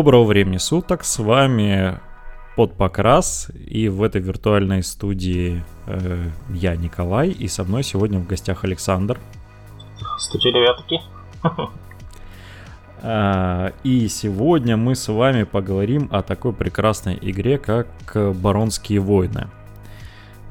Доброго 0.00 0.24
времени 0.24 0.56
суток, 0.56 1.04
с 1.04 1.18
вами 1.18 2.00
под 2.56 2.72
покрас, 2.72 3.50
и 3.54 3.90
в 3.90 4.02
этой 4.02 4.22
виртуальной 4.22 4.82
студии 4.82 5.62
э, 5.86 6.24
я 6.54 6.74
Николай, 6.74 7.28
и 7.28 7.48
со 7.48 7.64
мной 7.64 7.82
сегодня 7.82 8.18
в 8.18 8.26
гостях 8.26 8.64
Александр. 8.64 9.20
Здравствуйте, 9.98 10.52
ребятки. 10.52 11.00
А, 13.02 13.72
и 13.82 14.08
сегодня 14.08 14.78
мы 14.78 14.94
с 14.94 15.08
вами 15.08 15.44
поговорим 15.44 16.08
о 16.12 16.22
такой 16.22 16.54
прекрасной 16.54 17.18
игре, 17.20 17.58
как 17.58 17.88
Баронские 18.14 19.00
войны. 19.00 19.48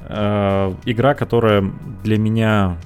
А, 0.01 0.75
игра, 0.85 1.15
которая 1.15 1.71
для 2.03 2.19
меня 2.19 2.77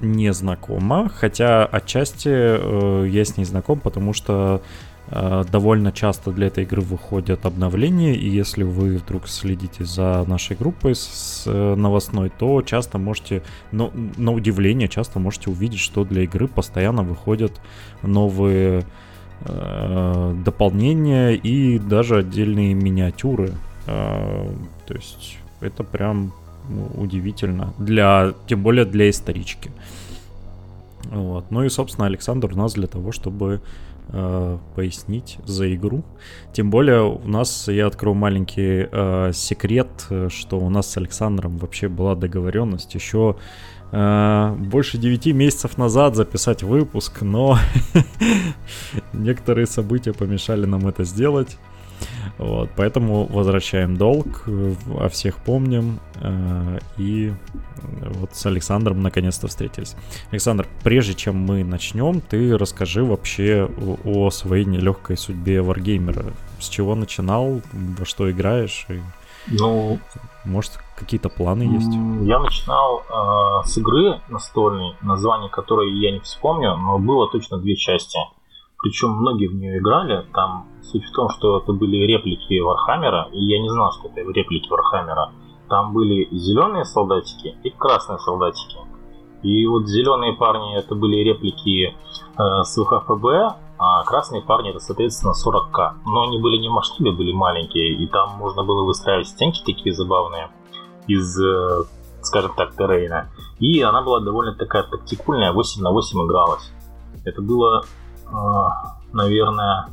не 0.00 0.32
знакома, 0.32 1.08
хотя 1.08 1.64
отчасти 1.64 2.28
э, 2.28 3.08
я 3.08 3.24
с 3.24 3.36
ней 3.36 3.44
знаком, 3.44 3.80
потому 3.80 4.12
что 4.12 4.62
довольно 5.10 5.92
часто 5.92 6.30
для 6.30 6.46
этой 6.46 6.64
игры 6.64 6.80
выходят 6.80 7.44
обновления, 7.44 8.14
и 8.14 8.28
если 8.28 8.62
вы 8.62 8.96
вдруг 8.96 9.28
следите 9.28 9.84
за 9.84 10.24
нашей 10.26 10.56
группой 10.56 10.94
с 10.94 11.44
э, 11.46 11.74
новостной, 11.74 12.30
то 12.30 12.62
часто 12.62 12.98
можете, 12.98 13.42
но, 13.70 13.92
на 14.16 14.32
удивление, 14.32 14.88
часто 14.88 15.18
можете 15.18 15.50
увидеть, 15.50 15.80
что 15.80 16.04
для 16.04 16.22
игры 16.22 16.48
постоянно 16.48 17.02
выходят 17.02 17.60
новые 18.02 18.84
э, 19.40 20.34
дополнения 20.44 21.32
и 21.32 21.78
даже 21.78 22.18
отдельные 22.18 22.72
миниатюры. 22.72 23.52
Э, 23.86 24.50
то 24.86 24.94
есть 24.94 25.38
это 25.60 25.84
прям 25.84 26.32
ну, 26.68 26.90
удивительно, 27.02 27.74
для, 27.78 28.32
тем 28.46 28.62
более 28.62 28.84
для 28.84 29.10
исторички. 29.10 29.70
Вот. 31.04 31.50
Ну 31.50 31.62
и, 31.64 31.68
собственно, 31.68 32.06
Александр 32.06 32.52
у 32.52 32.56
нас 32.56 32.72
для 32.72 32.86
того, 32.86 33.12
чтобы 33.12 33.60
э, 34.08 34.58
пояснить 34.74 35.38
за 35.44 35.74
игру. 35.74 36.04
Тем 36.52 36.70
более 36.70 37.02
у 37.02 37.26
нас, 37.28 37.68
я 37.68 37.86
открою 37.86 38.14
маленький 38.14 38.88
э, 38.90 39.32
секрет, 39.32 39.88
что 40.28 40.58
у 40.58 40.70
нас 40.70 40.90
с 40.90 40.96
Александром 40.96 41.58
вообще 41.58 41.88
была 41.88 42.14
договоренность 42.14 42.94
еще 42.94 43.36
э, 43.92 44.56
больше 44.58 44.98
9 44.98 45.26
месяцев 45.34 45.78
назад 45.78 46.16
записать 46.16 46.62
выпуск, 46.62 47.22
но 47.22 47.58
некоторые 49.12 49.66
события 49.66 50.12
помешали 50.12 50.66
нам 50.66 50.86
это 50.88 51.04
сделать. 51.04 51.58
Вот, 52.38 52.70
поэтому 52.76 53.26
возвращаем 53.26 53.96
долг, 53.96 54.44
о 54.46 55.08
всех 55.08 55.36
помним. 55.38 56.00
Э, 56.16 56.80
и 56.96 57.32
вот 58.14 58.34
с 58.34 58.46
Александром 58.46 59.02
наконец-то 59.02 59.46
встретились. 59.46 59.94
Александр, 60.30 60.66
прежде 60.82 61.14
чем 61.14 61.36
мы 61.36 61.62
начнем, 61.64 62.20
ты 62.20 62.56
расскажи 62.58 63.04
вообще 63.04 63.68
о, 64.04 64.30
своей 64.30 64.64
нелегкой 64.64 65.16
судьбе 65.16 65.62
варгеймера. 65.62 66.32
С 66.58 66.68
чего 66.68 66.94
начинал, 66.94 67.60
во 67.72 68.04
что 68.04 68.30
играешь? 68.30 68.86
И, 68.88 69.00
ну, 69.46 70.00
может, 70.44 70.72
какие-то 70.96 71.28
планы 71.28 71.62
есть? 71.62 71.92
Я 72.26 72.40
начинал 72.40 73.02
э, 73.02 73.68
с 73.68 73.78
игры 73.78 74.20
настольной, 74.28 74.96
название 75.02 75.50
которой 75.50 75.92
я 75.92 76.12
не 76.12 76.20
вспомню, 76.20 76.76
но 76.76 76.98
было 76.98 77.28
точно 77.30 77.58
две 77.58 77.76
части. 77.76 78.18
Причем 78.84 79.12
многие 79.12 79.46
в 79.46 79.54
нее 79.54 79.78
играли. 79.78 80.26
Там 80.34 80.66
суть 80.82 81.06
в 81.06 81.12
том, 81.12 81.30
что 81.30 81.56
это 81.56 81.72
были 81.72 81.96
реплики 82.04 82.60
Вархаммера, 82.60 83.30
и 83.32 83.42
я 83.42 83.58
не 83.58 83.70
знал, 83.70 83.90
что 83.92 84.08
это 84.08 84.20
реплики 84.30 84.68
Вархаммера. 84.68 85.32
Там 85.70 85.94
были 85.94 86.28
зеленые 86.30 86.84
солдатики 86.84 87.56
и 87.64 87.70
красные 87.70 88.18
солдатики. 88.18 88.76
И 89.42 89.66
вот 89.66 89.86
зеленые 89.86 90.34
парни 90.34 90.76
это 90.76 90.94
были 90.94 91.16
реплики 91.16 91.94
э, 91.94 91.94
с 92.36 92.76
ВХФБ, 92.76 93.56
а 93.78 94.04
красные 94.04 94.42
парни 94.42 94.68
это, 94.68 94.80
соответственно, 94.80 95.32
40к. 95.32 95.94
Но 96.04 96.24
они 96.24 96.38
были 96.38 96.58
не 96.58 96.68
в 96.68 96.72
масштабе, 96.72 97.10
были 97.10 97.32
маленькие, 97.32 97.94
и 97.94 98.06
там 98.06 98.36
можно 98.36 98.64
было 98.64 98.84
выстраивать 98.84 99.28
стенки 99.28 99.62
такие 99.64 99.94
забавные 99.94 100.50
из, 101.06 101.40
э, 101.40 101.84
скажем 102.20 102.52
так, 102.54 102.76
террейна. 102.76 103.30
И 103.60 103.80
она 103.80 104.02
была 104.02 104.20
довольно 104.20 104.54
такая 104.54 104.82
тактикульная, 104.82 105.52
8 105.52 105.80
на 105.80 105.90
8 105.90 106.26
игралась. 106.26 106.70
Это 107.24 107.40
было 107.40 107.84
наверное, 109.12 109.88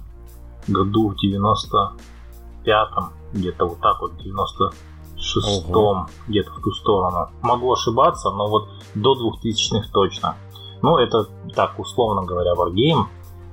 году 0.68 1.10
в 1.10 1.16
95-м, 1.24 3.10
где-то 3.34 3.66
вот 3.66 3.80
так 3.80 4.02
вот, 4.02 4.14
96-м, 4.14 6.08
где-то 6.28 6.52
в 6.52 6.62
ту 6.62 6.72
сторону. 6.72 7.30
Могу 7.42 7.72
ошибаться, 7.72 8.30
но 8.32 8.48
вот 8.48 8.70
до 8.96 9.14
2000-х 9.14 9.90
точно. 9.92 10.36
Ну, 10.82 10.98
это 10.98 11.28
так, 11.56 11.80
условно 11.80 12.24
говоря, 12.24 12.54
Wargame. 12.54 13.06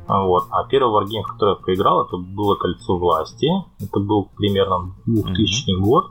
Вот. 0.09 0.47
А 0.51 0.65
первый 0.65 0.91
Wargame, 0.91 1.23
в 1.23 1.33
который 1.33 1.51
я 1.51 1.57
поиграл, 1.57 2.07
это 2.07 2.17
было 2.17 2.55
Кольцо 2.55 2.97
власти. 2.97 3.51
Это 3.81 4.01
был 4.01 4.31
примерно 4.37 4.95
2000 5.05 5.71
mm-hmm. 5.71 5.81
год. 5.81 6.11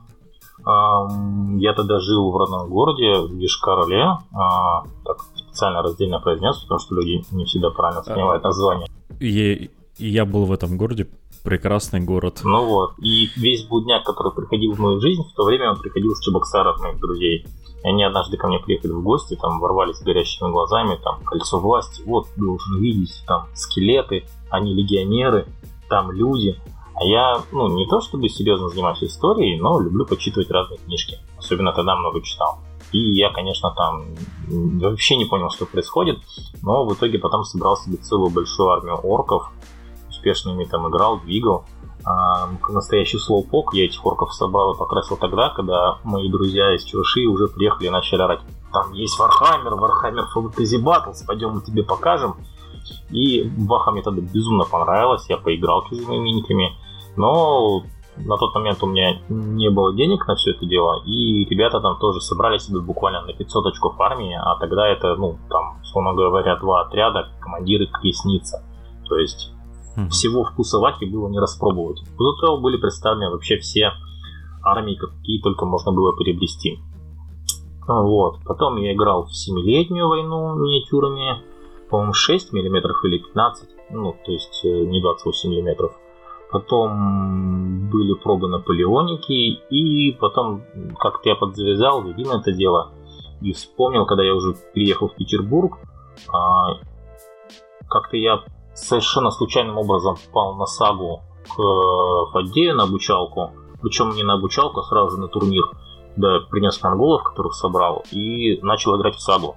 Я 1.60 1.74
тогда 1.74 2.00
жил 2.00 2.32
в 2.32 2.38
родном 2.38 2.70
городе, 2.70 3.20
в 3.22 3.34
Гишкар-Оле. 3.38 4.18
А, 4.34 4.84
так 5.06 5.18
специально 5.58 5.82
раздельно 5.82 6.20
произнес, 6.20 6.58
потому 6.60 6.80
что 6.80 6.96
люди 6.96 7.24
не 7.32 7.46
всегда 7.46 7.72
правильно 7.72 8.04
понимают 8.04 8.44
название. 8.44 8.88
И, 9.20 9.72
я 9.98 10.26
был 10.26 10.46
в 10.46 10.52
этом 10.52 10.78
городе, 10.78 11.08
прекрасный 11.44 12.02
город. 12.02 12.42
Ну 12.44 12.66
вот, 12.66 12.92
и 13.00 13.30
весь 13.36 13.66
будняк, 13.66 14.04
который 14.04 14.32
приходил 14.32 14.74
в 14.74 14.80
мою 14.80 15.02
жизнь, 15.02 15.24
в 15.24 15.34
то 15.34 15.44
время 15.44 15.72
он 15.72 15.80
приходил 15.80 16.14
с 16.14 16.24
Чебоксара 16.24 16.70
от 16.70 16.80
моих 16.80 17.00
друзей. 17.00 17.48
И 17.84 17.88
они 17.88 18.04
однажды 18.04 18.38
ко 18.38 18.48
мне 18.48 18.60
приехали 18.60 18.92
в 18.92 19.02
гости, 19.02 19.36
там 19.42 19.60
ворвались 19.60 20.00
горящими 20.02 20.52
глазами, 20.52 21.00
там 21.04 21.24
кольцо 21.24 21.60
власти, 21.60 22.04
вот 22.06 22.28
должен 22.36 22.80
видеть, 22.80 23.24
там 23.26 23.48
скелеты, 23.56 24.26
они 24.52 24.76
легионеры, 24.76 25.48
там 25.90 26.12
люди. 26.12 26.56
А 26.94 27.04
я, 27.04 27.42
ну, 27.52 27.68
не 27.76 27.88
то 27.88 28.02
чтобы 28.02 28.30
серьезно 28.30 28.70
занимаюсь 28.70 29.04
историей, 29.04 29.60
но 29.60 29.80
люблю 29.80 30.06
почитывать 30.06 30.52
разные 30.52 30.78
книжки. 30.80 31.18
Особенно 31.38 31.72
тогда 31.72 31.96
много 31.96 32.22
читал. 32.22 32.60
И 32.92 33.00
я, 33.00 33.32
конечно, 33.32 33.72
там 33.76 34.06
вообще 34.48 35.18
не 35.18 35.26
понял, 35.26 35.50
что 35.50 35.66
происходит, 35.66 36.20
но 36.62 36.86
в 36.86 36.94
итоге 36.94 37.20
потом 37.20 37.44
собрал 37.44 37.76
себе 37.78 37.98
целую 37.98 38.30
большую 38.30 38.70
армию 38.70 38.96
орков, 38.96 39.52
успешно 40.10 40.52
ими 40.52 40.66
там 40.66 40.88
играл, 40.90 41.20
двигал. 41.20 41.66
А, 42.06 42.50
настоящий 42.70 43.18
слоупок 43.18 43.74
я 43.74 43.86
этих 43.86 44.06
орков 44.06 44.34
собрал 44.34 44.74
и 44.74 44.78
покрасил 44.78 45.18
тогда, 45.18 45.50
когда 45.50 45.98
мои 46.06 46.30
друзья 46.30 46.74
из 46.74 46.84
Чувашии 46.86 47.26
уже 47.26 47.50
приехали 47.50 47.88
и 47.88 47.90
начали 47.90 48.22
орать. 48.22 48.40
Там 48.72 48.94
есть 48.94 49.20
Warhammer, 49.20 49.76
Warhammer 49.76 50.26
Fantasy 50.34 50.82
Battles, 50.82 51.26
пойдем 51.26 51.56
мы 51.56 51.62
тебе 51.62 51.84
покажем. 51.84 52.36
И 53.10 53.50
Ваха 53.58 53.92
мне 53.92 54.02
тогда 54.02 54.22
безумно 54.22 54.64
понравилось, 54.64 55.26
я 55.30 55.38
поиграл 55.38 55.86
чужими 55.90 56.18
миниками. 56.18 56.78
Но 57.18 57.84
на 58.26 58.38
тот 58.38 58.54
момент 58.56 58.82
у 58.82 58.88
меня 58.88 59.20
не 59.30 59.70
было 59.70 59.94
денег 59.96 60.28
на 60.28 60.36
все 60.36 60.52
это 60.52 60.66
дело, 60.66 61.02
и 61.06 61.46
ребята 61.46 61.80
там 61.80 61.98
тоже 62.00 62.22
собрали 62.22 62.58
себе 62.58 62.80
буквально 62.80 63.22
на 63.22 63.34
500 63.34 63.68
очков 63.68 64.00
армии, 64.00 64.34
а 64.34 64.58
тогда 64.60 64.88
это, 64.88 65.16
ну, 65.16 65.38
там, 65.50 65.80
условно 65.82 66.14
говоря, 66.14 66.56
два 66.58 66.82
отряда, 66.82 67.30
командир 67.40 67.82
и 67.82 67.88
колесница. 67.88 68.64
То 69.08 69.18
есть 69.18 69.52
mm-hmm. 69.98 70.10
всего 70.10 70.44
вкусовать 70.44 71.02
и 71.02 71.06
было 71.06 71.30
не 71.30 71.40
распробовать. 71.40 72.02
Зато 72.18 72.58
были 72.58 72.78
представлены 72.78 73.32
вообще 73.32 73.58
все 73.58 73.92
армии, 74.64 74.96
какие 74.96 75.42
только 75.42 75.66
можно 75.66 75.92
было 75.92 76.14
приобрести. 76.14 76.80
Вот. 77.88 78.40
Потом 78.44 78.78
я 78.78 78.94
играл 78.94 79.26
в 79.26 79.34
Семилетнюю 79.34 80.10
войну 80.10 80.56
миниатюрами, 80.56 81.42
по-моему, 81.90 82.14
6 82.14 82.52
мм 82.52 82.92
или 83.06 83.18
15, 83.20 83.70
ну, 83.92 84.16
то 84.26 84.32
есть 84.32 84.62
э, 84.66 84.68
не 84.68 85.02
28 85.02 85.50
миллиметров 85.50 85.98
потом 86.52 87.90
были 87.90 88.14
пробы 88.14 88.48
Наполеоники, 88.48 89.60
и 89.70 90.12
потом 90.14 90.64
как-то 91.00 91.30
я 91.30 91.36
подзавязал, 91.36 92.04
видно 92.04 92.40
это 92.40 92.52
дело, 92.52 92.92
и 93.42 93.54
вспомнил, 93.54 94.06
когда 94.06 94.24
я 94.24 94.36
уже 94.36 94.56
приехал 94.74 95.08
в 95.08 95.16
Петербург, 95.16 95.78
а, 96.34 96.80
как-то 97.90 98.18
я 98.18 98.44
совершенно 98.74 99.32
случайным 99.32 99.78
образом 99.78 100.16
попал 100.28 100.56
на 100.56 100.66
сагу 100.66 101.22
к 101.48 102.32
Фаддею 102.32 102.76
на 102.76 102.84
обучалку, 102.84 103.52
причем 103.82 104.12
не 104.12 104.24
на 104.24 104.34
обучалку, 104.34 104.82
а 104.82 104.84
сразу 104.84 105.20
на 105.20 105.28
турнир, 105.28 105.64
да, 106.16 106.40
принес 106.50 106.82
монголов, 106.82 107.24
которых 107.24 107.54
собрал, 107.54 108.04
и 108.12 108.60
начал 108.62 108.98
играть 108.98 109.16
в 109.16 109.22
сагу. 109.22 109.56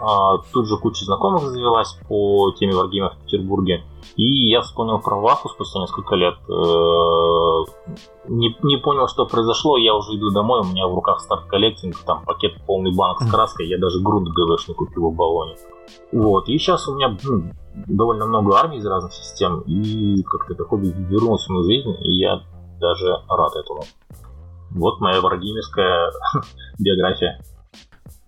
А, 0.00 0.38
тут 0.52 0.66
же 0.66 0.76
куча 0.76 1.04
знакомых 1.04 1.42
завелась 1.42 1.96
по 2.08 2.52
теме 2.58 2.74
варгейма 2.74 3.10
в 3.10 3.24
Петербурге. 3.24 3.84
И 4.16 4.48
я 4.48 4.60
вспомнил 4.60 4.98
про 4.98 5.20
Ваху 5.20 5.48
спустя 5.48 5.80
несколько 5.80 6.14
лет. 6.16 6.34
Э, 6.48 6.52
не, 8.28 8.56
не 8.62 8.76
понял, 8.76 9.08
что 9.08 9.26
произошло. 9.26 9.76
Я 9.76 9.94
уже 9.94 10.16
иду 10.16 10.30
домой, 10.30 10.60
у 10.60 10.64
меня 10.64 10.86
в 10.86 10.94
руках 10.94 11.20
старт 11.20 11.46
коллектинг, 11.46 11.96
там 12.04 12.24
пакет 12.24 12.52
полный 12.66 12.94
банок 12.94 13.22
с 13.22 13.30
краской. 13.30 13.66
Я 13.66 13.78
даже 13.78 14.00
грунт 14.00 14.28
ГВшный 14.28 14.74
купил 14.74 15.10
в 15.10 15.14
баллоне. 15.14 15.56
Вот. 16.12 16.48
И 16.48 16.58
сейчас 16.58 16.88
у 16.88 16.94
меня 16.94 17.16
ну, 17.22 17.50
довольно 17.86 18.26
много 18.26 18.58
армий 18.58 18.78
из 18.78 18.86
разных 18.86 19.12
систем. 19.12 19.60
И 19.60 20.22
как-то 20.22 20.54
это 20.54 20.64
хобби 20.64 20.88
вернулось 20.88 21.46
в 21.46 21.50
мою 21.50 21.64
жизнь, 21.64 21.94
и 22.00 22.18
я 22.18 22.42
даже 22.80 23.16
рад 23.28 23.56
этому. 23.56 23.84
Вот 24.70 25.00
моя 25.00 25.20
варгеймерская 25.20 26.10
биография. 26.78 27.40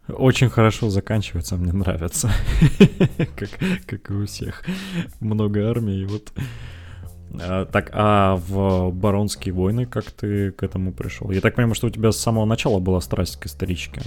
Очень 0.08 0.48
хорошо 0.48 0.88
заканчивается, 0.88 1.56
мне 1.56 1.72
нравится. 1.72 2.30
как, 3.36 3.50
как 3.86 4.10
и 4.10 4.14
у 4.14 4.26
всех. 4.26 4.64
Много 5.20 5.68
армий, 5.68 6.04
вот. 6.04 6.32
А, 7.40 7.64
так, 7.66 7.90
а 7.92 8.36
в 8.36 8.90
Баронские 8.92 9.54
войны 9.54 9.86
как 9.86 10.04
ты 10.12 10.52
к 10.52 10.62
этому 10.62 10.92
пришел? 10.92 11.30
Я 11.30 11.40
так 11.40 11.54
понимаю, 11.54 11.74
что 11.74 11.88
у 11.88 11.90
тебя 11.90 12.12
с 12.12 12.16
самого 12.18 12.44
начала 12.44 12.78
была 12.78 13.00
страсть 13.00 13.36
к 13.36 13.46
историчке. 13.46 14.02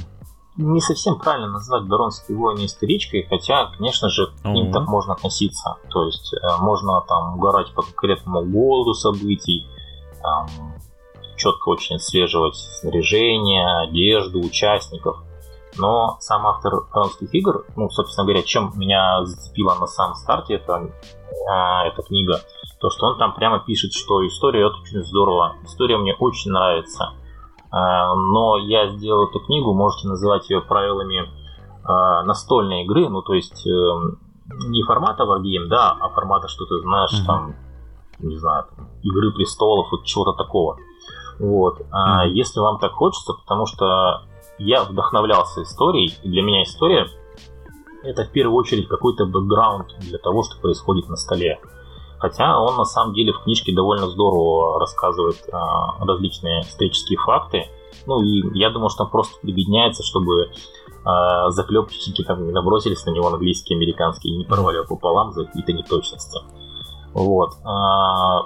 Не 0.57 0.81
совсем 0.81 1.17
правильно 1.19 1.47
назвать 1.47 1.83
Баронские 1.83 2.37
войны 2.37 2.65
историчкой, 2.65 3.25
хотя, 3.29 3.71
конечно 3.77 4.09
же, 4.09 4.27
к 4.41 4.45
ним 4.45 4.73
так 4.73 4.87
можно 4.87 5.13
относиться. 5.13 5.77
То 5.89 6.05
есть 6.05 6.33
э, 6.33 6.37
можно 6.59 7.01
там 7.07 7.35
угорать 7.35 7.73
по 7.73 7.81
конкретному 7.81 8.43
голоду 8.43 8.93
событий, 8.93 9.65
там, 10.21 10.47
четко 11.37 11.69
очень 11.69 11.95
отслеживать 11.95 12.55
снаряжение, 12.55 13.65
одежду 13.87 14.39
участников. 14.39 15.23
Но 15.77 16.17
сам 16.19 16.47
автор 16.47 16.81
Баронских 16.93 17.33
игр, 17.33 17.65
ну, 17.75 17.89
собственно 17.89 18.25
говоря, 18.25 18.43
чем 18.43 18.71
меня 18.75 19.23
зацепило 19.25 19.75
на 19.75 19.87
самом 19.87 20.15
старте 20.15 20.55
это, 20.55 20.73
э, 20.73 21.87
эта 21.87 22.01
книга– 22.01 22.39
то, 22.79 22.89
что 22.89 23.07
он 23.07 23.17
там 23.17 23.33
прямо 23.33 23.59
пишет, 23.59 23.93
что 23.93 24.25
история 24.25 24.65
это 24.67 24.77
очень 24.77 25.03
здорово, 25.03 25.55
история 25.63 25.97
мне 25.97 26.15
очень 26.15 26.51
нравится, 26.51 27.13
а, 27.71 28.15
но 28.15 28.57
я 28.57 28.89
сделал 28.89 29.27
эту 29.27 29.39
книгу, 29.41 29.73
можете 29.73 30.07
называть 30.07 30.49
ее 30.49 30.61
правилами 30.61 31.29
а, 31.83 32.23
настольной 32.23 32.83
игры, 32.83 33.09
ну 33.09 33.21
то 33.21 33.33
есть 33.33 33.67
эм, 33.67 34.19
не 34.69 34.83
формата 34.83 35.23
Wargame, 35.23 35.67
да, 35.67 35.91
а 35.99 36.09
формата, 36.09 36.47
что 36.47 36.65
ты 36.65 36.79
знаешь, 36.79 37.11
mm-hmm. 37.11 37.25
там, 37.25 37.55
не 38.19 38.37
знаю, 38.37 38.65
там, 38.75 38.87
Игры 39.03 39.31
престолов, 39.33 39.87
вот 39.91 40.05
чего-то 40.05 40.33
такого. 40.33 40.77
Вот. 41.39 41.81
А 41.91 42.25
mm-hmm. 42.25 42.31
если 42.31 42.59
вам 42.59 42.79
так 42.79 42.93
хочется, 42.93 43.33
потому 43.33 43.65
что 43.65 44.23
я 44.59 44.83
вдохновлялся 44.83 45.63
историей, 45.63 46.13
и 46.23 46.29
для 46.29 46.41
меня 46.41 46.63
история 46.63 47.07
это 48.03 48.23
в 48.23 48.31
первую 48.31 48.55
очередь 48.57 48.87
какой-то 48.87 49.25
бэкграунд 49.25 49.87
для 49.99 50.17
того, 50.19 50.43
что 50.43 50.59
происходит 50.59 51.09
на 51.09 51.15
столе. 51.15 51.59
Хотя 52.17 52.59
он 52.59 52.75
на 52.75 52.85
самом 52.85 53.13
деле 53.13 53.31
в 53.31 53.43
книжке 53.43 53.73
довольно 53.73 54.07
здорово 54.07 54.79
рассказывает 54.79 55.37
а, 55.51 56.03
различные 56.05 56.61
исторические 56.61 57.17
факты. 57.17 57.65
Ну 58.05 58.21
и 58.21 58.57
я 58.57 58.69
думаю, 58.69 58.89
что 58.89 59.05
он 59.05 59.09
просто 59.09 59.39
прибедняется, 59.41 60.03
чтобы 60.03 60.51
а, 61.05 61.49
заклепщики 61.51 62.23
там 62.23 62.45
не 62.45 62.51
набросились 62.51 63.05
на 63.05 63.11
него 63.11 63.27
английские, 63.27 63.77
американские 63.77 64.33
и 64.33 64.37
не 64.37 64.43
порвали 64.43 64.85
пополам 64.85 65.31
за 65.31 65.45
какие-то 65.45 65.71
неточности. 65.71 66.39
Вот. 67.13 67.51
А, 67.63 68.45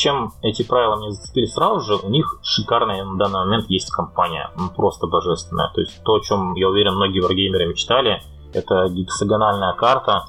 чем 0.00 0.32
эти 0.42 0.62
правила 0.62 0.96
мне 0.96 1.10
зацепили 1.12 1.44
сразу 1.44 1.80
же, 1.80 1.96
у 1.96 2.08
них 2.08 2.38
шикарная 2.42 3.04
на 3.04 3.16
данный 3.18 3.40
момент 3.44 3.66
есть 3.68 3.90
компания, 3.90 4.50
ну, 4.56 4.70
просто 4.70 5.06
божественная. 5.06 5.70
То 5.74 5.82
есть 5.82 6.02
то, 6.02 6.14
о 6.14 6.20
чем, 6.20 6.54
я 6.54 6.68
уверен, 6.68 6.94
многие 6.94 7.20
варгеймеры 7.20 7.66
мечтали, 7.66 8.22
это 8.54 8.88
гексагональная 8.88 9.74
карта, 9.74 10.24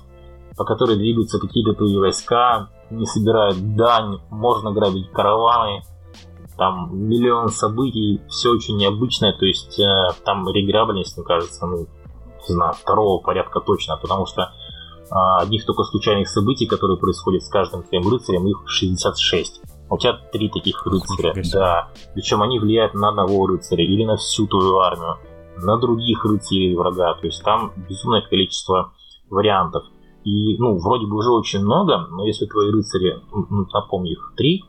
по 0.57 0.65
которой 0.65 0.97
двигаются 0.97 1.39
какие-то 1.39 1.73
твои 1.73 1.97
войска, 1.97 2.69
не 2.89 3.05
собирают 3.05 3.75
дань, 3.75 4.19
можно 4.29 4.71
грабить 4.71 5.09
караваны, 5.11 5.83
там 6.57 6.89
миллион 6.91 7.49
событий, 7.49 8.21
все 8.27 8.49
очень 8.49 8.77
необычное, 8.77 9.33
то 9.33 9.45
есть 9.45 9.79
э, 9.79 10.09
там 10.25 10.47
реграбельность, 10.49 11.17
мне 11.17 11.25
кажется, 11.25 11.65
ну, 11.65 11.87
не 12.47 12.53
знаю, 12.53 12.73
второго 12.73 13.21
порядка 13.21 13.61
точно, 13.61 13.97
потому 13.97 14.25
что 14.25 14.51
одних 15.11 15.65
только 15.65 15.83
случайных 15.83 16.29
событий, 16.29 16.65
которые 16.65 16.97
происходят 16.97 17.43
с 17.43 17.49
каждым 17.49 17.83
твоим 17.83 18.07
рыцарем, 18.07 18.47
их 18.47 18.63
66. 18.65 19.61
У 19.89 19.97
тебя 19.97 20.13
три 20.31 20.49
таких 20.49 20.85
рыцаря, 20.85 21.33
да. 21.51 21.89
Причем 22.13 22.41
они 22.41 22.59
влияют 22.59 22.93
на 22.93 23.09
одного 23.09 23.45
рыцаря 23.47 23.83
или 23.83 24.05
на 24.05 24.15
всю 24.15 24.47
твою 24.47 24.77
армию, 24.77 25.17
на 25.57 25.77
других 25.77 26.23
рыцарей 26.23 26.75
врага. 26.75 27.15
То 27.15 27.25
есть 27.25 27.43
там 27.43 27.73
безумное 27.89 28.21
количество 28.21 28.93
вариантов. 29.29 29.83
И, 30.23 30.57
ну, 30.59 30.77
вроде 30.77 31.07
бы 31.07 31.17
уже 31.17 31.31
очень 31.31 31.59
много, 31.59 32.07
но 32.09 32.25
если 32.25 32.45
твои 32.45 32.71
рыцари, 32.71 33.19
напомню, 33.73 34.11
их 34.11 34.33
три, 34.37 34.63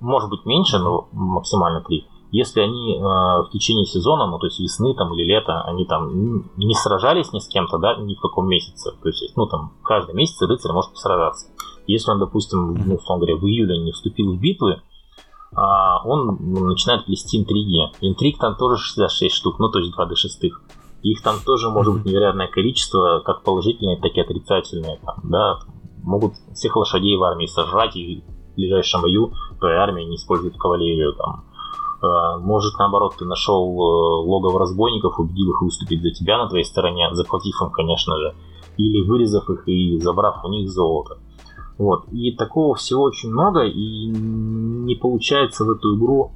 может 0.00 0.30
быть 0.30 0.44
меньше, 0.46 0.78
но 0.78 1.08
максимально 1.12 1.82
три, 1.82 2.06
если 2.32 2.60
они 2.60 2.96
э, 2.96 3.00
в 3.00 3.48
течение 3.52 3.86
сезона, 3.86 4.26
ну 4.26 4.38
то 4.38 4.46
есть 4.46 4.60
весны 4.60 4.94
там 4.94 5.12
или 5.14 5.24
лета, 5.24 5.62
они 5.62 5.84
там 5.84 6.44
не 6.56 6.74
сражались 6.74 7.32
ни 7.32 7.38
с 7.38 7.48
кем-то, 7.48 7.78
да, 7.78 7.96
ни 7.96 8.14
в 8.14 8.20
каком 8.20 8.48
месяце, 8.48 8.92
то 9.02 9.08
есть, 9.08 9.36
ну 9.36 9.46
там 9.46 9.72
каждый 9.82 10.14
месяц 10.14 10.40
рыцарь 10.42 10.72
может 10.72 10.96
сражаться. 10.96 11.48
Если 11.86 12.10
он, 12.10 12.20
допустим, 12.20 12.74
ну, 12.74 12.94
условно 12.94 13.26
говоря, 13.26 13.40
в 13.40 13.44
июле 13.44 13.78
не 13.78 13.90
вступил 13.90 14.32
в 14.32 14.40
битвы, 14.40 14.80
а, 15.52 16.06
он 16.06 16.36
начинает 16.38 17.04
плести 17.06 17.38
интриги. 17.38 17.90
Интриг 18.00 18.38
там 18.38 18.56
тоже 18.56 18.76
66 18.76 19.34
штук, 19.34 19.58
ну 19.58 19.68
то 19.68 19.80
есть 19.80 19.92
2 19.92 20.06
до 20.06 20.14
6. 20.14 20.44
Их 21.02 21.22
там 21.22 21.36
тоже 21.44 21.70
может 21.70 21.94
быть 21.94 22.04
невероятное 22.04 22.46
количество, 22.46 23.20
как 23.24 23.42
положительные, 23.42 23.96
так 23.96 24.12
и 24.14 24.20
отрицательные. 24.20 25.00
Там, 25.04 25.16
да, 25.24 25.58
могут 26.02 26.34
всех 26.54 26.76
лошадей 26.76 27.16
в 27.16 27.24
армии 27.24 27.46
сожрать 27.46 27.96
и 27.96 28.22
в 28.52 28.54
ближайшем 28.54 29.02
бою 29.02 29.32
твоя 29.58 29.82
армия 29.82 30.04
не 30.04 30.16
использует 30.16 30.56
кавалерию. 30.56 31.14
Там. 31.14 31.44
Э, 32.02 32.38
может, 32.38 32.78
наоборот, 32.78 33.14
ты 33.18 33.24
нашел 33.24 33.64
э, 33.64 34.26
логово 34.26 34.58
разбойников, 34.58 35.18
убедил 35.18 35.50
их 35.50 35.62
выступить 35.62 36.02
за 36.02 36.10
тебя 36.10 36.38
на 36.38 36.48
твоей 36.48 36.64
стороне, 36.64 37.08
захватив 37.12 37.60
им, 37.62 37.70
конечно 37.70 38.16
же, 38.16 38.34
или 38.76 39.06
вырезав 39.06 39.48
их 39.50 39.68
и 39.68 39.98
забрав 39.98 40.44
у 40.44 40.48
них 40.48 40.70
золото. 40.70 41.18
Вот. 41.78 42.04
И 42.12 42.32
такого 42.32 42.74
всего 42.74 43.04
очень 43.04 43.30
много, 43.30 43.64
и 43.64 44.06
не 44.06 44.94
получается 44.94 45.64
в 45.64 45.70
эту 45.70 45.96
игру, 45.96 46.32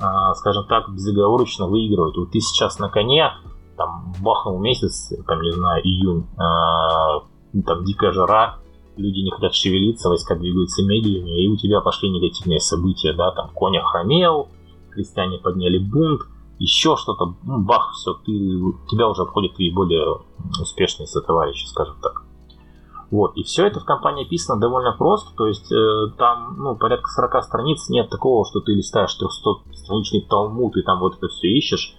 а, 0.00 0.34
скажем 0.34 0.66
так, 0.66 0.90
безоговорочно 0.90 1.66
выигрывать. 1.66 2.16
Вот 2.16 2.32
ты 2.32 2.40
сейчас 2.40 2.78
на 2.78 2.88
коне, 2.88 3.30
там 3.76 4.12
бахнул 4.20 4.58
месяц, 4.58 5.12
там, 5.26 5.42
не 5.42 5.52
знаю, 5.52 5.82
июнь, 5.84 6.26
э, 6.34 7.62
там 7.62 7.84
дикая 7.84 8.12
жара, 8.12 8.58
люди 8.96 9.20
не 9.20 9.30
хотят 9.30 9.54
шевелиться, 9.54 10.08
войска 10.08 10.34
двигаются 10.36 10.82
медленнее, 10.82 11.44
и 11.44 11.48
у 11.48 11.56
тебя 11.56 11.80
пошли 11.80 12.10
негативные 12.10 12.60
события, 12.60 13.12
да, 13.12 13.30
там 13.32 13.50
конь 13.54 13.78
охромел, 13.78 14.48
крестьяне 14.90 15.38
подняли 15.38 15.78
бунт, 15.78 16.22
еще 16.58 16.96
что-то, 16.96 17.36
ну, 17.44 17.58
бах, 17.58 17.92
все, 17.94 18.14
ты, 18.14 18.32
тебя 18.90 19.08
уже 19.08 19.22
обходят 19.22 19.54
твои 19.54 19.72
более 19.72 20.18
успешные 20.60 21.06
сотоварищи, 21.06 21.66
скажем 21.66 21.96
так. 22.02 22.22
Вот, 23.10 23.36
и 23.36 23.42
все 23.42 23.66
это 23.66 23.80
в 23.80 23.84
компании 23.84 24.24
описано 24.24 24.60
довольно 24.60 24.92
просто, 24.92 25.34
то 25.36 25.46
есть 25.46 25.72
э, 25.72 26.12
там, 26.16 26.56
ну, 26.58 26.76
порядка 26.76 27.08
40 27.08 27.42
страниц, 27.44 27.88
нет 27.88 28.08
такого, 28.08 28.44
что 28.44 28.60
ты 28.60 28.72
листаешь 28.72 29.16
300-страничный 29.20 30.28
талмуд 30.28 30.76
и 30.76 30.82
там 30.82 31.00
вот 31.00 31.16
это 31.16 31.26
все 31.28 31.48
ищешь. 31.48 31.96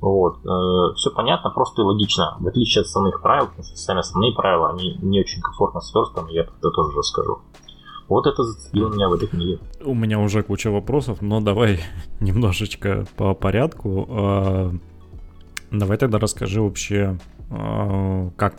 Вот. 0.00 0.36
Э, 0.44 0.94
все 0.94 1.10
понятно, 1.10 1.50
просто 1.50 1.82
и 1.82 1.84
логично. 1.84 2.36
В 2.40 2.46
отличие 2.46 2.80
от 2.80 2.86
основных 2.86 3.20
правил, 3.20 3.46
потому 3.46 3.64
что 3.64 3.76
сами 3.76 4.00
основные 4.00 4.32
правила, 4.32 4.70
они 4.70 4.96
не 5.02 5.20
очень 5.20 5.42
комфортно 5.42 5.80
сверстаны, 5.80 6.30
я 6.30 6.42
это 6.42 6.70
тоже 6.70 6.96
расскажу. 6.96 7.40
Вот 8.08 8.26
это 8.26 8.42
зацепило 8.42 8.92
меня 8.92 9.08
в 9.08 9.14
этой 9.14 9.28
книге. 9.28 9.58
У 9.82 9.94
меня 9.94 10.18
уже 10.18 10.42
куча 10.42 10.70
вопросов, 10.70 11.22
но 11.22 11.40
давай 11.40 11.80
немножечко 12.20 13.06
по 13.16 13.34
порядку. 13.34 14.06
А, 14.10 14.72
давай 15.70 15.96
тогда 15.96 16.18
расскажи 16.18 16.60
вообще, 16.60 17.18
а, 17.50 18.30
как 18.36 18.54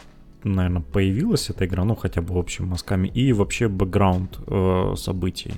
наверное, 0.46 0.84
появилась 0.84 1.50
эта 1.50 1.66
игра, 1.66 1.84
ну, 1.84 1.96
хотя 1.96 2.22
бы 2.22 2.38
общими 2.38 2.68
мазками, 2.68 3.08
и 3.08 3.34
вообще 3.34 3.68
бэкграунд 3.68 4.40
э, 4.46 4.94
событий, 4.96 5.56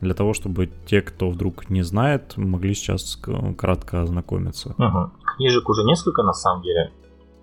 для 0.00 0.14
того, 0.14 0.34
чтобы 0.34 0.70
те, 0.86 1.00
кто 1.00 1.30
вдруг 1.30 1.70
не 1.70 1.82
знает, 1.82 2.36
могли 2.36 2.74
сейчас 2.74 3.18
кратко 3.56 4.02
ознакомиться. 4.02 4.74
Угу. 4.76 5.10
Книжек 5.36 5.68
уже 5.68 5.84
несколько, 5.84 6.22
на 6.22 6.34
самом 6.34 6.62
деле. 6.62 6.92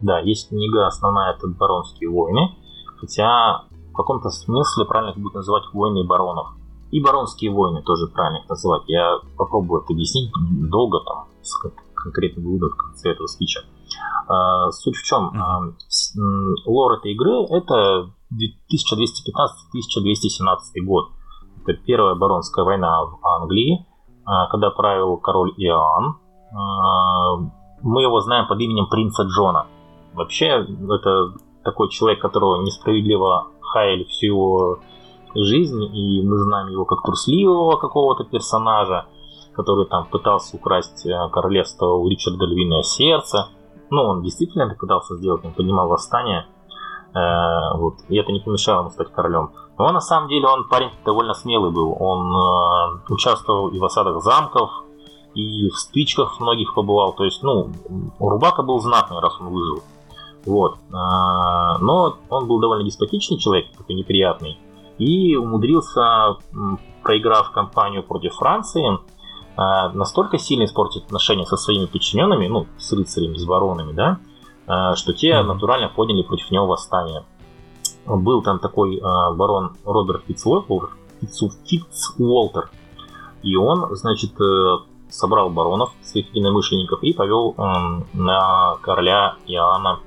Да, 0.01 0.19
есть 0.19 0.49
книга 0.49 0.85
основная, 0.85 1.33
это 1.33 1.47
«Баронские 1.47 2.09
войны», 2.09 2.55
хотя 2.99 3.63
в 3.93 3.95
каком-то 3.95 4.29
смысле 4.29 4.85
правильно 4.85 5.11
их 5.11 5.19
будет 5.19 5.35
называть 5.35 5.63
«Войны 5.71 6.03
баронов». 6.03 6.47
И 6.91 6.99
«Баронские 6.99 7.51
войны» 7.51 7.83
тоже 7.83 8.07
правильно 8.07 8.39
их 8.39 8.49
называть. 8.49 8.81
Я 8.87 9.19
попробую 9.37 9.81
это 9.81 9.93
объяснить 9.93 10.31
долго, 10.69 10.99
там, 11.05 11.27
с 11.41 11.55
конкретным 11.95 12.45
выводом 12.45 12.69
в 12.69 12.77
конце 12.77 13.11
этого 13.11 13.27
спича. 13.27 13.61
А, 14.27 14.71
суть 14.71 14.95
в 14.95 15.03
чем? 15.03 15.29
Mm-hmm. 15.29 15.75
Лор 16.65 16.93
этой 16.93 17.11
игры 17.13 17.45
это 17.49 18.09
1215-1217 18.33 20.85
год. 20.85 21.11
Это 21.65 21.77
первая 21.85 22.15
баронская 22.15 22.65
война 22.65 23.05
в 23.05 23.19
Англии, 23.25 23.85
а, 24.25 24.47
когда 24.47 24.71
правил 24.71 25.17
король 25.17 25.53
Иоанн. 25.57 26.17
Мы 27.81 28.03
его 28.03 28.19
знаем 28.21 28.47
под 28.47 28.59
именем 28.59 28.87
принца 28.87 29.23
Джона. 29.23 29.65
Вообще, 30.13 30.45
это 30.45 31.33
такой 31.63 31.89
человек, 31.89 32.21
которого 32.21 32.61
несправедливо 32.61 33.47
хаяли 33.73 34.03
всю 34.05 34.27
его 34.27 34.79
жизнь, 35.35 35.81
и 35.83 36.21
мы 36.21 36.37
знаем 36.37 36.67
его 36.67 36.85
как 36.85 37.01
трусливого 37.03 37.77
какого-то 37.77 38.23
персонажа, 38.23 39.05
который 39.53 39.87
там 39.87 40.05
пытался 40.05 40.55
украсть 40.55 41.05
э, 41.05 41.29
королевство 41.31 41.93
у 41.93 42.07
Ричарда 42.07 42.45
Львиное 42.45 42.83
Сердце, 42.83 43.47
ну, 43.89 44.03
он 44.03 44.23
действительно 44.23 44.63
это 44.63 44.75
пытался 44.75 45.15
сделать, 45.15 45.45
он 45.45 45.53
поднимал 45.53 45.87
восстание, 45.87 46.45
э, 47.13 47.77
вот, 47.77 47.95
и 48.09 48.17
это 48.17 48.31
не 48.31 48.39
помешало 48.39 48.81
ему 48.81 48.89
стать 48.89 49.11
королем. 49.11 49.51
Но 49.77 49.91
на 49.91 50.01
самом 50.01 50.29
деле 50.29 50.47
он 50.47 50.67
парень 50.67 50.91
довольно 51.05 51.33
смелый 51.33 51.71
был. 51.71 51.95
Он 51.99 52.35
э, 52.35 53.13
участвовал 53.13 53.69
и 53.69 53.79
в 53.79 53.85
осадах 53.85 54.21
замков, 54.21 54.69
и 55.33 55.69
в 55.69 55.77
стычках 55.77 56.39
многих 56.39 56.73
побывал. 56.73 57.13
То 57.13 57.23
есть, 57.23 57.41
ну, 57.43 57.71
у 58.19 58.29
Рубака 58.29 58.61
был 58.63 58.79
знатный, 58.79 59.19
раз 59.19 59.39
он 59.39 59.49
выжил. 59.49 59.83
Вот. 60.45 60.75
Э, 60.89 61.77
но 61.79 62.17
он 62.29 62.47
был 62.47 62.59
довольно 62.59 62.83
деспотичный 62.83 63.37
человек, 63.37 63.71
такой 63.77 63.95
неприятный. 63.95 64.57
и 64.99 65.35
умудрился, 65.35 66.37
проиграв 67.01 67.51
кампанию 67.51 68.03
против 68.03 68.33
Франции, 68.35 68.99
а, 69.55 69.89
настолько 69.89 70.39
сильно 70.39 70.65
испортить 70.65 71.03
отношения 71.03 71.45
со 71.45 71.57
своими 71.57 71.85
подчиненными, 71.85 72.47
ну, 72.47 72.67
с 72.77 72.91
рыцарями, 72.91 73.37
с 73.37 73.45
баронами, 73.45 73.91
да, 73.91 74.17
а, 74.65 74.95
что 74.95 75.13
те 75.13 75.41
натурально 75.43 75.89
подняли 75.89 76.23
против 76.23 76.49
него 76.49 76.65
восстание. 76.65 77.23
Был 78.05 78.41
там 78.41 78.59
такой 78.59 78.99
а, 78.99 79.31
барон 79.33 79.73
Роберт 79.85 80.23
Фитцуолтер, 80.25 80.89
Фитцуолтер, 81.21 82.71
и 83.43 83.55
он, 83.57 83.93
значит, 83.95 84.39
э, 84.39 84.77
собрал 85.09 85.49
баронов, 85.49 85.91
своих 86.01 86.33
единомышленников, 86.33 87.03
и 87.03 87.11
повел 87.11 87.55
на 88.13 88.77
короля 88.81 89.35
Иоанна 89.47 89.99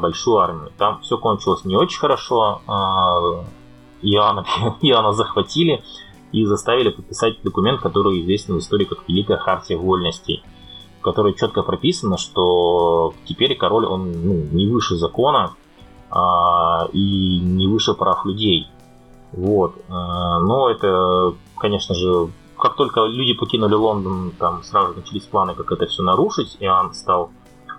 большую 0.00 0.38
армию. 0.38 0.72
Там 0.78 1.00
все 1.00 1.18
кончилось 1.18 1.64
не 1.64 1.76
очень 1.76 1.98
хорошо, 1.98 2.62
Иоанна, 4.02 4.44
Иоанна 4.82 5.12
захватили, 5.12 5.82
и 6.32 6.44
заставили 6.44 6.90
подписать 6.90 7.42
документ, 7.42 7.80
который 7.80 8.20
известен 8.20 8.54
в 8.54 8.58
истории 8.58 8.84
как 8.84 9.08
Великая 9.08 9.38
Хартия 9.38 9.78
Вольностей, 9.78 10.42
в 11.00 11.02
которой 11.02 11.34
четко 11.34 11.62
прописано, 11.62 12.18
что 12.18 13.14
теперь 13.24 13.56
король, 13.56 13.86
он 13.86 14.12
ну, 14.12 14.34
не 14.52 14.66
выше 14.66 14.96
закона 14.96 15.52
а, 16.10 16.88
и 16.92 17.40
не 17.40 17.66
выше 17.66 17.94
прав 17.94 18.24
людей. 18.24 18.68
Вот. 19.32 19.76
А, 19.88 20.40
но 20.40 20.68
это, 20.68 21.34
конечно 21.56 21.94
же, 21.94 22.28
как 22.58 22.76
только 22.76 23.04
люди 23.06 23.34
покинули 23.34 23.74
Лондон, 23.74 24.32
там 24.38 24.62
сразу 24.64 24.94
начались 24.94 25.22
планы, 25.22 25.54
как 25.54 25.70
это 25.72 25.86
все 25.86 26.02
нарушить, 26.02 26.56
и 26.60 26.68
он 26.68 26.92
стал 26.92 27.30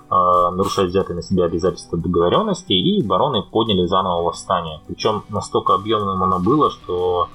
э, 0.10 0.56
нарушать 0.56 0.90
взятые 0.90 1.16
на 1.16 1.22
себя 1.22 1.46
обязательства 1.46 1.98
договоренности, 1.98 2.74
и 2.74 3.02
бароны 3.02 3.44
подняли 3.44 3.86
заново 3.86 4.24
восстание. 4.24 4.82
Причем 4.88 5.24
настолько 5.30 5.74
объемным 5.74 6.22
оно 6.24 6.40
было, 6.40 6.70
что 6.70 7.28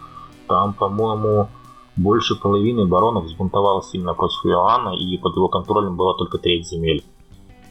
там, 0.49 0.75
по-моему, 0.75 1.49
больше 1.97 2.35
половины 2.35 2.87
баронов 2.87 3.25
взбунтовалось 3.25 3.91
именно 3.93 4.15
против 4.15 4.45
Иоанна, 4.47 4.97
и 4.97 5.17
под 5.19 5.37
его 5.37 5.49
контролем 5.49 5.97
была 5.97 6.15
только 6.15 6.39
треть 6.39 6.69
земель. 6.69 7.05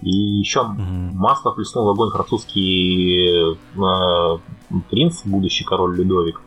И 0.02 0.10
еще 0.10 0.62
mm-hmm. 0.62 1.12
масло 1.14 1.52
плеснул 1.52 1.86
в 1.86 1.90
огонь 1.90 2.10
французский 2.10 3.54
э, 3.54 4.38
принц, 4.90 5.22
будущий 5.26 5.64
король 5.64 5.96
Людовик. 5.96 6.42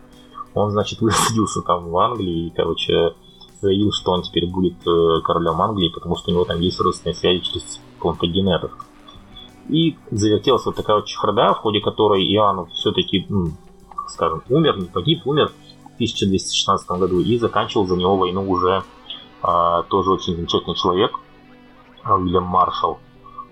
Он, 0.55 0.71
значит, 0.71 1.01
высадился 1.03 1.63
там 1.63 1.91
в 1.91 1.97
Англии 1.97 2.47
и, 2.47 2.51
короче, 2.51 3.15
заявил, 3.61 3.93
что 3.93 4.13
он 4.13 4.23
теперь 4.23 4.47
будет 4.47 4.87
э, 4.87 5.21
королем 5.25 5.61
Англии, 5.61 5.89
потому 5.89 6.17
что 6.17 6.31
у 6.31 6.35
него 6.35 6.45
там 6.45 6.61
есть 6.61 6.81
родственные 6.81 7.15
связи 7.15 7.41
через 7.41 7.81
плантагенетов. 8.01 8.73
И 9.69 9.97
завертелась 10.11 10.65
вот 10.67 10.77
такая 10.77 10.97
вот 10.97 11.07
чехарда, 11.07 11.55
в 11.55 11.59
ходе 11.59 11.81
которой 11.81 12.25
Иоанн 12.25 12.67
все-таки, 12.67 13.27
скажем, 14.09 14.43
умер, 14.49 14.79
не 14.79 14.87
погиб, 14.87 15.27
умер, 15.27 15.53
1216 15.97 16.89
году 16.91 17.21
и 17.21 17.39
заканчивал 17.39 17.87
за 17.87 17.97
него 17.97 18.17
войну 18.17 18.49
уже 18.49 18.83
а, 19.43 19.83
тоже 19.85 20.13
очень 20.13 20.37
замечательный 20.37 20.75
человек, 20.75 21.13
а, 22.03 22.17
Уильям 22.17 22.45
Маршалл. 22.45 22.99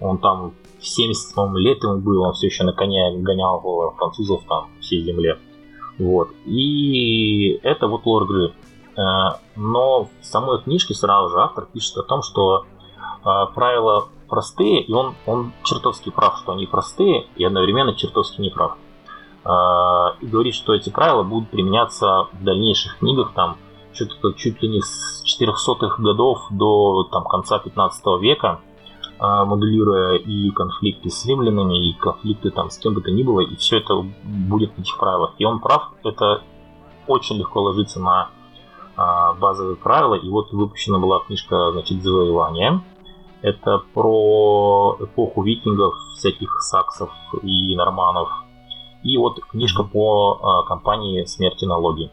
Он 0.00 0.18
там 0.18 0.52
70 0.80 1.34
лет 1.56 1.82
ему 1.82 2.00
было, 2.00 2.28
он 2.28 2.34
все 2.34 2.46
еще 2.46 2.64
на 2.64 2.72
коне 2.72 3.16
гонял 3.18 3.60
французов 3.96 4.42
там 4.48 4.68
всей 4.80 5.02
земле. 5.02 5.38
Вот. 5.98 6.30
И 6.44 7.58
это 7.62 7.86
вот 7.86 8.04
лор 8.04 8.24
игры. 8.24 8.52
А, 8.96 9.38
но 9.56 10.04
в 10.04 10.10
самой 10.22 10.60
книжке 10.62 10.94
сразу 10.94 11.30
же 11.30 11.40
автор 11.40 11.66
пишет 11.66 11.96
о 11.96 12.02
том, 12.02 12.22
что 12.22 12.66
а, 13.24 13.46
правила 13.46 14.08
простые, 14.28 14.82
и 14.82 14.92
он, 14.92 15.14
он 15.26 15.52
чертовски 15.64 16.10
прав, 16.10 16.38
что 16.38 16.52
они 16.52 16.66
простые, 16.66 17.26
и 17.36 17.44
одновременно 17.44 17.94
чертовски 17.94 18.40
не 18.40 18.50
прав. 18.50 18.76
А, 19.44 20.14
и 20.20 20.26
говорит, 20.26 20.54
что 20.54 20.74
эти 20.74 20.90
правила 20.90 21.22
будут 21.22 21.50
применяться 21.50 22.28
в 22.32 22.44
дальнейших 22.44 22.98
книгах, 22.98 23.32
там, 23.34 23.56
что-то 23.92 24.32
чуть 24.32 24.62
ли 24.62 24.68
не 24.68 24.80
с 24.80 25.24
400-х 25.40 26.02
годов 26.02 26.46
до 26.50 27.04
там, 27.10 27.24
конца 27.24 27.58
15 27.58 28.20
века, 28.20 28.60
моделируя 29.20 30.16
и 30.16 30.50
конфликты 30.50 31.08
с 31.08 31.24
римлянами, 31.24 31.88
и 31.88 31.92
конфликты 31.92 32.50
там 32.50 32.68
с 32.68 32.78
кем 32.78 32.94
бы 32.94 33.00
то 33.00 33.12
ни 33.12 33.22
было, 33.22 33.40
и 33.40 33.54
все 33.54 33.78
это 33.78 34.04
будет 34.24 34.72
в 34.74 34.80
этих 34.80 34.98
правилах. 34.98 35.34
И 35.38 35.44
он 35.44 35.60
прав, 35.60 35.92
это 36.02 36.42
очень 37.06 37.36
легко 37.36 37.62
ложится 37.62 38.00
на 38.00 38.30
базовые 38.96 39.76
правила, 39.76 40.14
и 40.14 40.28
вот 40.28 40.52
выпущена 40.52 40.98
была 40.98 41.20
книжка, 41.20 41.72
значит, 41.72 42.02
«Завоевание». 42.02 42.82
Это 43.42 43.82
про 43.92 44.96
эпоху 45.00 45.42
викингов, 45.42 45.94
всяких 46.16 46.62
саксов 46.62 47.10
и 47.42 47.76
норманов, 47.76 48.30
и 49.02 49.18
вот 49.18 49.38
книжка 49.50 49.82
по 49.82 50.38
э, 50.64 50.68
компании 50.68 51.24
«Смерти 51.24 51.66
налоги». 51.66 52.10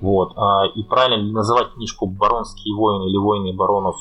Вот. 0.00 0.32
А, 0.36 0.66
и 0.66 0.82
правильно 0.82 1.22
ли 1.22 1.32
называть 1.32 1.72
книжку 1.74 2.06
«Баронские 2.06 2.74
войны» 2.74 3.08
или 3.08 3.16
«Войны 3.16 3.52
баронов» 3.54 3.96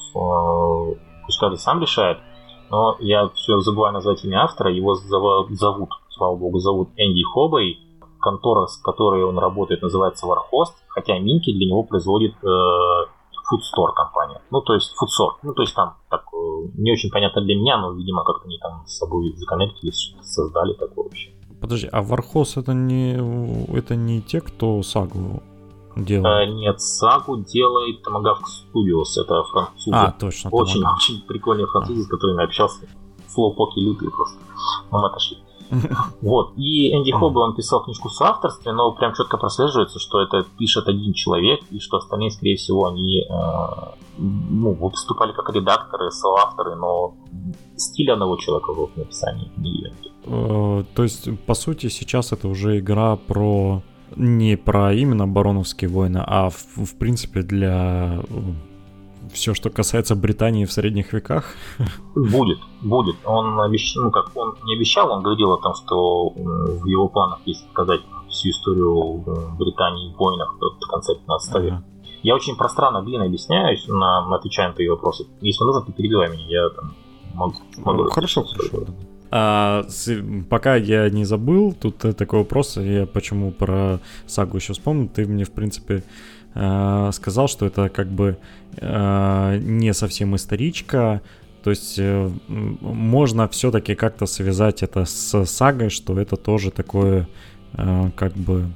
пусть 1.26 1.40
каждый 1.40 1.58
сам 1.58 1.82
решает, 1.82 2.20
но 2.70 2.96
я 3.00 3.30
все 3.30 3.60
забываю 3.60 3.94
назвать 3.94 4.24
имя 4.24 4.44
автора, 4.44 4.72
его 4.72 4.96
зовут, 4.96 5.90
слава 6.10 6.36
богу, 6.36 6.60
зовут 6.60 6.90
Энди 6.98 7.24
Хобой, 7.24 7.80
контора, 8.26 8.66
с 8.66 8.78
которой 8.78 9.24
он 9.24 9.38
работает, 9.38 9.84
называется 9.84 10.26
Warhost, 10.26 10.74
хотя 10.88 11.20
Минки 11.20 11.54
для 11.54 11.68
него 11.68 11.84
производит 11.84 12.34
э, 12.44 12.48
Food 13.46 13.62
Store 13.62 13.94
компания. 13.94 14.42
Ну, 14.52 14.62
то 14.62 14.74
есть 14.74 14.92
Food 15.00 15.10
Store. 15.14 15.34
Ну, 15.44 15.54
то 15.54 15.62
есть 15.62 15.76
там 15.76 15.96
так 16.10 16.24
э, 16.34 16.38
не 16.78 16.92
очень 16.92 17.12
понятно 17.12 17.42
для 17.42 17.56
меня, 17.56 17.78
но, 17.78 17.92
видимо, 17.92 18.24
как-то 18.24 18.46
они 18.46 18.58
там 18.58 18.84
с 18.88 18.98
собой 18.98 19.34
законнектились, 19.38 20.16
создали 20.22 20.74
такое 20.74 21.06
вообще. 21.06 21.30
Подожди, 21.62 21.88
а 21.92 22.02
Вархос 22.02 22.58
это 22.58 22.74
не 22.74 23.14
это 23.76 23.96
не 23.96 24.22
те, 24.22 24.42
кто 24.42 24.82
сагу 24.84 25.42
делает? 25.96 26.26
А, 26.26 26.46
нет, 26.46 26.82
сагу 26.82 27.38
делает 27.38 28.06
Tomahawk 28.06 28.42
Studios, 28.46 29.22
это 29.22 29.44
французы. 29.44 29.96
А, 29.96 30.12
точно. 30.12 30.50
Очень, 30.52 30.82
Tomahawk. 30.82 30.96
очень 30.96 31.22
прикольные 31.28 31.68
французы, 31.68 32.02
а. 32.02 32.04
с 32.04 32.08
которыми 32.08 32.44
общался. 32.44 32.88
Слоупоки 33.28 33.80
лютые 33.80 34.12
просто. 34.12 34.40
Но 34.92 35.00
мы 35.00 35.08
отошли. 35.08 35.38
Вот. 36.22 36.54
И 36.58 36.96
Энди 36.96 37.12
Хоббл, 37.12 37.42
он 37.42 37.56
писал 37.56 37.84
книжку 37.84 38.10
в 38.10 38.14
соавторстве, 38.14 38.72
но 38.72 38.92
прям 38.92 39.14
четко 39.14 39.38
прослеживается, 39.38 40.00
что 40.00 40.22
это 40.22 40.46
пишет 40.58 40.88
один 40.88 41.14
человек, 41.14 41.60
и 41.72 41.80
что 41.80 41.98
остальные, 41.98 42.32
скорее 42.32 42.56
всего, 42.56 42.88
они 42.88 43.22
э, 43.22 43.34
ну, 44.18 44.74
выступали 44.74 45.34
как 45.34 45.50
редакторы, 45.54 46.12
соавторы, 46.12 46.76
но 46.76 47.16
стиль 47.78 48.12
одного 48.12 48.38
человека 48.38 48.74
в 48.74 48.98
написании 48.98 49.52
книги. 49.56 49.92
Э, 50.26 50.84
то 50.96 51.04
есть, 51.04 51.30
по 51.46 51.54
сути, 51.54 51.90
сейчас 51.90 52.32
это 52.32 52.48
уже 52.48 52.80
игра 52.80 53.16
про 53.16 53.82
не 54.16 54.56
про 54.56 54.94
именно 54.94 55.28
бароновские 55.28 55.90
войны, 55.90 56.24
а 56.26 56.50
в, 56.50 56.86
в 56.86 56.96
принципе 56.98 57.42
для 57.42 58.22
все, 59.36 59.54
что 59.54 59.70
касается 59.70 60.16
Британии 60.16 60.66
в 60.66 60.72
средних 60.72 61.14
веках? 61.14 61.54
Будет, 62.16 62.60
будет. 62.82 63.16
Он 63.26 63.60
обещал, 63.62 64.04
ну 64.04 64.12
как 64.12 64.32
он 64.36 64.56
не 64.64 64.76
обещал, 64.76 65.12
он 65.12 65.22
говорил 65.22 65.52
о 65.52 65.62
том, 65.62 65.76
что 65.76 66.30
в 66.30 66.86
его 66.86 67.08
планах 67.10 67.40
есть 67.46 67.68
показать 67.68 68.02
всю 68.30 68.50
историю 68.50 69.24
э, 69.28 69.58
Британии 69.58 70.14
в 70.14 70.18
войнах 70.18 70.58
до 70.60 70.88
конца 70.88 71.14
15 71.14 71.64
века. 71.64 71.84
Я 72.24 72.36
очень 72.36 72.56
пространно, 72.56 73.04
длинно 73.04 73.26
объясняюсь, 73.26 73.88
на, 73.88 74.36
отвечая 74.36 74.70
на 74.70 74.74
твои 74.74 74.88
вопросы. 74.88 75.28
Если 75.42 75.64
нужно, 75.64 75.82
ты 75.82 75.92
перебивай 75.92 76.30
меня, 76.30 76.46
я 76.48 76.70
там 76.70 76.96
могу. 77.34 77.56
могу 77.78 78.10
хорошо, 78.10 78.44
хорошо. 78.44 78.86
А, 79.32 79.84
с, 79.88 80.10
пока 80.50 80.76
я 80.76 81.10
не 81.10 81.26
забыл, 81.26 81.74
тут 81.74 81.98
такой 81.98 82.40
вопрос, 82.40 82.78
я 82.78 83.06
почему 83.06 83.52
про 83.52 84.00
сагу 84.26 84.58
еще 84.58 84.74
вспомнил, 84.74 85.10
ты 85.10 85.26
мне, 85.28 85.44
в 85.44 85.52
принципе, 85.52 85.96
Э, 85.98 86.02
сказал, 86.56 87.48
что 87.50 87.66
это 87.66 87.90
как 87.90 88.08
бы 88.08 88.38
э, 88.78 89.58
не 89.62 89.94
совсем 89.94 90.36
историчка, 90.36 91.22
то 91.64 91.70
есть 91.70 92.00
э, 92.00 92.32
можно 92.48 93.48
все-таки 93.50 93.94
как-то 93.96 94.26
связать 94.26 94.82
это 94.82 95.04
с 95.04 95.46
сагой, 95.46 95.90
что 95.90 96.18
это 96.20 96.38
тоже 96.38 96.72
такое 96.72 97.28
как 98.16 98.34
бы 98.34 98.70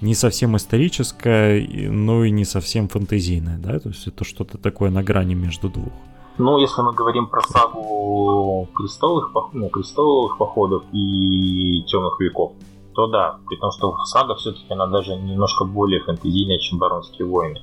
не 0.00 0.14
совсем 0.14 0.56
историческое, 0.56 1.64
но 1.90 2.24
и 2.24 2.30
не 2.30 2.44
совсем 2.44 2.88
фантазийное, 2.88 3.58
да, 3.58 3.78
то 3.78 3.90
есть 3.90 4.08
это 4.08 4.24
что-то 4.24 4.58
такое 4.58 4.90
на 4.90 5.02
грани 5.04 5.34
между 5.34 5.68
двух. 5.68 5.92
Ну, 6.38 6.58
если 6.58 6.82
мы 6.82 6.92
говорим 6.92 7.28
про 7.28 7.40
сагу 7.42 8.68
крестовых, 8.74 9.30
ну, 9.54 9.68
крестовых 9.70 10.36
походов 10.36 10.82
и 10.92 11.82
темных 11.86 12.20
веков, 12.20 12.52
то 12.96 13.06
да, 13.06 13.38
при 13.46 13.56
том, 13.56 13.70
что 13.70 13.94
сага 14.06 14.34
все-таки 14.34 14.72
она 14.72 14.86
даже 14.86 15.14
немножко 15.14 15.64
более 15.64 16.00
фэнтезийная, 16.00 16.58
чем 16.58 16.78
Баронские 16.78 17.28
войны. 17.28 17.60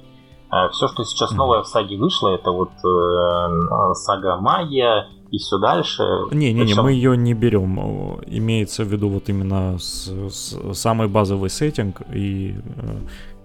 А 0.50 0.70
все, 0.70 0.88
что 0.88 1.04
сейчас 1.04 1.32
новое 1.32 1.64
в 1.64 1.68
саге 1.68 1.98
вышло, 1.98 2.30
это 2.30 2.52
вот 2.52 2.70
э, 2.70 3.94
сага 3.96 4.38
Магия 4.38 5.08
и 5.32 5.40
все 5.40 5.58
дальше. 5.58 6.04
Не-не-не, 6.32 6.66
Причем... 6.66 6.84
мы 6.84 6.92
ее 6.92 7.18
не 7.18 7.34
берем. 7.34 8.22
Имеется 8.28 8.84
в 8.84 8.88
виду 8.88 9.10
вот 9.10 9.30
именно 9.30 9.80
с, 9.80 10.08
с, 10.30 10.74
самый 10.74 11.08
базовый 11.08 11.50
сеттинг 11.50 12.02
и 12.14 12.54
э, 12.54 12.98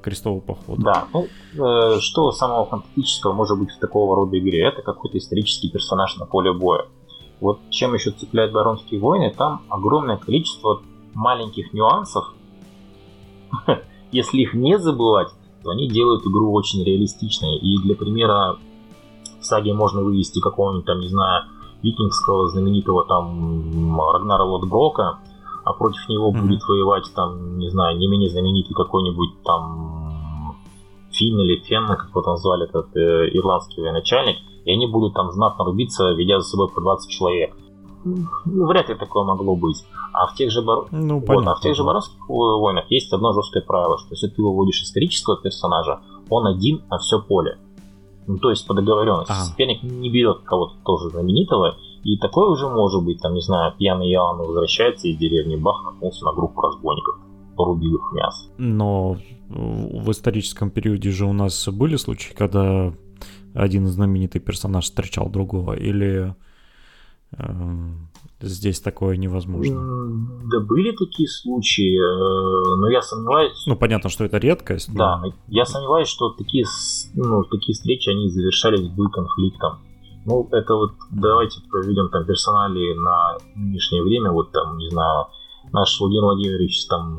крестовый 0.03 0.43
поход. 0.43 0.81
Да, 0.81 1.07
ну, 1.15 1.27
э, 1.55 1.99
что 2.01 2.31
самого 2.33 2.67
фантастического 2.67 3.33
может 3.33 3.59
быть 3.59 3.71
в 3.71 3.79
такого 3.79 4.15
рода 4.15 4.39
игре? 4.39 4.69
Это 4.69 4.83
какой-то 4.83 5.17
исторический 5.17 5.71
персонаж 5.71 6.19
на 6.19 6.27
поле 6.27 6.53
боя. 6.53 6.85
Вот 7.41 7.61
чем 7.71 7.95
еще 7.95 8.11
цепляют 8.11 8.53
Баронские 8.53 9.01
войны, 9.01 9.33
там 9.35 9.63
огромное 9.71 10.19
количество 10.19 10.83
маленьких 11.15 11.73
нюансов, 11.73 12.33
если 14.13 14.43
их 14.43 14.55
не 14.55 14.79
забывать, 14.79 15.29
то 15.63 15.71
они 15.71 15.89
делают 15.89 16.27
игру 16.27 16.53
очень 16.53 16.85
реалистичной. 16.85 17.57
И 17.57 17.79
для 17.79 17.95
примера 17.95 18.57
в 19.41 19.45
саге 19.45 19.75
можно 19.75 20.03
вывести 20.03 20.41
какого-нибудь 20.41 20.87
там, 20.87 21.01
не 21.01 21.09
знаю, 21.09 21.45
викингского 21.83 22.49
знаменитого 22.49 23.05
там 23.07 24.01
Рагнара 24.01 24.43
Лотброка, 24.43 25.19
а 25.65 25.73
против 25.73 26.09
него 26.09 26.31
mm-hmm. 26.31 26.41
будет 26.41 26.63
воевать 26.67 27.05
там, 27.15 27.59
не 27.59 27.69
знаю, 27.69 27.99
не 27.99 28.07
менее 28.09 28.31
знаменитый 28.31 28.75
какой-нибудь 28.75 29.43
там 29.45 30.57
Финн 31.13 31.41
или 31.41 31.61
Фен, 31.61 31.87
как 31.87 32.09
его 32.11 32.23
там 32.23 32.37
звали, 32.37 32.65
этот 32.65 32.97
э, 32.97 33.29
ирландский 33.33 33.81
военачальник, 33.81 34.37
и 34.65 34.73
они 34.73 34.87
будут 34.87 35.15
там 35.15 35.31
знатно 35.31 35.65
рубиться, 35.65 36.13
ведя 36.13 36.41
за 36.41 36.49
собой 36.49 36.69
по 36.69 36.81
20 36.81 37.11
человек. 37.11 37.55
Ну, 38.05 38.67
вряд 38.67 38.89
ли 38.89 38.95
такое 38.95 39.25
могло 39.25 39.57
быть. 39.57 39.85
А 40.13 40.27
в 40.27 40.35
тех 40.35 40.51
же, 40.51 40.63
бар... 40.63 40.87
ну, 40.91 41.21
вот, 41.21 41.47
а 41.47 41.55
в 41.55 41.61
тех 41.61 41.75
же 41.75 41.85
Боровских 41.85 42.29
войнах 42.29 42.91
есть 42.91 43.13
одно 43.13 43.33
жесткое 43.33 43.63
правило, 43.63 43.99
что 43.99 44.09
если 44.11 44.29
ты 44.29 44.43
выводишь 44.43 44.83
исторического 44.83 45.41
персонажа, 45.41 46.01
он 46.29 46.47
один 46.47 46.83
на 46.91 46.99
все 46.99 47.21
поле. 47.21 47.59
Ну, 48.27 48.39
то 48.39 48.51
есть 48.51 48.67
по 48.67 48.75
договоренности. 48.75 49.33
Ага. 49.33 49.45
Соперник 49.45 49.83
не 49.83 50.11
берет 50.11 50.41
кого-то 50.45 50.75
тоже 50.85 51.11
знаменитого, 51.11 51.77
и 52.05 52.19
такое 52.19 52.51
уже 52.51 52.69
может 52.69 53.03
быть, 53.03 53.21
там, 53.21 53.35
не 53.35 53.41
знаю, 53.41 53.75
пьяный 53.79 54.11
Иоанн 54.13 54.39
возвращается 54.39 55.09
из 55.09 55.17
деревни, 55.17 55.57
бах, 55.57 55.85
наткнулся 55.85 56.25
на 56.25 56.33
группу 56.33 56.61
разбойников, 56.61 57.17
порубил 57.57 57.97
их 57.97 58.13
мясо. 58.13 58.51
Но 58.59 59.17
в 59.49 60.11
историческом 60.11 60.71
периоде 60.71 61.11
же 61.11 61.25
у 61.25 61.33
нас 61.33 61.69
были 61.69 61.97
случаи, 61.97 62.35
когда 62.35 62.93
один 63.55 63.87
знаменитый 63.87 64.41
персонаж 64.41 64.85
встречал 64.85 65.31
другого, 65.31 65.73
или 65.73 66.35
Эм, 67.37 68.09
здесь 68.41 68.81
такое 68.81 69.17
невозможно. 69.17 69.81
Да 70.51 70.61
были 70.61 70.93
такие 70.93 71.29
случаи, 71.29 71.97
э, 71.97 72.77
но 72.77 72.89
я 72.89 73.03
сомневаюсь. 73.03 73.65
Ну 73.67 73.77
понятно, 73.77 74.11
что 74.11 74.25
это 74.25 74.39
редкость. 74.39 74.89
Но... 74.89 74.95
Да, 74.95 75.23
я 75.49 75.65
сомневаюсь, 75.65 76.09
что 76.09 76.31
такие, 76.31 76.65
ну, 77.15 77.45
такие 77.45 77.75
встречи 77.75 78.09
они 78.11 78.29
завершались 78.29 78.89
бы 78.89 79.11
конфликтом. 79.11 79.81
Ну, 80.25 80.49
это 80.53 80.75
вот 80.75 80.93
давайте 81.11 81.61
проведем 81.71 82.11
там 82.11 82.27
персонали 82.27 82.95
на 82.95 83.39
нынешнее 83.55 84.03
время, 84.03 84.31
вот 84.31 84.53
там, 84.53 84.77
не 84.77 84.91
знаю, 84.91 85.27
наш 85.73 85.99
Владимир 85.99 86.25
Владимирович 86.25 86.87
там 86.87 87.17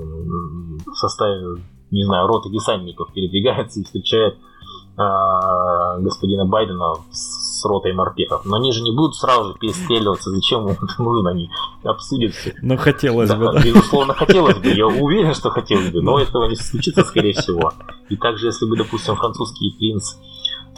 в 0.85 0.95
составе, 0.95 1.61
не 1.91 2.03
знаю, 2.03 2.27
роты 2.27 2.49
десантников 2.49 3.11
передвигается 3.13 3.79
и 3.79 3.83
встречает 3.83 4.35
э, 4.35 6.01
господина 6.01 6.45
Байдена 6.45 6.93
с 7.11 7.48
ротой 7.65 7.93
морпехов. 7.93 8.45
Но 8.45 8.57
они 8.57 8.71
же 8.71 8.81
не 8.81 8.91
будут 8.91 9.15
сразу 9.15 9.49
же 9.49 9.59
перестреливаться, 9.59 10.29
зачем 10.31 10.67
им 10.67 10.77
это 10.81 11.01
нужно, 11.01 11.31
они 11.31 11.49
обсудят 11.83 12.33
все. 12.33 12.53
Ну, 12.61 12.77
хотелось 12.77 13.29
да, 13.29 13.37
бы, 13.37 13.51
да. 13.53 13.61
Безусловно, 13.61 14.13
хотелось 14.13 14.57
бы, 14.57 14.69
я 14.69 14.87
уверен, 14.87 15.33
что 15.33 15.49
хотелось 15.49 15.91
бы, 15.91 16.01
но 16.01 16.19
этого 16.19 16.47
не 16.47 16.55
случится, 16.55 17.03
скорее 17.03 17.33
всего. 17.33 17.73
И 18.09 18.15
также, 18.15 18.47
если 18.47 18.65
бы, 18.65 18.77
допустим, 18.77 19.15
французский 19.15 19.75
принц 19.77 20.15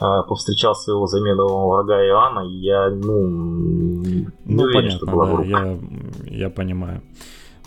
э, 0.00 0.22
повстречал 0.28 0.74
своего 0.74 1.06
заменного 1.06 1.68
врага 1.68 2.04
Иоанна, 2.06 2.40
я, 2.40 2.90
ну, 2.90 3.28
не 3.28 4.26
ну, 4.44 4.62
уверен, 4.62 4.74
понятно, 4.74 4.96
что 4.96 5.06
была 5.06 5.26
да, 5.26 5.42
я, 5.44 5.78
я 6.24 6.50
понимаю. 6.50 7.02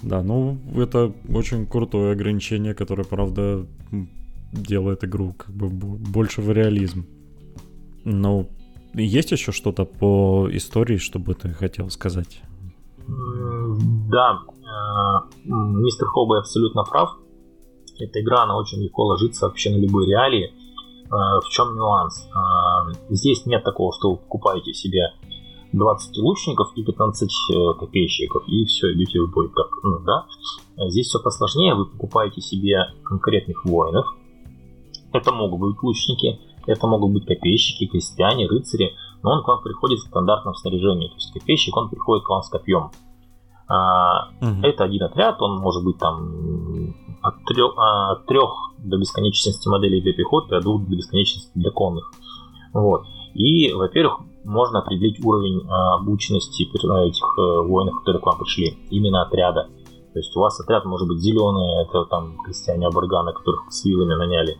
Да, 0.01 0.21
ну, 0.21 0.57
это 0.75 1.11
очень 1.33 1.65
крутое 1.65 2.11
ограничение, 2.11 2.73
которое, 2.75 3.05
правда, 3.05 3.65
делает 4.51 5.03
игру 5.03 5.33
как 5.37 5.53
бы 5.53 5.69
больше 5.69 6.41
в 6.41 6.51
реализм. 6.51 7.05
Но 8.03 8.47
есть 9.03 9.31
еще 9.31 9.51
что-то 9.51 9.85
по 9.85 10.47
истории, 10.51 10.97
что 10.97 11.19
бы 11.19 11.33
ты 11.33 11.49
хотел 11.49 11.89
сказать? 11.89 12.41
Да, 13.07 14.39
э, 14.49 15.45
мистер 15.45 16.07
Хоббай 16.07 16.39
абсолютно 16.39 16.83
прав. 16.83 17.17
Эта 17.99 18.21
игра, 18.21 18.43
она 18.43 18.57
очень 18.57 18.81
легко 18.81 19.05
ложится 19.05 19.47
вообще 19.47 19.69
на 19.69 19.77
любые 19.77 20.09
реалии. 20.09 20.53
Э, 21.05 21.39
в 21.43 21.49
чем 21.49 21.75
нюанс? 21.75 22.27
Э, 22.27 22.93
здесь 23.09 23.45
нет 23.45 23.63
такого, 23.63 23.93
что 23.93 24.11
вы 24.11 24.17
покупаете 24.17 24.73
себе 24.73 25.13
20 25.73 26.17
лучников 26.17 26.71
и 26.75 26.83
15 26.83 27.77
копейщиков, 27.77 28.43
и 28.47 28.65
все, 28.65 28.93
идете 28.93 29.19
в 29.21 29.31
бой. 29.31 29.49
Так, 29.49 29.67
ну, 29.83 29.99
да? 29.99 30.25
Здесь 30.89 31.07
все 31.07 31.19
посложнее, 31.19 31.75
вы 31.75 31.85
покупаете 31.85 32.41
себе 32.41 32.93
конкретных 33.03 33.65
воинов, 33.65 34.05
это 35.15 35.31
могут 35.31 35.59
быть 35.59 35.81
лучники, 35.81 36.39
это 36.65 36.87
могут 36.87 37.11
быть 37.11 37.25
копейщики, 37.25 37.87
крестьяне, 37.87 38.47
рыцари, 38.47 38.93
но 39.23 39.31
он 39.31 39.43
к 39.43 39.47
вам 39.47 39.61
приходит 39.61 39.99
в 39.99 40.07
стандартном 40.07 40.55
снаряжении. 40.55 41.07
То 41.07 41.15
есть 41.15 41.33
копейщик, 41.33 41.75
он 41.77 41.89
приходит 41.89 42.25
к 42.25 42.29
вам 42.29 42.41
с 42.41 42.49
копьем. 42.49 42.91
А, 43.67 44.29
угу. 44.41 44.61
Это 44.61 44.83
один 44.83 45.03
отряд, 45.03 45.41
он 45.41 45.59
может 45.59 45.83
быть 45.83 45.97
там 45.97 46.93
от 47.21 47.43
трех, 47.45 47.73
от 47.77 48.25
трех 48.27 48.51
до 48.77 48.97
бесконечности 48.97 49.67
моделей 49.67 50.01
для 50.01 50.13
пехоты, 50.13 50.55
от 50.55 50.63
двух 50.63 50.87
до 50.87 50.95
бесконечности 50.95 51.51
для 51.55 51.71
конных. 51.71 52.11
Вот. 52.73 53.05
И, 53.33 53.73
во-первых, 53.73 54.19
можно 54.43 54.79
определить 54.79 55.23
уровень 55.23 55.67
а, 55.67 55.95
обученности 55.95 56.63
этих 56.63 57.37
а, 57.37 57.61
воинов, 57.61 57.99
которые 57.99 58.21
к 58.21 58.25
вам 58.25 58.37
пришли, 58.37 58.77
именно 58.91 59.23
отряда. 59.23 59.67
То 60.13 60.19
есть 60.19 60.35
у 60.37 60.39
вас 60.39 60.59
отряд 60.61 60.85
может 60.85 61.07
быть 61.07 61.19
зеленый, 61.19 61.83
это 61.83 62.05
там 62.05 62.37
крестьяне 62.45 62.87
Абургана, 62.87 63.33
которых 63.33 63.65
с 63.69 63.83
вилами 63.83 64.13
наняли. 64.13 64.57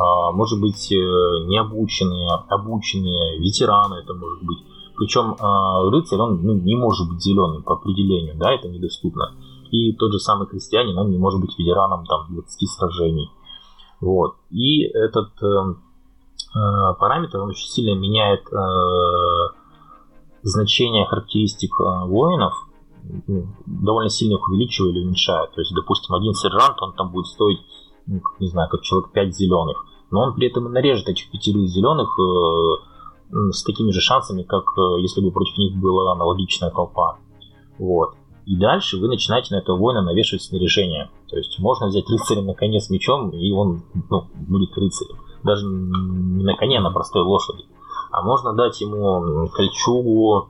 А, 0.00 0.32
может 0.32 0.58
быть, 0.60 0.90
э, 0.90 0.96
необученные, 0.96 2.30
обученные, 2.48 3.38
ветераны 3.38 3.96
это 3.96 4.14
может 4.14 4.42
быть. 4.42 4.58
Причем 4.96 5.36
а, 5.38 5.82
рыцарь, 5.90 6.18
он 6.18 6.42
ну, 6.42 6.54
не 6.54 6.74
может 6.74 7.06
быть 7.08 7.22
зеленым 7.22 7.62
по 7.62 7.74
определению, 7.74 8.34
да, 8.36 8.52
это 8.52 8.68
недоступно. 8.68 9.34
И 9.70 9.92
тот 9.92 10.12
же 10.12 10.18
самый 10.18 10.46
крестьянин, 10.46 10.96
он 10.96 11.10
не 11.10 11.18
может 11.18 11.40
быть 11.40 11.58
ветераном 11.58 12.06
там 12.06 12.26
20 12.30 12.68
сражений. 12.70 13.30
Вот. 14.00 14.36
И 14.50 14.84
этот 14.84 15.30
э, 15.42 15.74
э, 16.56 16.94
параметр 16.98 17.40
он 17.40 17.50
очень 17.50 17.68
сильно 17.68 17.94
меняет 17.94 18.50
э, 18.50 18.56
значение 20.42 21.04
характеристик 21.04 21.78
воинов, 21.78 22.54
ну, 23.26 23.48
довольно 23.66 24.08
сильно 24.08 24.36
их 24.36 24.48
увеличивая 24.48 24.92
или 24.92 25.04
уменьшая. 25.04 25.46
То 25.48 25.60
есть, 25.60 25.74
допустим, 25.74 26.14
один 26.14 26.32
сержант, 26.32 26.80
он 26.80 26.94
там 26.94 27.12
будет 27.12 27.26
стоить, 27.26 27.60
ну, 28.06 28.22
не 28.38 28.48
знаю, 28.48 28.70
как 28.70 28.80
человек 28.80 29.12
5 29.12 29.36
зеленых 29.36 29.84
но 30.10 30.22
он 30.22 30.34
при 30.34 30.48
этом 30.48 30.70
нарежет 30.72 31.08
этих 31.08 31.30
пятерых 31.30 31.68
зеленых 31.68 32.08
э, 32.18 33.52
с 33.52 33.62
такими 33.62 33.90
же 33.90 34.00
шансами, 34.00 34.42
как 34.42 34.64
э, 34.76 35.00
если 35.00 35.20
бы 35.20 35.30
против 35.30 35.56
них 35.58 35.76
была 35.76 36.12
аналогичная 36.12 36.70
толпа. 36.70 37.18
Вот. 37.78 38.14
И 38.46 38.56
дальше 38.56 38.98
вы 38.98 39.08
начинаете 39.08 39.54
на 39.54 39.60
этого 39.60 39.76
воина 39.76 40.02
навешивать 40.02 40.42
снаряжение. 40.42 41.10
То 41.28 41.36
есть 41.36 41.58
можно 41.58 41.86
взять 41.86 42.08
рыцаря 42.08 42.42
на 42.42 42.54
коне 42.54 42.80
с 42.80 42.90
мечом, 42.90 43.30
и 43.30 43.52
он 43.52 43.82
ну, 44.10 44.26
будет 44.34 44.76
рыцарем. 44.76 45.16
Даже 45.44 45.64
не 45.66 46.44
на 46.44 46.56
коне, 46.56 46.78
а 46.78 46.82
на 46.82 46.90
простой 46.90 47.22
лошади. 47.22 47.64
А 48.10 48.22
можно 48.22 48.52
дать 48.52 48.80
ему 48.80 49.48
кольчугу, 49.54 50.48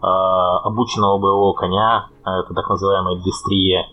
э, 0.00 0.06
обученного 0.06 1.18
боевого 1.18 1.54
коня, 1.54 2.08
это 2.20 2.54
так 2.54 2.68
называемая 2.68 3.16
дистрия, 3.16 3.86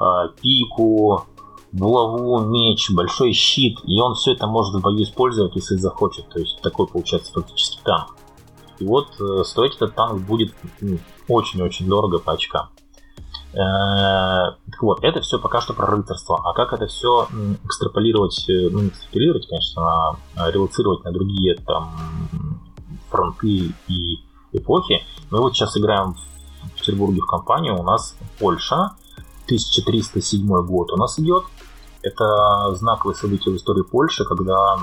э, 0.00 0.04
пику, 0.42 1.22
булаву, 1.72 2.40
меч, 2.40 2.90
большой 2.90 3.32
щит, 3.32 3.78
и 3.84 4.00
он 4.00 4.14
все 4.14 4.32
это 4.32 4.46
может 4.46 4.74
в 4.74 4.80
бою 4.80 5.02
использовать, 5.02 5.54
если 5.56 5.76
захочет. 5.76 6.28
То 6.28 6.40
есть 6.40 6.60
такой 6.62 6.86
получается 6.86 7.32
фактически 7.32 7.80
танк. 7.84 8.16
И 8.78 8.84
вот 8.84 9.08
э, 9.20 9.44
стоить 9.44 9.76
этот 9.76 9.94
танк 9.94 10.20
будет 10.20 10.54
очень-очень 11.28 11.88
дорого 11.88 12.18
по 12.18 12.32
очкам. 12.32 12.68
Э, 13.54 14.56
вот, 14.80 15.02
это 15.02 15.20
все 15.20 15.38
пока 15.38 15.60
что 15.60 15.74
про 15.74 15.86
рыцарство. 15.86 16.40
А 16.44 16.52
как 16.54 16.72
это 16.72 16.86
все 16.86 17.28
экстраполировать, 17.64 18.48
э, 18.48 18.68
ну 18.70 18.80
не 18.80 18.88
экстраполировать, 18.88 19.48
конечно, 19.48 20.16
а 20.36 20.50
релацировать 20.50 21.04
на 21.04 21.12
другие 21.12 21.56
там 21.56 21.92
фронты 23.10 23.72
и 23.88 24.18
эпохи. 24.52 25.02
Мы 25.30 25.40
вот 25.40 25.54
сейчас 25.54 25.76
играем 25.76 26.14
в 26.14 26.78
Петербурге 26.78 27.20
в 27.20 27.26
компанию, 27.26 27.78
у 27.78 27.82
нас 27.82 28.16
Польша, 28.38 28.92
1307 29.46 30.46
год 30.66 30.92
у 30.92 30.96
нас 30.96 31.18
идет. 31.18 31.44
Это 32.02 32.74
знаковое 32.74 33.14
событие 33.14 33.52
в 33.52 33.56
истории 33.56 33.82
Польши, 33.82 34.24
когда 34.24 34.76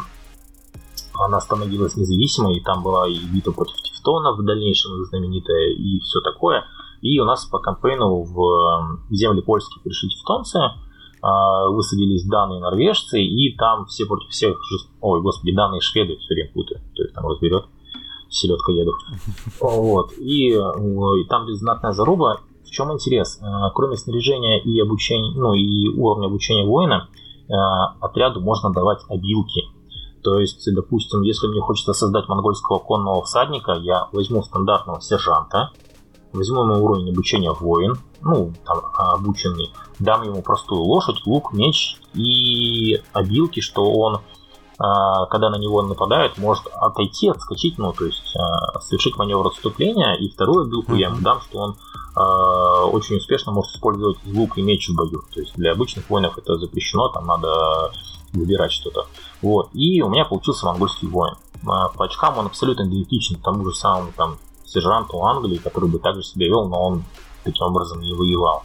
она 1.14 1.40
становилась 1.40 1.96
независимой, 1.96 2.58
и 2.58 2.64
там 2.64 2.84
была 2.84 3.08
и 3.08 3.18
битва 3.18 3.52
против 3.52 3.82
Тевтонов 3.82 4.38
в 4.38 4.44
дальнейшем 4.44 4.92
знаменитая, 5.06 5.72
и 5.72 6.00
все 6.00 6.20
такое. 6.22 6.66
И 7.02 7.20
у 7.20 7.26
нас 7.26 7.46
по 7.46 7.60
кампейну 7.60 8.24
в 8.24 9.00
земли 9.12 9.42
польские 9.42 9.82
пришли 9.84 10.10
тевтонцы, 10.10 10.60
а, 11.22 11.70
высадились 11.70 12.26
данные 12.26 12.60
норвежцы, 12.60 13.22
и 13.22 13.56
там 13.56 13.86
все 13.86 14.06
против 14.06 14.30
всех, 14.30 14.58
ой, 15.02 15.22
господи, 15.22 15.56
данные 15.56 15.82
шведы, 15.82 16.18
все 16.18 16.34
время 16.34 16.52
путаю, 16.54 16.82
кто 16.94 17.04
их 17.04 17.14
там 17.14 17.28
разберет, 17.28 17.66
селедка 18.30 18.72
еду. 18.72 18.94
Вот, 19.62 20.14
и, 20.18 20.50
и 20.50 21.24
там 21.30 21.48
знатная 21.54 21.94
заруба, 21.94 22.42
чем 22.76 22.92
интерес? 22.94 23.40
Э, 23.42 23.72
кроме 23.74 23.98
снаряжения 23.98 24.62
и 24.62 24.80
обучения, 24.80 25.32
ну 25.36 25.54
и 25.54 25.88
уровня 25.90 26.28
обучения 26.28 26.66
воина, 26.66 27.08
э, 27.48 27.54
отряду 28.02 28.42
можно 28.42 28.72
давать 28.72 29.00
обилки. 29.10 29.64
То 30.24 30.40
есть, 30.40 30.68
допустим, 30.74 31.22
если 31.22 31.48
мне 31.48 31.62
хочется 31.62 31.94
создать 31.94 32.28
монгольского 32.28 32.80
конного 32.80 33.24
всадника, 33.24 33.74
я 33.74 34.10
возьму 34.12 34.42
стандартного 34.42 35.00
сержанта, 35.00 35.72
возьму 36.34 36.64
ему 36.64 36.84
уровень 36.84 37.12
обучения 37.12 37.52
воин, 37.52 37.96
ну, 38.22 38.52
там, 38.66 38.82
обученный, 38.96 39.72
дам 40.00 40.24
ему 40.24 40.42
простую 40.42 40.82
лошадь, 40.82 41.26
лук, 41.26 41.54
меч 41.54 41.98
и 42.16 43.00
обилки, 43.14 43.60
что 43.60 43.84
он 43.84 44.16
а, 44.16 44.22
когда 44.78 45.50
на 45.50 45.58
него 45.58 45.82
нападают, 45.82 46.38
может 46.38 46.68
отойти, 46.68 47.30
отскочить, 47.30 47.78
ну, 47.78 47.94
то 47.94 48.06
есть 48.06 48.36
а, 48.36 48.80
совершить 48.82 49.18
маневр 49.18 49.48
отступления. 49.48 50.16
И 50.16 50.30
вторую 50.30 50.70
билку 50.70 50.92
mm-hmm. 50.92 51.00
я 51.00 51.08
ему 51.08 51.22
дам, 51.22 51.40
что 51.42 51.60
он 51.60 51.76
а, 52.16 52.86
очень 52.86 53.16
успешно 53.16 53.52
может 53.52 53.74
использовать 53.74 54.18
лук 54.26 54.58
и 54.58 54.62
меч 54.62 54.90
в 54.90 54.96
бою. 54.96 55.24
То 55.34 55.40
есть 55.40 55.56
для 55.56 55.72
обычных 55.72 56.10
воинов 56.10 56.38
это 56.38 56.58
запрещено, 56.58 57.08
там 57.10 57.26
надо 57.26 57.92
выбирать 58.34 58.72
что-то. 58.72 59.08
Вот. 59.42 59.70
И 59.74 60.02
у 60.02 60.10
меня 60.10 60.26
получился 60.26 60.66
монгольский 60.66 61.08
воин. 61.08 61.36
По 61.64 62.06
очкам 62.06 62.38
он 62.38 62.48
абсолютно 62.48 62.84
идентичен 62.84 63.38
тому 63.38 63.66
же 63.66 63.76
самому 63.76 64.12
там 64.16 64.38
сержанту 64.66 65.24
Англии, 65.24 65.58
который 65.58 65.90
бы 65.90 66.00
также 66.00 66.22
себя 66.22 66.48
вел, 66.48 66.68
но 66.68 66.82
он 66.82 67.04
таким 67.44 67.68
образом 67.68 68.02
не 68.02 68.14
воевал. 68.14 68.64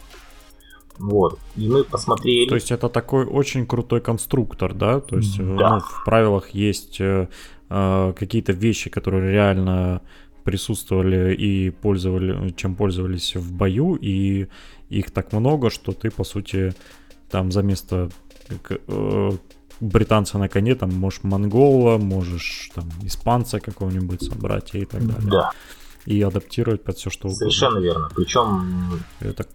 Вот. 0.97 1.39
И 1.55 1.67
мы 1.67 1.83
посмотрели. 1.83 2.47
То 2.47 2.55
есть 2.55 2.71
это 2.71 2.89
такой 2.89 3.25
очень 3.25 3.65
крутой 3.65 4.01
конструктор, 4.01 4.73
да? 4.73 4.99
То 4.99 5.17
есть 5.17 5.39
э, 5.39 5.57
да. 5.57 5.75
Ну, 5.75 5.79
в 5.79 6.03
правилах 6.05 6.49
есть 6.49 7.01
э, 7.01 7.27
э, 7.69 8.13
какие-то 8.17 8.51
вещи, 8.53 8.89
которые 8.89 9.31
реально 9.31 10.01
присутствовали 10.43 11.35
и 11.35 11.69
пользовали, 11.69 12.51
чем 12.51 12.75
пользовались 12.75 13.35
в 13.35 13.53
бою, 13.53 13.95
и 13.95 14.47
их 14.89 15.11
так 15.11 15.33
много, 15.33 15.69
что 15.69 15.91
ты, 15.91 16.09
по 16.09 16.23
сути, 16.23 16.73
там 17.29 17.51
за 17.51 17.61
место 17.63 18.09
э, 18.69 19.31
британца 19.79 20.37
на 20.37 20.49
коне, 20.49 20.75
там 20.75 20.93
можешь 20.93 21.23
монгола, 21.23 21.97
можешь 21.97 22.71
там 22.75 22.89
испанца 23.03 23.59
какого-нибудь 23.59 24.23
собрать 24.23 24.75
и 24.75 24.85
так 24.85 25.05
далее. 25.05 25.29
Да. 25.29 25.51
И 26.05 26.21
адаптировать 26.21 26.83
под 26.83 26.97
все, 26.97 27.09
что 27.09 27.27
угодно. 27.27 27.37
Совершенно 27.37 27.79
верно. 27.79 28.09
Причем 28.15 29.03
это 29.19 29.45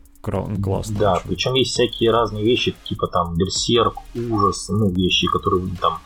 классно. 0.62 0.98
Да, 0.98 1.14
очень. 1.14 1.28
причем 1.28 1.54
есть 1.54 1.70
всякие 1.72 2.10
разные 2.10 2.44
вещи, 2.44 2.74
типа 2.84 3.06
там 3.06 3.36
берсерк, 3.36 3.94
ужас, 4.14 4.68
ну, 4.68 4.90
вещи, 4.90 5.26
которые 5.28 5.64
там 5.80 5.98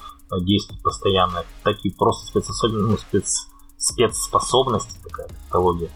действуют 0.43 0.83
постоянно, 0.83 1.45
такие 1.65 1.95
просто 1.95 2.27
спецособенности, 2.27 2.91
ну, 2.91 2.99
спец, 2.99 3.49
спецспособности, 3.77 4.99
такая 5.03 5.29
технология, 5.29 5.91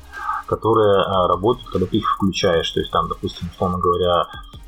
которые 0.47 1.03
а, 1.03 1.29
работают, 1.29 1.69
когда 1.69 1.87
ты 1.87 1.99
их 1.99 2.11
включаешь. 2.17 2.71
То 2.71 2.81
есть 2.81 2.91
там, 2.91 3.09
допустим, 3.09 3.49
условно 3.53 3.79
говоря, 3.79 4.27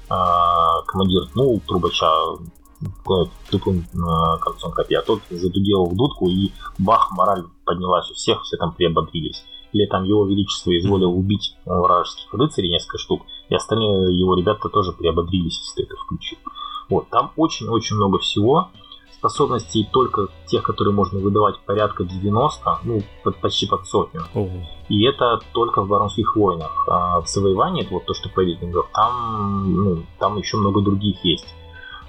а, 0.09 0.83
командир 0.83 1.23
ну 1.35 1.61
трубача 1.67 2.07
а, 2.07 2.37
концом 4.39 4.73
копья, 4.73 5.03
тот 5.03 5.23
задудел 5.31 5.87
в 5.87 5.97
дудку 5.97 6.29
и 6.29 6.53
бах, 6.79 7.11
мораль 7.13 7.45
поднялась 7.65 8.11
у 8.11 8.15
всех, 8.15 8.43
все 8.43 8.57
там 8.57 8.73
приободрились 8.75 9.43
или 9.73 9.87
там 9.87 10.05
его 10.05 10.27
величество 10.27 10.77
изволил 10.77 11.13
убить 11.13 11.57
вражеских 11.65 12.33
рыцарей 12.33 12.71
несколько 12.71 12.99
штук, 12.99 13.23
и 13.49 13.55
остальные 13.55 14.19
его 14.19 14.35
ребята 14.35 14.69
тоже 14.69 14.93
приободрились, 14.93 15.59
если 15.61 15.83
ты 15.83 15.89
это 15.89 15.97
включил. 15.97 16.39
Вот, 16.89 17.09
там 17.11 17.33
очень-очень 17.37 17.97
много 17.97 18.19
всего. 18.19 18.71
Способностей 19.13 19.89
только 19.91 20.29
тех, 20.47 20.63
которые 20.63 20.93
можно 20.93 21.19
выдавать 21.19 21.59
порядка 21.61 22.05
90, 22.05 22.81
ну, 22.85 23.03
почти 23.41 23.67
под 23.67 23.87
сотню. 23.87 24.23
Ого. 24.35 24.51
И 24.89 25.05
это 25.05 25.41
только 25.53 25.83
в 25.83 25.89
Баронских 25.89 26.37
войнах. 26.37 26.85
А 26.87 27.21
в 27.21 27.27
завоевании, 27.27 27.83
это 27.83 27.95
вот 27.95 28.05
то, 28.05 28.15
что 28.15 28.29
по 28.29 28.45
викингов, 28.45 28.89
там, 28.93 29.73
ну, 29.73 30.03
там 30.19 30.37
еще 30.37 30.59
много 30.59 30.83
других 30.83 31.25
есть. 31.25 31.55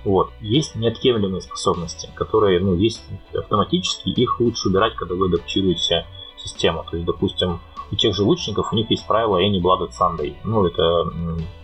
Вот. 0.04 0.32
Есть 0.42 0.76
неотъемлемые 0.76 1.42
способности, 1.42 2.10
которые, 2.14 2.60
ну, 2.60 2.76
есть 2.76 3.02
автоматически, 3.34 4.10
их 4.10 4.40
лучше 4.40 4.68
убирать, 4.68 4.96
когда 4.96 5.16
вы 5.16 5.28
адаптируете 5.28 6.06
систему. 6.38 6.86
То 6.90 6.98
есть, 6.98 7.06
допустим, 7.06 7.62
у 7.92 7.96
тех 7.96 8.16
же 8.16 8.24
лучников 8.24 8.72
у 8.72 8.76
них 8.76 8.90
есть 8.92 9.08
правило 9.08 9.42
Any 9.42 9.62
Blooded 9.62 9.92
Sunday. 10.00 10.36
Ну, 10.44 10.66
это 10.66 11.12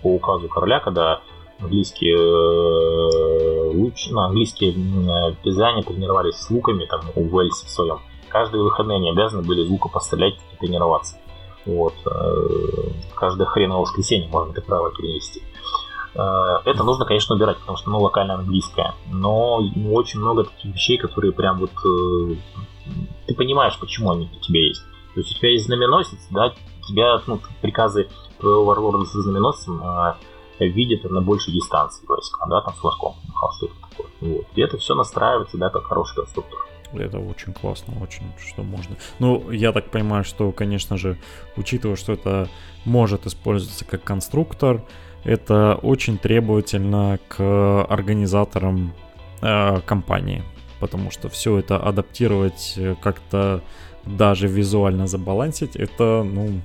по 0.01 0.15
указу 0.15 0.47
короля, 0.47 0.79
когда 0.79 1.21
английские 1.59 2.15
э, 2.15 3.71
луч, 3.75 4.07
ну, 4.09 4.21
английские 4.21 4.73
пизане 5.43 5.83
тренировались 5.83 6.35
с 6.35 6.49
луками 6.49 6.85
там 6.85 7.01
у 7.15 7.21
Уэльса 7.21 7.65
в 7.65 7.69
своем. 7.69 7.99
Каждые 8.29 8.63
выходные 8.63 8.97
они 8.97 9.11
обязаны 9.11 9.43
были 9.43 9.61
из 9.61 9.69
лука 9.69 9.89
пострелять 9.89 10.35
и 10.53 10.57
тренироваться. 10.57 11.17
Вот. 11.65 11.93
Э, 12.05 12.89
каждое 13.15 13.45
хреново 13.45 13.81
воскресенье 13.81 14.29
можно 14.29 14.51
это 14.51 14.61
правило 14.61 14.91
перенести. 14.91 15.41
Э, 16.15 16.59
это 16.65 16.83
нужно, 16.83 17.05
конечно, 17.05 17.35
убирать, 17.35 17.57
потому 17.57 17.77
что 17.77 17.89
оно 17.89 17.99
ну, 17.99 18.05
локально 18.05 18.35
английское. 18.35 18.93
Но 19.11 19.61
очень 19.91 20.19
много 20.19 20.45
таких 20.45 20.73
вещей, 20.73 20.97
которые 20.97 21.31
прям 21.31 21.59
вот 21.59 21.71
ты 23.27 23.35
понимаешь, 23.35 23.77
почему 23.79 24.11
они 24.11 24.29
у 24.35 24.39
тебя 24.39 24.61
есть. 24.61 24.83
То 25.13 25.19
есть 25.19 25.35
у 25.35 25.39
тебя 25.39 25.51
есть 25.51 25.65
знаменосец, 25.65 26.19
да, 26.31 26.53
тебя 26.87 27.21
ну, 27.27 27.39
приказы 27.61 28.09
твоего 28.39 28.65
варлорда 28.65 29.05
со 29.05 29.21
знаменосцем 29.21 29.81
э, 30.59 30.67
видят 30.67 31.03
на 31.03 31.21
большей 31.21 31.53
дистанции 31.53 32.05
войска, 32.05 32.45
да, 32.47 32.61
там 32.61 32.73
с 32.73 32.77
флажком 32.77 33.15
что-то 33.57 33.73
такое. 33.89 34.07
Вот. 34.21 34.45
И 34.55 34.61
это 34.61 34.77
все 34.77 34.95
настраивается, 34.95 35.57
да, 35.57 35.69
как 35.69 35.83
хороший 35.85 36.15
конструктор. 36.15 36.59
Это 36.93 37.19
очень 37.19 37.53
классно, 37.53 37.95
очень, 38.03 38.31
что 38.37 38.61
можно. 38.61 38.95
Ну, 39.17 39.49
я 39.51 39.71
так 39.71 39.89
понимаю, 39.89 40.23
что, 40.23 40.51
конечно 40.51 40.97
же, 40.97 41.17
учитывая, 41.57 41.95
что 41.95 42.13
это 42.13 42.49
может 42.85 43.25
использоваться 43.25 43.83
как 43.83 44.03
конструктор, 44.03 44.83
это 45.23 45.79
очень 45.81 46.17
требовательно 46.17 47.19
к 47.29 47.85
организаторам 47.85 48.93
э, 49.41 49.79
компании 49.81 50.43
потому 50.83 51.11
что 51.11 51.29
все 51.29 51.59
это 51.59 51.77
адаптировать 51.77 52.73
э, 52.75 52.95
как-то 53.01 53.61
даже 54.05 54.47
визуально 54.47 55.07
забалансить, 55.07 55.75
это, 55.75 56.23
ну, 56.23 56.61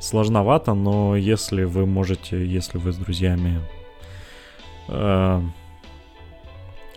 сложновато, 0.00 0.74
но 0.74 1.16
если 1.16 1.64
вы 1.64 1.86
можете, 1.86 2.44
если 2.44 2.78
вы 2.78 2.92
с 2.92 2.96
друзьями 2.96 3.60
э, 4.88 5.42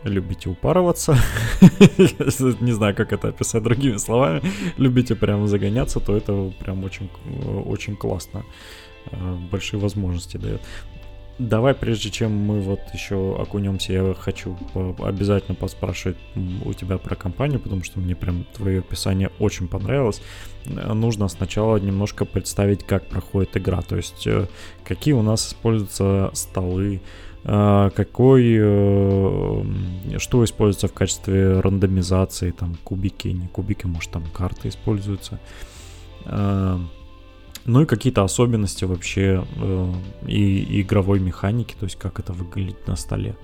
любите 0.03 0.49
упарываться, 0.49 1.17
не 2.61 2.71
знаю, 2.71 2.95
как 2.95 3.13
это 3.13 3.29
описать 3.29 3.63
другими 3.63 3.97
словами, 3.97 4.41
любите 4.77 5.15
прям 5.15 5.47
загоняться, 5.47 5.99
то 5.99 6.15
это 6.15 6.51
прям 6.59 6.83
очень, 6.83 7.09
очень 7.65 7.95
классно. 7.95 8.43
Э, 9.11 9.35
большие 9.51 9.79
возможности 9.79 10.37
дает. 10.37 10.61
Давай, 11.37 11.73
прежде 11.73 12.09
чем 12.09 12.31
мы 12.31 12.61
вот 12.61 12.79
еще 12.93 13.35
окунемся, 13.37 13.91
я 13.91 14.13
хочу 14.13 14.57
обязательно 14.99 15.53
поспрашивать 15.53 16.15
у 16.63 16.71
тебя 16.71 16.97
про 16.97 17.15
компанию, 17.15 17.59
потому 17.59 17.83
что 17.83 17.99
мне 17.99 18.15
прям 18.15 18.45
твое 18.53 18.79
описание 18.79 19.29
очень 19.39 19.67
понравилось. 19.67 20.21
Нужно 20.65 21.27
сначала 21.27 21.75
немножко 21.75 22.23
представить, 22.23 22.85
как 22.85 23.07
проходит 23.07 23.57
игра, 23.57 23.81
то 23.81 23.97
есть 23.97 24.25
э, 24.27 24.47
какие 24.85 25.13
у 25.13 25.21
нас 25.21 25.49
используются 25.49 26.31
столы, 26.33 27.01
э, 27.43 27.89
какой, 27.93 28.55
э, 28.57 29.63
что 30.19 30.41
используется 30.41 30.87
в 30.87 30.93
качестве 30.93 31.59
рандомизации, 31.59 32.51
там 32.51 32.75
кубики, 32.85 33.27
не 33.27 33.47
кубики, 33.47 33.85
может 33.87 34.11
там 34.11 34.23
карты 34.33 34.69
используются 34.69 35.39
ну 37.65 37.81
и 37.81 37.85
какие-то 37.85 38.23
особенности 38.23 38.85
вообще 38.85 39.45
э, 39.57 39.91
и, 40.27 40.63
и 40.63 40.81
игровой 40.81 41.19
механики, 41.19 41.75
то 41.79 41.85
есть 41.85 41.97
как 41.97 42.19
это 42.19 42.33
выглядит 42.33 42.87
на 42.87 42.95
столе. 42.95 43.35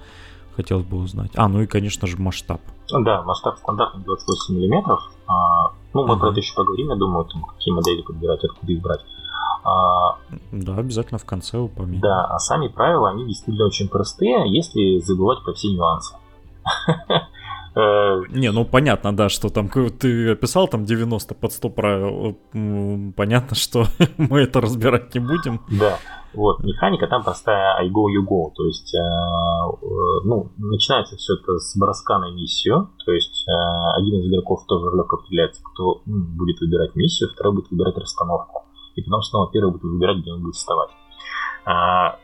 Хотелось 0.55 0.85
бы 0.85 0.97
узнать. 0.97 1.31
А, 1.35 1.47
ну 1.47 1.61
и, 1.61 1.65
конечно 1.65 2.07
же, 2.07 2.17
масштаб. 2.17 2.61
Да, 2.91 3.21
масштаб 3.23 3.57
стандартный 3.57 4.03
28 4.03 4.55
мм. 4.55 4.97
А, 5.27 5.71
ну, 5.93 6.05
мы 6.05 6.15
uh-huh. 6.15 6.19
про 6.19 6.31
это 6.31 6.39
еще 6.39 6.53
поговорим, 6.53 6.89
я 6.89 6.95
думаю, 6.95 7.25
там, 7.25 7.43
какие 7.43 7.73
модели 7.73 8.01
подбирать, 8.01 8.43
откуда 8.43 8.71
их 8.71 8.81
брать. 8.81 8.99
А, 9.63 10.17
да, 10.51 10.75
обязательно 10.75 11.19
в 11.19 11.25
конце 11.25 11.57
упомянем. 11.57 12.01
Да, 12.01 12.25
а 12.25 12.39
сами 12.39 12.67
правила, 12.67 13.09
они 13.09 13.25
действительно 13.25 13.67
очень 13.67 13.87
простые, 13.87 14.43
если 14.53 14.99
забывать 14.99 15.43
про 15.43 15.53
все 15.53 15.69
нюансы. 15.69 16.15
Э, 17.73 18.21
Не, 18.29 18.51
ну 18.51 18.65
понятно, 18.65 19.15
да, 19.15 19.29
что 19.29 19.49
там 19.49 19.69
ты 19.69 20.31
описал 20.31 20.67
там 20.67 20.83
90 20.85 21.35
под 21.35 21.51
100 21.53 21.69
правил. 21.69 22.37
Понятно, 23.15 23.55
что 23.55 23.85
мы 24.17 24.41
это 24.41 24.61
разбирать 24.61 25.15
не 25.15 25.21
будем. 25.21 25.61
Да. 25.79 25.97
Вот, 26.33 26.63
механика 26.63 27.07
там 27.07 27.23
простая 27.23 27.75
I 27.75 27.89
go, 27.89 28.07
you 28.07 28.25
go. 28.25 28.51
То 28.55 28.65
есть, 28.65 28.93
э, 28.93 28.99
э, 28.99 30.25
ну, 30.25 30.51
начинается 30.57 31.15
все 31.15 31.33
это 31.35 31.57
с 31.57 31.77
броска 31.77 32.19
на 32.19 32.31
миссию. 32.31 32.89
То 33.05 33.11
есть, 33.11 33.45
один 33.47 34.19
из 34.19 34.27
игроков 34.27 34.65
тоже 34.67 34.95
легко 34.95 35.17
определяется, 35.17 35.61
кто 35.63 36.01
будет 36.05 36.59
выбирать 36.61 36.95
миссию, 36.95 37.29
второй 37.29 37.55
будет 37.55 37.71
выбирать 37.71 37.97
расстановку. 37.97 38.63
И 38.95 39.01
потом 39.01 39.21
снова 39.21 39.49
первый 39.51 39.71
будет 39.71 39.83
выбирать, 39.83 40.17
где 40.17 40.31
он 40.31 40.41
будет 40.41 40.55
вставать. 40.55 40.89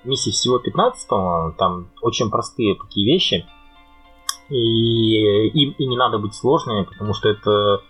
Миссии 0.04 0.32
всего 0.32 0.58
15, 0.58 1.08
по-моему, 1.08 1.54
там 1.58 1.88
очень 2.02 2.30
простые 2.30 2.76
такие 2.76 3.06
вещи 3.06 3.46
и 4.50 5.48
им 5.48 5.76
и 5.78 5.86
не 5.86 5.98
надо 5.98 6.18
быть 6.20 6.34
сложными, 6.34 6.84
потому 6.84 7.14
что 7.14 7.30
это 7.30 7.82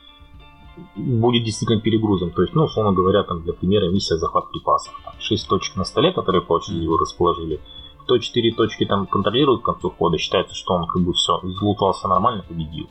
будет 0.96 1.44
действительно 1.44 1.82
перегрузом. 1.82 2.32
То 2.32 2.42
есть, 2.42 2.54
ну, 2.54 2.66
условно 2.66 2.94
говоря, 2.94 3.24
там, 3.24 3.42
для 3.42 3.54
примера, 3.54 3.90
миссия 3.90 4.18
захват 4.18 4.50
припасов. 4.52 4.94
Там 5.04 5.14
6 5.20 5.48
точек 5.48 5.76
на 5.76 5.86
столе, 5.86 6.12
которые 6.12 6.42
по 6.42 6.54
очереди 6.54 6.84
его 6.84 6.98
расположили. 6.98 7.60
Кто 8.04 8.18
4 8.18 8.52
точки 8.54 8.86
там 8.86 9.06
контролирует 9.08 9.62
к 9.62 9.66
концу 9.66 9.90
хода, 9.90 10.18
считается, 10.18 10.56
что 10.56 10.74
он 10.76 10.88
как 10.88 11.02
бы 11.02 11.14
все, 11.14 11.40
излутался 11.44 12.08
нормально, 12.08 12.44
победил. 12.48 12.88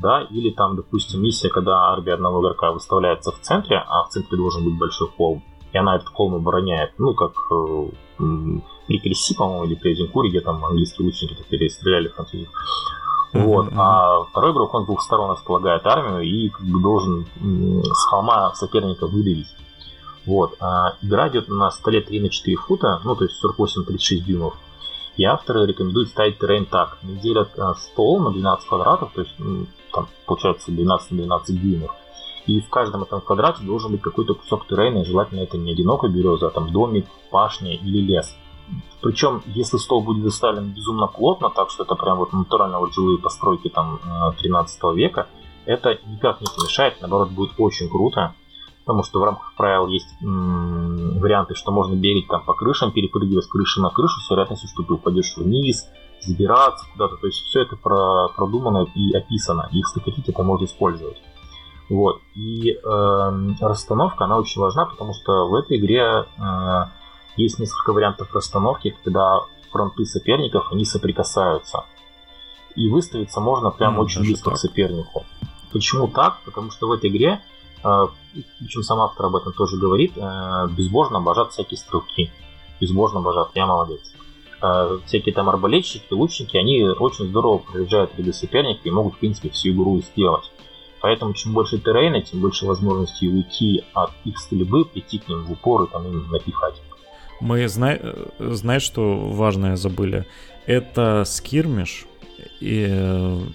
Да, 0.00 0.22
или 0.22 0.50
там, 0.50 0.76
допустим, 0.76 1.22
миссия, 1.22 1.50
когда 1.50 1.90
армия 1.92 2.14
одного 2.14 2.40
игрока 2.40 2.72
выставляется 2.72 3.30
в 3.30 3.40
центре, 3.40 3.76
а 3.76 4.04
в 4.04 4.08
центре 4.08 4.38
должен 4.38 4.64
быть 4.64 4.78
большой 4.78 5.08
холм, 5.08 5.42
и 5.72 5.78
она 5.78 5.96
этот 5.96 6.08
холм 6.08 6.34
обороняет, 6.34 6.92
ну, 6.98 7.14
как 7.14 7.32
э, 7.50 7.86
при 8.86 8.98
Креси, 8.98 9.34
по-моему, 9.34 9.64
или 9.64 9.74
при 9.74 9.94
Эзенкуре, 9.94 10.30
где 10.30 10.40
там 10.40 10.64
английские 10.64 11.06
лучники 11.06 11.42
перестреляли 11.48 12.08
французов. 12.08 12.48
Вот. 13.32 13.68
Mm-hmm. 13.68 13.76
А 13.78 14.24
второй 14.24 14.52
игрок, 14.52 14.74
он 14.74 14.82
с 14.82 14.86
двух 14.86 15.02
сторон 15.02 15.30
располагает 15.30 15.86
армию 15.86 16.20
и 16.20 16.50
как 16.50 16.66
бы 16.66 16.80
должен 16.82 17.26
с 17.82 18.04
холма 18.04 18.54
соперника 18.54 19.06
выдавить. 19.06 19.48
Вот. 20.26 20.56
А 20.60 20.94
игра 21.00 21.28
идет 21.28 21.48
на 21.48 21.70
столе 21.70 22.02
3 22.02 22.20
на 22.20 22.28
4 22.28 22.56
фута, 22.56 23.00
ну 23.04 23.16
то 23.16 23.24
есть 23.24 23.42
48-36 23.42 24.20
дюймов. 24.20 24.54
И 25.16 25.24
авторы 25.24 25.66
рекомендуют 25.66 26.08
ставить 26.10 26.38
террейн 26.38 26.66
так. 26.66 26.98
Они 27.02 27.16
делят 27.16 27.58
а, 27.58 27.74
стол 27.74 28.20
на 28.20 28.30
12 28.30 28.68
квадратов, 28.68 29.12
то 29.12 29.20
есть 29.22 29.34
там 29.92 30.08
получается 30.26 30.70
12 30.70 31.10
на 31.12 31.16
12 31.18 31.60
дюймов. 31.60 31.94
И 32.46 32.60
в 32.60 32.68
каждом 32.68 33.02
этом 33.02 33.20
квадрате 33.20 33.62
должен 33.62 33.92
быть 33.92 34.02
какой-то 34.02 34.34
кусок 34.34 34.66
террейна, 34.66 35.04
желательно 35.04 35.40
это 35.40 35.56
не 35.58 35.72
одинокая 35.72 36.10
береза, 36.10 36.48
а 36.48 36.50
там 36.50 36.72
домик, 36.72 37.06
пашня 37.30 37.74
или 37.74 37.98
лес. 37.98 38.36
Причем, 39.00 39.42
если 39.46 39.76
стол 39.76 40.02
будет 40.02 40.22
заставлен 40.24 40.72
безумно 40.72 41.06
плотно, 41.06 41.50
так 41.50 41.70
что 41.70 41.84
это 41.84 41.94
прям 41.94 42.18
вот 42.18 42.32
натурально 42.32 42.78
вот 42.78 42.94
жилые 42.94 43.18
постройки 43.18 43.68
там 43.68 44.00
13 44.40 44.80
э, 44.82 44.94
века, 44.94 45.28
это 45.66 45.98
никак 46.06 46.40
не 46.40 46.46
помешает, 46.56 47.00
наоборот, 47.00 47.30
будет 47.30 47.52
очень 47.58 47.88
круто. 47.88 48.34
Потому 48.84 49.04
что 49.04 49.20
в 49.20 49.24
рамках 49.24 49.54
правил 49.56 49.86
есть 49.86 50.08
м- 50.22 51.20
варианты, 51.20 51.54
что 51.54 51.70
можно 51.70 51.94
бегать 51.94 52.26
там 52.26 52.44
по 52.44 52.52
крышам, 52.54 52.90
перепрыгивать 52.90 53.44
с 53.44 53.48
крыши 53.48 53.80
на 53.80 53.90
крышу 53.90 54.20
с 54.20 54.28
вероятностью, 54.28 54.68
что 54.68 54.82
ты 54.82 54.94
упадешь 54.94 55.36
вниз, 55.36 55.88
забираться 56.20 56.84
куда-то. 56.92 57.16
То 57.16 57.26
есть 57.28 57.38
все 57.42 57.62
это 57.62 57.76
про- 57.76 58.28
продумано 58.34 58.86
и 58.96 59.12
описано. 59.12 59.68
И 59.70 59.78
если 59.78 60.00
хотите, 60.00 60.32
это 60.32 60.42
можно 60.42 60.64
использовать. 60.64 61.16
Вот. 61.88 62.20
И 62.34 62.70
э, 62.70 63.54
расстановка, 63.60 64.24
она 64.24 64.38
очень 64.38 64.60
важна, 64.60 64.86
потому 64.86 65.12
что 65.14 65.48
в 65.48 65.54
этой 65.54 65.78
игре 65.78 66.26
э, 66.38 66.84
есть 67.36 67.58
несколько 67.58 67.92
вариантов 67.92 68.34
расстановки, 68.34 68.96
когда 69.04 69.40
фронты 69.70 70.04
соперников, 70.04 70.70
они 70.70 70.84
соприкасаются. 70.84 71.84
И 72.76 72.88
выставиться 72.88 73.40
можно 73.40 73.70
прямо 73.70 73.98
mm, 73.98 74.04
очень 74.04 74.20
близко 74.22 74.50
так. 74.50 74.54
к 74.54 74.58
сопернику. 74.58 75.24
Почему 75.72 76.08
так? 76.08 76.40
Потому 76.44 76.70
что 76.70 76.86
в 76.86 76.92
этой 76.92 77.10
игре, 77.10 77.42
э, 77.84 78.06
причем 78.58 78.82
сам 78.82 79.00
автор 79.00 79.26
об 79.26 79.36
этом 79.36 79.52
тоже 79.52 79.76
говорит, 79.76 80.12
э, 80.16 80.68
безбожно 80.70 81.18
обожат 81.18 81.52
всякие 81.52 81.78
стрелки. 81.78 82.30
Безбожно 82.80 83.20
обожат, 83.20 83.50
я 83.54 83.66
молодец. 83.66 84.12
Э, 84.62 84.98
всякие 85.06 85.34
там 85.34 85.48
арбалетчики, 85.48 86.12
лучники, 86.12 86.56
они 86.56 86.84
очень 86.84 87.26
здорово 87.26 87.58
проезжают 87.58 88.16
ряды 88.16 88.32
соперника 88.32 88.80
и 88.84 88.90
могут, 88.90 89.14
в 89.14 89.18
принципе, 89.18 89.50
всю 89.50 89.70
игру 89.70 90.00
сделать. 90.00 90.51
Поэтому 91.02 91.34
чем 91.34 91.52
больше 91.52 91.78
террейна, 91.78 92.22
тем 92.22 92.40
больше 92.40 92.64
возможностей 92.64 93.28
уйти 93.28 93.84
от 93.92 94.12
их 94.24 94.38
стрельбы, 94.38 94.84
прийти 94.84 95.18
к 95.18 95.28
ним 95.28 95.44
в 95.44 95.52
упор 95.52 95.82
и 95.82 95.90
там 95.90 96.06
им 96.06 96.30
напихать. 96.30 96.80
Мы 97.40 97.66
зна... 97.68 97.98
знаешь, 98.38 98.82
что 98.82 99.18
важное 99.18 99.74
забыли? 99.74 100.26
Это 100.64 101.24
скирмиш, 101.26 102.06
и, 102.60 102.86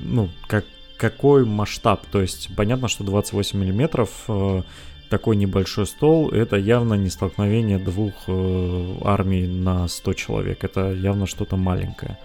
ну, 0.02 0.30
как, 0.48 0.66
какой 0.98 1.46
масштаб. 1.46 2.06
То 2.12 2.22
есть 2.22 2.54
понятно, 2.56 2.90
что 2.90 3.06
28 3.06 3.58
миллиметров 3.58 4.10
э, 4.28 4.64
такой 5.10 5.38
небольшой 5.38 5.88
стол, 5.88 6.30
это 6.32 6.58
явно 6.58 6.96
не 6.96 7.10
столкновение 7.10 7.78
двух 7.78 8.14
э, 8.28 8.96
армий 9.06 9.48
на 9.48 9.88
100 9.88 10.14
человек. 10.14 10.66
Это 10.66 10.92
явно 10.92 11.26
что-то 11.28 11.56
маленькое. 11.56 12.18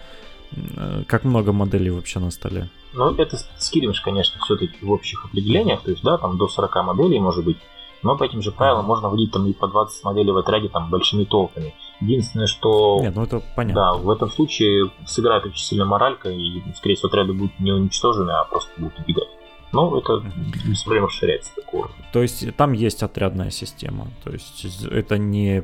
Э, 0.77 1.03
как 1.07 1.23
много 1.23 1.51
моделей 1.51 1.91
вообще 1.91 2.19
на 2.19 2.31
столе? 2.31 2.69
Ну, 2.93 3.13
это 3.15 3.37
скирмиш, 3.57 4.01
конечно, 4.01 4.39
все-таки 4.43 4.85
в 4.85 4.91
общих 4.91 5.25
определениях. 5.25 5.81
То 5.81 5.91
есть, 5.91 6.03
да, 6.03 6.17
там 6.17 6.37
до 6.37 6.47
40 6.47 6.83
моделей 6.83 7.19
может 7.19 7.43
быть. 7.43 7.57
Но 8.03 8.17
по 8.17 8.25
этим 8.25 8.41
же 8.41 8.51
правилам 8.51 8.85
можно 8.85 9.09
водить 9.09 9.31
там 9.31 9.47
и 9.47 9.53
по 9.53 9.67
20 9.67 10.03
моделей 10.03 10.31
в 10.31 10.37
отряде 10.37 10.67
там 10.67 10.89
большими 10.89 11.23
толпами. 11.23 11.73
Единственное, 12.01 12.47
что... 12.47 12.99
Нет, 13.01 13.15
ну 13.15 13.23
это 13.23 13.41
понятно. 13.55 13.81
Да, 13.81 13.93
в 13.93 14.09
этом 14.09 14.29
случае 14.29 14.91
сыграет 15.05 15.45
очень 15.45 15.63
сильно 15.63 15.85
моралька, 15.85 16.29
и, 16.29 16.61
скорее 16.75 16.95
всего, 16.95 17.07
отряды 17.07 17.31
будут 17.31 17.57
не 17.59 17.71
уничтожены, 17.71 18.31
а 18.31 18.43
просто 18.43 18.71
будут 18.77 18.99
убегать. 18.99 19.29
Но 19.73 19.97
это 19.97 20.23
без 20.65 20.83
проблем 20.83 21.05
расширяется 21.05 21.55
такого. 21.55 21.89
То 22.11 22.21
есть 22.21 22.55
там 22.55 22.73
есть 22.73 23.01
отрядная 23.01 23.49
система. 23.49 24.07
То 24.23 24.31
есть 24.31 24.85
это 24.85 25.17
не 25.17 25.63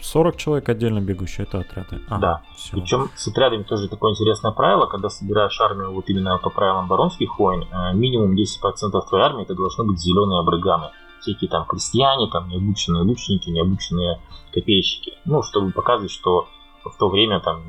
40 0.00 0.34
э, 0.34 0.38
человек 0.38 0.68
отдельно 0.68 1.00
бегущие, 1.00 1.46
это 1.46 1.58
отряды. 1.58 2.00
А, 2.08 2.18
да. 2.18 2.42
Все. 2.56 2.76
Причем 2.76 3.10
с 3.16 3.26
отрядами 3.26 3.64
тоже 3.64 3.88
такое 3.88 4.12
интересное 4.12 4.52
правило, 4.52 4.86
когда 4.86 5.08
собираешь 5.08 5.60
армию 5.60 5.92
вот 5.92 6.08
именно 6.08 6.38
по 6.38 6.50
правилам 6.50 6.86
баронских 6.86 7.38
войн, 7.38 7.64
э, 7.70 7.94
минимум 7.94 8.36
10% 8.36 9.08
твоей 9.08 9.24
армии 9.24 9.42
это 9.42 9.54
должны 9.54 9.84
быть 9.84 9.98
зеленые 9.98 10.38
абрыганы 10.38 10.90
всякие 11.22 11.48
там 11.48 11.64
крестьяне, 11.66 12.28
там 12.28 12.48
необученные 12.48 13.02
лучники, 13.02 13.48
необученные 13.48 14.20
копейщики. 14.52 15.14
Ну, 15.24 15.42
чтобы 15.42 15.70
показывать, 15.70 16.10
что 16.10 16.48
в 16.84 16.96
то 16.98 17.08
время 17.08 17.40
там 17.40 17.62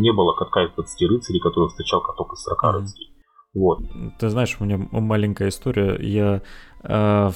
не 0.00 0.12
было 0.12 0.32
катка 0.32 0.64
из 0.64 0.72
20 0.72 1.08
рыцарей, 1.08 1.40
который 1.40 1.68
встречал 1.68 2.00
каток 2.00 2.34
из 2.34 2.42
40 2.42 2.62
рыцарей. 2.74 3.10
Вот. 3.58 3.82
Ты 4.18 4.28
знаешь, 4.28 4.56
у 4.60 4.64
меня 4.64 4.78
маленькая 4.92 5.48
история. 5.48 5.98
Я 6.00 6.42
э, 6.82 7.30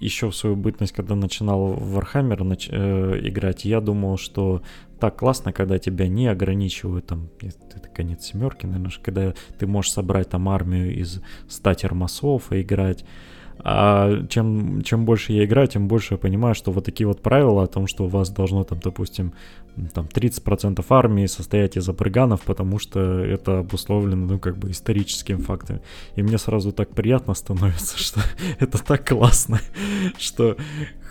еще 0.00 0.30
в 0.30 0.34
свою 0.34 0.56
бытность, 0.56 0.92
когда 0.92 1.14
начинал 1.14 1.74
в 1.74 1.98
Warhammer 1.98 2.38
нач- 2.38 2.70
э, 2.70 3.20
играть, 3.28 3.64
я 3.64 3.80
думал, 3.80 4.16
что 4.16 4.62
так 4.98 5.16
классно, 5.16 5.52
когда 5.52 5.78
тебя 5.78 6.08
не 6.08 6.28
ограничивают, 6.28 7.06
там, 7.06 7.28
это 7.40 7.88
конец 7.94 8.24
семерки, 8.24 8.64
наверное, 8.64 8.92
когда 9.02 9.34
ты 9.58 9.66
можешь 9.66 9.92
собрать 9.92 10.30
там 10.30 10.48
армию 10.48 10.98
из 10.98 11.20
100 11.48 11.74
термосов 11.74 12.52
и 12.52 12.62
играть. 12.62 13.04
А 13.58 14.24
чем, 14.28 14.82
чем 14.82 15.04
больше 15.04 15.32
я 15.32 15.44
играю, 15.44 15.66
тем 15.66 15.88
больше 15.88 16.14
я 16.14 16.18
понимаю, 16.18 16.54
что 16.54 16.72
вот 16.72 16.84
такие 16.84 17.06
вот 17.06 17.22
правила 17.22 17.64
о 17.64 17.66
том, 17.66 17.86
что 17.86 18.04
у 18.04 18.08
вас 18.08 18.30
должно 18.30 18.64
там, 18.64 18.80
допустим, 18.82 19.32
там 19.92 20.06
30% 20.06 20.84
армии 20.88 21.26
состоять 21.26 21.76
из 21.76 21.88
апрыганов, 21.88 22.42
потому 22.42 22.78
что 22.78 23.20
это 23.20 23.60
обусловлено, 23.60 24.26
ну, 24.26 24.38
как 24.38 24.56
бы 24.56 24.70
историческим 24.70 25.38
фактом. 25.38 25.80
И 26.16 26.22
мне 26.22 26.38
сразу 26.38 26.72
так 26.72 26.90
приятно 26.90 27.34
становится, 27.34 27.98
что 28.02 28.20
это 28.58 28.82
так 28.82 29.06
классно, 29.06 29.60
что 30.18 30.56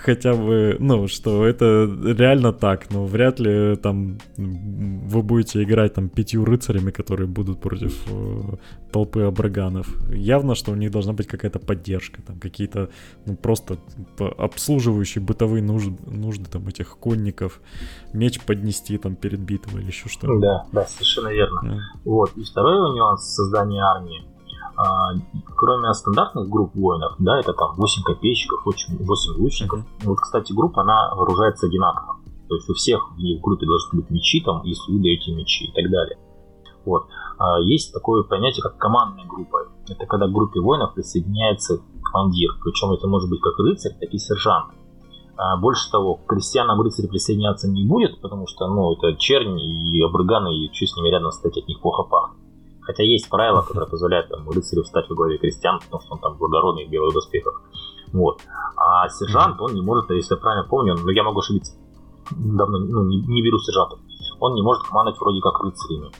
хотя 0.05 0.33
бы, 0.33 0.77
ну, 0.79 1.07
что 1.07 1.45
это 1.45 1.89
реально 2.17 2.53
так, 2.53 2.91
но 2.91 3.05
вряд 3.05 3.39
ли 3.39 3.75
там 3.75 4.17
вы 4.37 5.23
будете 5.23 5.63
играть 5.63 5.93
там 5.93 6.09
пятью 6.09 6.45
рыцарями, 6.45 6.91
которые 6.91 7.27
будут 7.27 7.59
против 7.59 7.93
э, 8.11 8.55
толпы 8.91 9.21
абраганов. 9.21 9.87
Явно, 10.13 10.55
что 10.55 10.71
у 10.71 10.75
них 10.75 10.91
должна 10.91 11.13
быть 11.13 11.27
какая-то 11.27 11.59
поддержка, 11.59 12.21
там 12.21 12.39
какие-то, 12.39 12.89
ну, 13.25 13.35
просто 13.35 13.77
обслуживающие 14.37 15.23
бытовые 15.23 15.63
нужды, 15.63 15.97
нужды 16.05 16.45
там 16.51 16.67
этих 16.67 16.97
конников, 16.99 17.59
меч 18.13 18.39
поднести 18.39 18.97
там 18.97 19.15
перед 19.15 19.39
битвой 19.39 19.81
или 19.81 19.87
еще 19.87 20.09
что-то. 20.09 20.39
Да, 20.39 20.65
да, 20.71 20.85
совершенно 20.85 21.29
верно. 21.33 21.59
Yeah. 21.65 21.79
Вот, 22.05 22.37
и 22.37 22.43
второй 22.43 22.95
нюанс 22.95 23.35
создания 23.35 23.81
армии– 23.81 24.23
кроме 25.55 25.93
стандартных 25.93 26.49
групп 26.49 26.75
воинов, 26.75 27.15
да, 27.19 27.39
это 27.39 27.53
там 27.53 27.75
8 27.75 28.03
копейщиков, 28.03 28.65
8 28.65 29.37
лучников. 29.37 29.79
Mm-hmm. 29.79 30.05
Вот, 30.05 30.19
кстати, 30.19 30.53
группа, 30.53 30.81
она 30.81 31.13
вооружается 31.15 31.67
одинаково. 31.67 32.17
То 32.47 32.55
есть 32.55 32.69
у 32.69 32.73
всех 32.73 33.11
в 33.11 33.41
группе 33.41 33.65
должны 33.65 34.01
быть 34.01 34.09
мечи, 34.09 34.41
там, 34.41 34.63
если 34.63 34.91
вы 34.91 34.99
даете 34.99 35.33
мечи 35.33 35.65
и 35.65 35.71
так 35.71 35.89
далее. 35.89 36.17
Вот. 36.85 37.07
А 37.37 37.59
есть 37.59 37.93
такое 37.93 38.23
понятие, 38.23 38.61
как 38.63 38.77
командная 38.77 39.25
группа. 39.25 39.67
Это 39.89 40.05
когда 40.05 40.27
к 40.27 40.31
группе 40.31 40.59
воинов 40.59 40.93
присоединяется 40.93 41.79
командир. 42.03 42.51
Причем 42.63 42.91
это 42.91 43.07
может 43.07 43.29
быть 43.29 43.41
как 43.41 43.57
рыцарь, 43.57 43.93
так 43.99 44.13
и 44.13 44.17
сержант. 44.17 44.73
А 45.37 45.57
больше 45.57 45.89
того, 45.91 46.15
к 46.15 46.27
крестьянам 46.27 46.79
рыцарь 46.81 47.07
присоединяться 47.07 47.67
не 47.67 47.85
будет, 47.85 48.21
потому 48.21 48.47
что, 48.47 48.67
ну, 48.67 48.93
это 48.93 49.15
чернь 49.17 49.59
и 49.59 50.01
обрыганы, 50.01 50.55
и 50.55 50.71
что 50.71 50.85
с 50.85 50.95
ними 50.95 51.09
рядом 51.09 51.31
стоять 51.31 51.57
от 51.57 51.67
них 51.67 51.81
плохо 51.81 52.03
пахнет. 52.03 52.44
Хотя 52.85 53.03
есть 53.03 53.29
правила, 53.29 53.61
которые 53.61 53.89
позволяют 53.89 54.29
там, 54.29 54.49
рыцарю 54.49 54.83
встать 54.83 55.09
во 55.09 55.15
главе 55.15 55.37
крестьян, 55.37 55.79
потому 55.79 56.01
что 56.01 56.13
он 56.13 56.19
там 56.19 56.37
благородный 56.37 56.85
в 56.85 56.89
белых 56.89 57.13
доспехах. 57.13 57.61
Вот. 58.13 58.41
А 58.77 59.09
сержант, 59.09 59.59
он 59.59 59.73
не 59.73 59.81
может, 59.81 60.09
если 60.11 60.35
я 60.35 60.39
правильно 60.39 60.67
помню, 60.67 60.95
но 60.95 61.11
я 61.11 61.23
могу 61.23 61.39
ошибиться, 61.39 61.73
давно 62.31 62.79
ну, 62.79 63.05
не, 63.05 63.21
не 63.21 63.41
беру 63.41 63.57
сержантов, 63.59 63.99
он 64.39 64.53
не 64.53 64.61
может 64.61 64.83
командовать 64.83 65.19
вроде 65.19 65.41
как 65.41 65.59
рыцарями. 65.61 66.11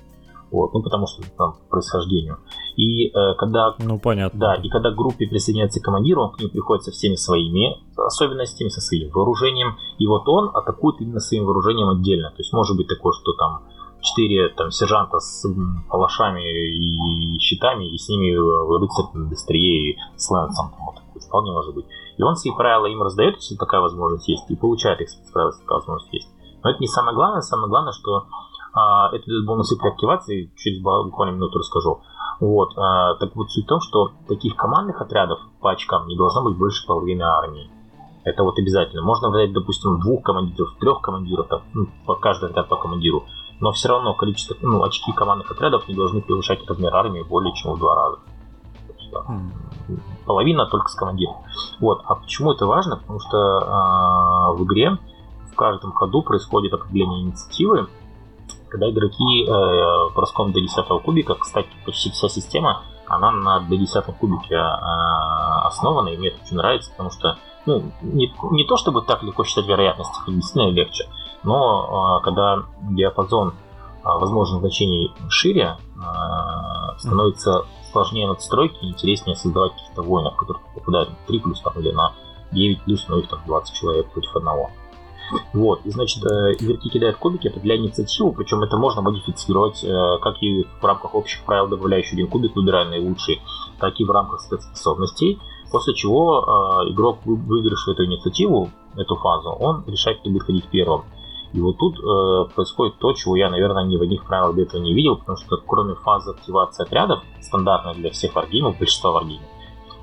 Вот, 0.52 0.74
ну 0.74 0.82
потому 0.82 1.08
что 1.08 1.24
там 1.38 1.56
происхождению. 1.70 2.38
И 2.78 3.08
э, 3.08 3.34
когда, 3.38 3.76
ну, 3.80 4.00
понятно. 4.00 4.40
Да, 4.40 4.56
и 4.56 4.70
когда 4.70 4.92
к 4.92 4.96
группе 4.96 5.28
присоединяется 5.28 5.82
командир, 5.82 6.20
он 6.20 6.32
к 6.32 6.40
ним 6.40 6.50
приходит 6.50 6.84
со 6.84 6.92
всеми 6.92 7.16
своими 7.16 7.82
особенностями, 7.98 8.70
со 8.70 8.80
своим 8.80 9.10
вооружением, 9.10 9.76
и 9.98 10.08
вот 10.08 10.28
он 10.28 10.52
атакует 10.54 11.02
именно 11.02 11.20
своим 11.20 11.46
вооружением 11.46 11.90
отдельно. 11.90 12.30
То 12.30 12.38
есть 12.38 12.54
может 12.54 12.78
быть 12.78 12.88
такое, 12.88 13.14
что 13.14 13.34
там 13.34 13.64
четыре 14.06 14.50
там 14.50 14.72
сержанта 14.72 15.20
с 15.20 15.46
палашами 15.90 16.42
и 16.42 17.40
щитами, 17.40 17.86
и 17.94 17.98
с 17.98 18.08
ними 18.08 18.32
рыцарь 18.80 19.06
на 19.14 19.30
быстрее 19.30 19.98
с 20.16 20.30
лэнсом, 20.30 20.74
вот, 20.86 21.24
вполне 21.24 21.52
может 21.52 21.74
быть. 21.74 21.86
И 22.18 22.24
он 22.24 22.36
свои 22.36 22.56
правила 22.56 22.86
им 22.86 23.02
раздает, 23.02 23.36
если 23.36 23.56
такая 23.56 23.82
возможность 23.82 24.28
есть, 24.28 24.50
и 24.50 24.56
получает 24.56 25.02
их 25.02 25.10
правила, 25.34 25.50
если 25.50 25.62
такая 25.64 25.78
возможность 25.80 26.14
есть. 26.14 26.30
Но 26.64 26.70
это 26.70 26.80
не 26.80 26.88
самое 26.88 27.16
главное, 27.16 27.42
самое 27.42 27.70
главное, 27.70 27.92
что 27.92 28.26
а, 28.74 29.10
это 29.14 29.26
дает 29.26 29.46
бонусы 29.46 29.78
при 29.78 29.90
активации, 29.90 30.52
через 30.58 30.82
буквально 30.82 31.36
минуту 31.36 31.60
расскажу. 31.60 32.02
Вот, 32.40 32.78
а, 32.78 33.16
так 33.16 33.36
вот 33.36 33.50
суть 33.50 33.66
в 33.66 33.68
том, 33.68 33.80
что 33.82 34.12
таких 34.28 34.56
командных 34.56 35.02
отрядов 35.02 35.40
по 35.62 35.72
очкам 35.72 36.08
не 36.08 36.18
должно 36.18 36.44
быть 36.44 36.58
больше 36.58 36.86
половины 36.86 37.24
армии. 37.24 37.70
Это 38.26 38.44
вот 38.44 38.58
обязательно. 38.58 39.04
Можно 39.04 39.30
взять, 39.30 39.54
допустим, 39.54 40.00
двух 40.00 40.24
командиров, 40.24 40.76
трех 40.80 41.02
командиров, 41.02 41.48
там, 41.48 41.62
ну, 41.74 41.88
по 42.06 42.16
каждый 42.16 42.50
отряд 42.50 42.68
по 42.68 42.76
командиру. 42.76 43.24
Но 43.60 43.72
все 43.72 43.90
равно 43.90 44.14
количество, 44.14 44.56
ну, 44.62 44.84
очки 44.84 45.12
командных 45.14 45.52
отрядов 45.52 45.88
не 45.88 45.96
должны 45.96 46.22
превышать 46.22 46.68
размер 46.68 46.94
армии 46.94 47.24
более 47.24 47.54
чем 47.54 47.74
в 47.74 47.80
два 47.80 47.96
раза. 47.96 48.20
Хм. 49.14 49.52
Половина 50.26 50.66
только 50.66 50.90
с 50.90 50.96
командиром. 50.96 51.38
Вот. 51.80 52.02
А 52.06 52.16
почему 52.16 52.52
это 52.52 52.66
важно? 52.66 52.98
Потому 52.98 53.20
что 53.20 53.38
э, 53.38 54.58
в 54.58 54.64
игре 54.66 54.98
в 55.52 55.56
каждом 55.56 55.94
ходу 55.94 56.22
происходит 56.22 56.74
определение 56.74 57.22
инициативы, 57.22 57.88
когда 58.68 58.90
игроки 58.90 59.46
э, 59.46 60.14
броском 60.14 60.52
до 60.52 60.60
10 60.60 60.86
кубика, 61.04 61.36
кстати, 61.36 61.70
почти 61.86 62.12
вся 62.12 62.28
система, 62.28 62.84
она 63.08 63.32
на 63.32 63.60
до 63.62 63.78
10 63.78 64.04
кубике 64.20 64.56
э, 64.56 64.68
основана, 65.64 66.10
и 66.10 66.18
мне 66.18 66.30
это 66.30 66.42
очень 66.44 66.58
нравится, 66.58 66.92
потому 66.92 67.12
что 67.12 67.38
ну, 67.66 67.84
не, 68.02 68.34
не 68.52 68.66
то 68.66 68.78
чтобы 68.78 69.02
так 69.02 69.24
легко 69.24 69.44
считать 69.44 69.68
вероятности, 69.68 70.20
действительно 70.28 70.72
легче, 70.72 71.06
но 71.46 72.20
э, 72.20 72.24
когда 72.24 72.64
диапазон 72.92 73.50
э, 73.50 73.54
возможных 74.04 74.62
значений 74.62 75.12
шире, 75.30 75.78
э, 75.96 77.00
становится 77.00 77.66
сложнее 77.92 78.28
надстройки 78.28 78.84
интереснее 78.84 79.36
создавать 79.36 79.74
каких-то 79.74 80.02
воинов, 80.02 80.36
которые 80.36 80.64
попадают 80.74 81.10
на 81.10 81.16
3 81.28 81.40
плюс 81.40 81.62
там, 81.62 81.74
или 81.80 81.92
на 81.92 82.14
9 82.52 82.84
плюс, 82.84 83.08
но 83.08 83.20
их 83.20 83.30
там 83.30 83.40
20 83.46 83.76
человек 83.76 84.12
против 84.12 84.36
одного. 84.36 84.72
Вот, 85.54 85.86
и 85.86 85.90
значит, 85.90 86.24
э, 86.24 86.54
игроки 86.60 86.90
кидают 86.90 87.18
кубики, 87.18 87.50
для 87.50 87.78
инициативы, 87.78 88.32
причем 88.34 88.62
это 88.62 88.78
можно 88.78 89.02
модифицировать, 89.02 89.84
э, 89.84 90.18
как 90.22 90.42
и 90.42 90.68
в 90.80 90.86
рамках 90.86 91.16
общих 91.16 91.44
правил, 91.46 91.68
добавляющий 91.68 92.14
один 92.14 92.28
кубик, 92.28 92.56
выбирая 92.56 92.86
наилучший, 92.86 93.42
так 93.80 94.00
и 94.00 94.06
в 94.06 94.12
рамках 94.12 94.42
спецспособностей, 94.42 95.40
после 95.72 95.96
чего 95.96 96.84
э, 96.86 96.92
игрок, 96.92 97.20
выигравший 97.26 97.94
эту 97.94 98.06
инициативу, 98.06 98.70
эту 98.96 99.16
фазу, 99.16 99.50
он 99.50 99.84
решает, 99.88 100.20
кто 100.20 100.30
будет 100.30 100.44
ходить 100.44 100.66
первым. 100.70 101.06
И 101.56 101.60
вот 101.62 101.78
тут 101.78 101.98
э, 102.00 102.54
происходит 102.54 102.98
то, 103.00 103.14
чего 103.14 103.38
я, 103.38 103.50
наверное, 103.50 103.86
ни 103.86 103.96
в 103.96 104.02
одних 104.02 104.26
правилах 104.26 104.56
до 104.56 104.64
этого 104.64 104.82
не 104.82 104.94
видел, 104.94 105.16
потому 105.16 105.38
что 105.38 105.56
кроме 105.66 105.96
фазы 105.96 106.32
активации 106.32 106.84
отрядов, 106.84 107.24
стандартной 107.40 107.94
для 107.94 108.12
всех 108.12 108.36
варгеймов, 108.36 108.78
большинства 108.78 109.12
варгеймов, 109.12 109.48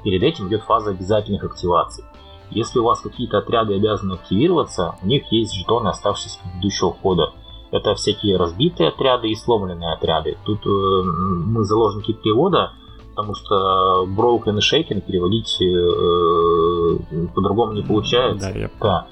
перед 0.02 0.22
этим 0.22 0.48
идет 0.48 0.62
фаза 0.62 0.92
обязательных 0.92 1.44
активаций. 1.44 2.04
Если 2.50 2.78
у 2.78 2.84
вас 2.84 3.02
какие-то 3.02 3.38
отряды 3.38 3.74
обязаны 3.74 4.14
активироваться, 4.14 4.94
у 5.02 5.06
них 5.06 5.30
есть 5.30 5.54
жетоны, 5.54 5.88
оставшиеся 5.88 6.30
с 6.30 6.36
предыдущего 6.38 6.94
хода. 6.94 7.32
Это 7.70 7.94
всякие 7.96 8.38
разбитые 8.38 8.88
отряды 8.88 9.28
и 9.28 9.34
сломленные 9.34 9.92
отряды. 9.92 10.38
Тут 10.46 10.64
э, 10.64 10.68
мы 10.70 11.64
заложники 11.64 12.12
перевода, 12.12 12.72
потому 13.10 13.34
что 13.34 14.06
broken 14.06 14.56
и 14.56 14.60
shaken 14.60 15.02
переводить 15.02 15.60
э, 15.60 15.66
э, 15.66 17.26
по-другому 17.34 17.72
не 17.72 17.82
получается. 17.82 18.50
Да, 18.50 18.58
я... 18.58 18.70
да. 18.80 19.06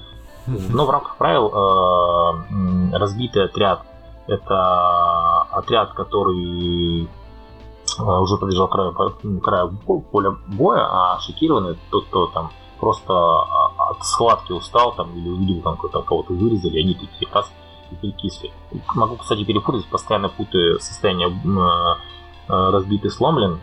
Но 0.47 0.85
в 0.85 0.89
рамках 0.89 1.17
правил 1.17 1.47
э, 1.49 2.97
разбитый 2.97 3.45
отряд 3.45 3.83
это 4.27 5.41
отряд, 5.51 5.93
который 5.93 7.03
э, 7.03 8.03
уже 8.03 8.37
подъезжал 8.37 8.67
к 8.67 8.71
краю, 8.71 9.39
краю 9.41 9.77
поля 10.11 10.37
боя, 10.47 10.87
а 10.89 11.19
шокированный 11.19 11.77
тот, 11.89 12.05
кто 12.05 12.27
там 12.27 12.51
просто 12.79 13.13
а, 13.13 13.91
от 13.91 14.03
схватки 14.03 14.51
устал 14.51 14.93
там 14.93 15.15
или 15.15 15.29
увидел 15.29 15.61
там 15.61 15.77
кого-то 15.77 16.33
вырезали, 16.33 16.81
они 16.81 16.95
такие 16.95 17.31
раз 17.31 17.51
и 17.91 17.95
перекисли. 17.95 18.51
Могу, 18.95 19.17
кстати, 19.17 19.43
перепутать, 19.43 19.85
постоянно 19.87 20.29
путаю 20.29 20.79
состояние 20.79 21.29
э, 21.29 22.69
разбитый 22.71 23.11
сломлен, 23.11 23.59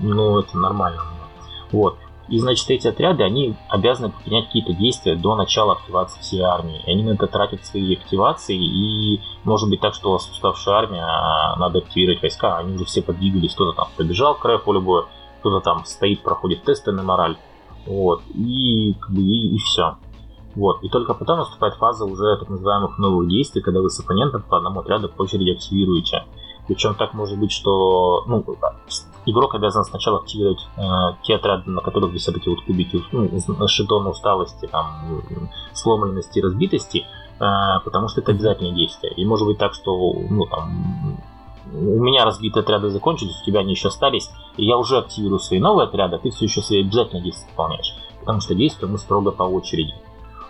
но 0.00 0.40
это 0.40 0.58
нормально. 0.58 1.02
Вот. 1.70 1.96
И, 2.28 2.38
значит, 2.38 2.68
эти 2.70 2.86
отряды, 2.86 3.22
они 3.22 3.56
обязаны 3.68 4.10
принять 4.10 4.46
какие-то 4.46 4.74
действия 4.74 5.16
до 5.16 5.34
начала 5.34 5.74
активации 5.74 6.20
всей 6.20 6.42
армии. 6.42 6.82
И 6.86 6.90
они 6.90 7.02
на 7.02 7.10
это 7.10 7.26
тратят 7.26 7.64
свои 7.64 7.96
активации, 7.96 8.56
и 8.56 9.20
может 9.44 9.70
быть 9.70 9.80
так, 9.80 9.94
что 9.94 10.12
у 10.12 10.14
уставшая 10.14 10.74
армия, 10.74 11.02
а 11.02 11.56
надо 11.56 11.78
активировать 11.78 12.20
войска, 12.20 12.58
они 12.58 12.74
уже 12.74 12.84
все 12.84 13.02
подвигались, 13.02 13.54
кто-то 13.54 13.76
там 13.76 13.88
побежал 13.96 14.34
к 14.34 14.58
поля 14.58 14.80
боя, 14.80 15.04
кто-то 15.40 15.60
там 15.60 15.84
стоит, 15.84 16.22
проходит 16.22 16.64
тесты 16.64 16.92
на 16.92 17.02
мораль, 17.02 17.36
вот, 17.86 18.22
и, 18.34 18.94
как 19.00 19.10
бы, 19.10 19.22
и, 19.22 19.54
и 19.54 19.58
все. 19.58 19.96
Вот, 20.54 20.82
и 20.82 20.88
только 20.88 21.14
потом 21.14 21.38
наступает 21.38 21.74
фаза 21.74 22.04
уже 22.04 22.36
так 22.36 22.48
называемых 22.48 22.98
новых 22.98 23.28
действий, 23.28 23.62
когда 23.62 23.80
вы 23.80 23.90
с 23.90 24.00
оппонентом 24.00 24.42
по 24.42 24.56
одному 24.56 24.80
отряду 24.80 25.08
по 25.08 25.22
очереди 25.22 25.50
активируете. 25.50 26.24
Причем 26.66 26.94
так 26.94 27.14
может 27.14 27.38
быть, 27.38 27.52
что 27.52 28.24
ну, 28.26 28.44
игрок 29.30 29.54
обязан 29.54 29.84
сначала 29.84 30.18
активировать 30.18 30.66
э, 30.76 30.82
те 31.22 31.36
отряды, 31.36 31.70
на 31.70 31.80
которых 31.80 32.12
висят 32.12 32.36
эти 32.36 32.48
вот 32.48 32.60
кубики, 32.62 33.02
ну, 33.12 33.68
шедоны 33.68 34.10
усталости, 34.10 34.66
там, 34.66 35.22
сломленности, 35.72 36.40
разбитости, 36.40 37.06
э, 37.38 37.44
потому 37.84 38.08
что 38.08 38.20
это 38.20 38.32
обязательное 38.32 38.72
действие. 38.72 39.12
И 39.14 39.24
может 39.24 39.46
быть 39.46 39.58
так, 39.58 39.74
что 39.74 40.12
ну, 40.28 40.46
там, 40.46 41.18
у 41.72 42.02
меня 42.02 42.24
разбитые 42.24 42.62
отряды 42.62 42.90
закончились, 42.90 43.40
у 43.42 43.44
тебя 43.44 43.60
они 43.60 43.72
еще 43.72 43.88
остались, 43.88 44.30
и 44.56 44.64
я 44.64 44.76
уже 44.76 44.98
активирую 44.98 45.38
свои 45.38 45.60
новые 45.60 45.86
отряды, 45.86 46.16
а 46.16 46.18
ты 46.18 46.30
все 46.30 46.46
еще 46.46 46.62
свои 46.62 46.80
обязательные 46.80 47.24
действия 47.24 47.50
выполняешь. 47.50 47.94
Потому 48.20 48.40
что 48.40 48.54
действуем 48.54 48.92
мы 48.92 48.98
строго 48.98 49.30
по 49.30 49.44
очереди. 49.44 49.94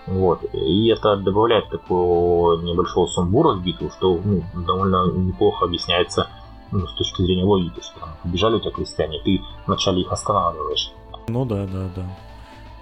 Вот. 0.07 0.41
И 0.55 0.89
это 0.89 1.17
добавляет 1.17 1.69
такого 1.69 2.61
небольшого 2.63 3.07
сумбура 3.07 3.55
в 3.55 3.63
битву, 3.63 3.91
что 3.91 4.19
ну, 4.25 4.43
довольно 4.67 5.11
неплохо 5.13 5.67
объясняется 5.67 6.29
ну, 6.73 6.87
с 6.87 6.95
точки 6.95 7.23
зрения 7.23 7.45
логики, 7.45 7.81
что 7.81 8.01
там 8.01 8.11
побежали 8.23 8.55
у 8.55 8.61
тебя 8.61 8.73
крестьяне, 8.73 9.21
ты 9.25 9.41
вначале 9.67 10.03
их 10.03 10.13
останавливаешь. 10.13 10.93
Ну 11.29 11.45
да, 11.45 11.67
да, 11.67 11.89
да. 11.95 12.17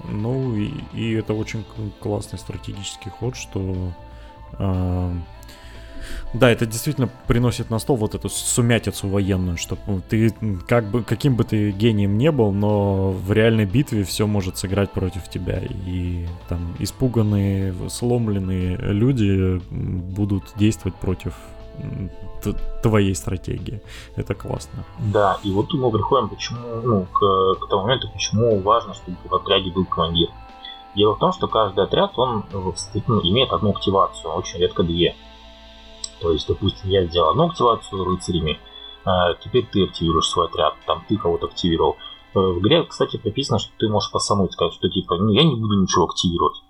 Ну 0.08 0.54
и, 0.54 0.72
и 0.92 1.12
это 1.12 1.34
очень 1.34 1.64
классный 2.00 2.38
стратегический 2.38 3.10
ход, 3.10 3.36
что 3.36 3.92
э, 4.58 5.12
да, 6.32 6.50
это 6.50 6.66
действительно 6.66 7.08
приносит 7.26 7.70
на 7.70 7.78
стол 7.78 7.96
вот 7.96 8.14
эту 8.14 8.28
сумятицу 8.28 9.08
военную, 9.08 9.56
что 9.56 9.78
ты 10.08 10.32
как 10.66 10.84
бы 10.90 11.02
каким 11.02 11.34
бы 11.34 11.44
ты 11.44 11.70
гением 11.70 12.18
не 12.18 12.30
был, 12.30 12.52
но 12.52 13.10
в 13.10 13.32
реальной 13.32 13.64
битве 13.64 14.04
все 14.04 14.26
может 14.26 14.58
сыграть 14.58 14.90
против 14.90 15.28
тебя. 15.28 15.60
И 15.86 16.26
там 16.48 16.76
испуганные, 16.78 17.74
сломленные 17.88 18.76
люди 18.76 19.60
будут 19.70 20.44
действовать 20.56 20.96
против 20.96 21.34
твоей 22.82 23.14
стратегии. 23.14 23.80
Это 24.16 24.34
классно. 24.34 24.84
Да, 24.98 25.38
и 25.42 25.50
вот 25.50 25.72
мы 25.72 25.90
приходим 25.90 26.28
почему, 26.28 26.58
ну, 26.82 27.06
к, 27.12 27.60
к 27.60 27.68
тому 27.68 27.82
моменту, 27.82 28.08
почему 28.12 28.60
важно, 28.60 28.94
чтобы 28.94 29.16
в 29.24 29.34
отряде 29.34 29.70
был 29.70 29.84
командир. 29.84 30.28
Дело 30.94 31.14
в 31.14 31.18
том, 31.18 31.32
что 31.32 31.48
каждый 31.48 31.84
отряд, 31.84 32.12
он 32.16 32.44
ну, 32.52 32.72
имеет 33.22 33.52
одну 33.52 33.70
активацию, 33.70 34.32
очень 34.32 34.60
редко 34.60 34.82
две. 34.82 35.14
То 36.20 36.32
есть, 36.32 36.48
допустим, 36.48 36.88
я 36.90 37.04
сделал 37.06 37.30
одну 37.30 37.48
активацию 37.50 38.04
рыцарями, 38.04 38.58
а 39.04 39.34
теперь 39.34 39.66
ты 39.66 39.84
активируешь 39.84 40.28
свой 40.28 40.46
отряд, 40.46 40.74
там 40.86 41.04
ты 41.08 41.16
кого-то 41.16 41.46
активировал. 41.46 41.96
Э, 42.34 42.38
в 42.38 42.60
игре, 42.60 42.82
кстати, 42.84 43.18
прописано, 43.18 43.58
что 43.58 43.72
ты 43.78 43.88
можешь 43.88 44.10
по 44.10 44.18
сказать, 44.18 44.72
что 44.72 44.88
типа, 44.88 45.16
ну 45.16 45.30
я 45.30 45.44
не 45.44 45.54
буду 45.54 45.80
ничего 45.80 46.04
активировать. 46.06 46.62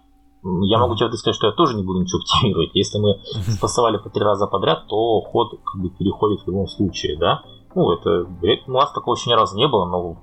Я 0.62 0.78
могу 0.78 0.94
тебе 0.94 1.11
сказать, 1.12 1.35
что 1.35 1.48
я 1.48 1.52
тоже 1.52 1.74
не 1.76 1.82
буду 1.82 2.00
ничего 2.00 2.20
активировать. 2.20 2.70
Если 2.74 2.98
мы 2.98 3.20
спасовали 3.50 3.98
по 3.98 4.11
три 4.11 4.22
раза 4.22 4.46
подряд, 4.46 4.87
то 4.88 5.20
ход 5.20 5.59
как 5.64 5.80
бы 5.80 5.90
переходит 5.90 6.42
в 6.42 6.46
любом 6.46 6.68
случае, 6.68 7.18
да? 7.18 7.42
Ну, 7.74 7.90
это, 7.92 8.26
у 8.66 8.72
нас 8.72 8.92
такого 8.92 9.14
еще 9.14 9.30
ни 9.30 9.35
разу 9.35 9.56
не 9.56 9.68
было, 9.68 9.87
но 9.87 10.16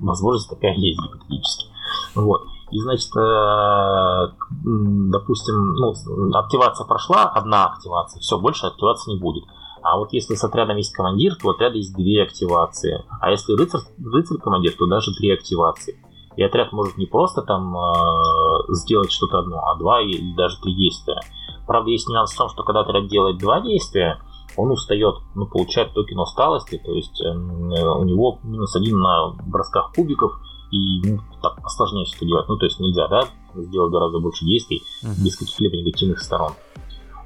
возможность 0.00 0.50
такая 0.50 0.74
есть 0.74 1.00
гипотетически. 1.00 1.66
Вот. 2.14 2.42
И, 2.70 2.78
значит, 2.78 3.10
э, 3.16 4.32
допустим, 4.64 5.74
ну, 5.74 5.92
активация 6.36 6.86
прошла, 6.86 7.24
одна 7.24 7.66
активация, 7.66 8.20
все, 8.20 8.38
больше 8.38 8.66
активации 8.66 9.12
не 9.12 9.18
будет. 9.18 9.44
А 9.82 9.96
вот 9.98 10.12
если 10.12 10.34
с 10.34 10.44
отрядом 10.44 10.76
есть 10.76 10.92
командир, 10.92 11.34
то 11.36 11.48
у 11.48 11.50
отряда 11.50 11.76
есть 11.76 11.94
две 11.94 12.22
активации. 12.22 13.02
А 13.20 13.30
если 13.30 13.54
рыцарь, 13.54 13.80
рыцарь 13.98 14.38
командир, 14.38 14.74
то 14.78 14.86
даже 14.86 15.14
три 15.14 15.30
активации. 15.30 15.96
И 16.40 16.42
отряд 16.42 16.72
может 16.72 16.96
не 16.96 17.04
просто 17.04 17.42
там 17.42 17.76
э, 17.76 18.72
сделать 18.72 19.12
что-то 19.12 19.40
одно, 19.40 19.58
а 19.58 19.76
два 19.78 20.00
или 20.00 20.34
даже 20.34 20.58
три 20.62 20.74
действия. 20.74 21.20
Правда, 21.66 21.90
есть 21.90 22.08
нюанс 22.08 22.32
в 22.32 22.38
том, 22.38 22.48
что 22.48 22.62
когда 22.62 22.80
отряд 22.80 23.08
делает 23.08 23.36
два 23.36 23.60
действия, 23.60 24.18
он 24.56 24.70
устает, 24.70 25.16
ну, 25.34 25.44
получает 25.44 25.92
токен 25.92 26.18
усталости, 26.18 26.80
то 26.82 26.92
есть 26.92 27.20
э, 27.20 27.28
у 27.28 28.04
него 28.04 28.38
минус 28.42 28.74
один 28.74 28.98
на 29.00 29.34
бросках 29.46 29.92
кубиков, 29.94 30.32
и 30.72 31.02
ну, 31.10 31.18
так 31.42 31.60
сложнее 31.68 32.06
все 32.06 32.16
это 32.16 32.24
делать. 32.24 32.48
Ну, 32.48 32.56
то 32.56 32.64
есть 32.64 32.80
нельзя, 32.80 33.06
да, 33.08 33.24
сделать 33.54 33.92
гораздо 33.92 34.18
больше 34.20 34.46
действий 34.46 34.82
uh-huh. 35.04 35.22
без 35.22 35.36
каких-либо 35.36 35.76
негативных 35.76 36.20
сторон. 36.20 36.52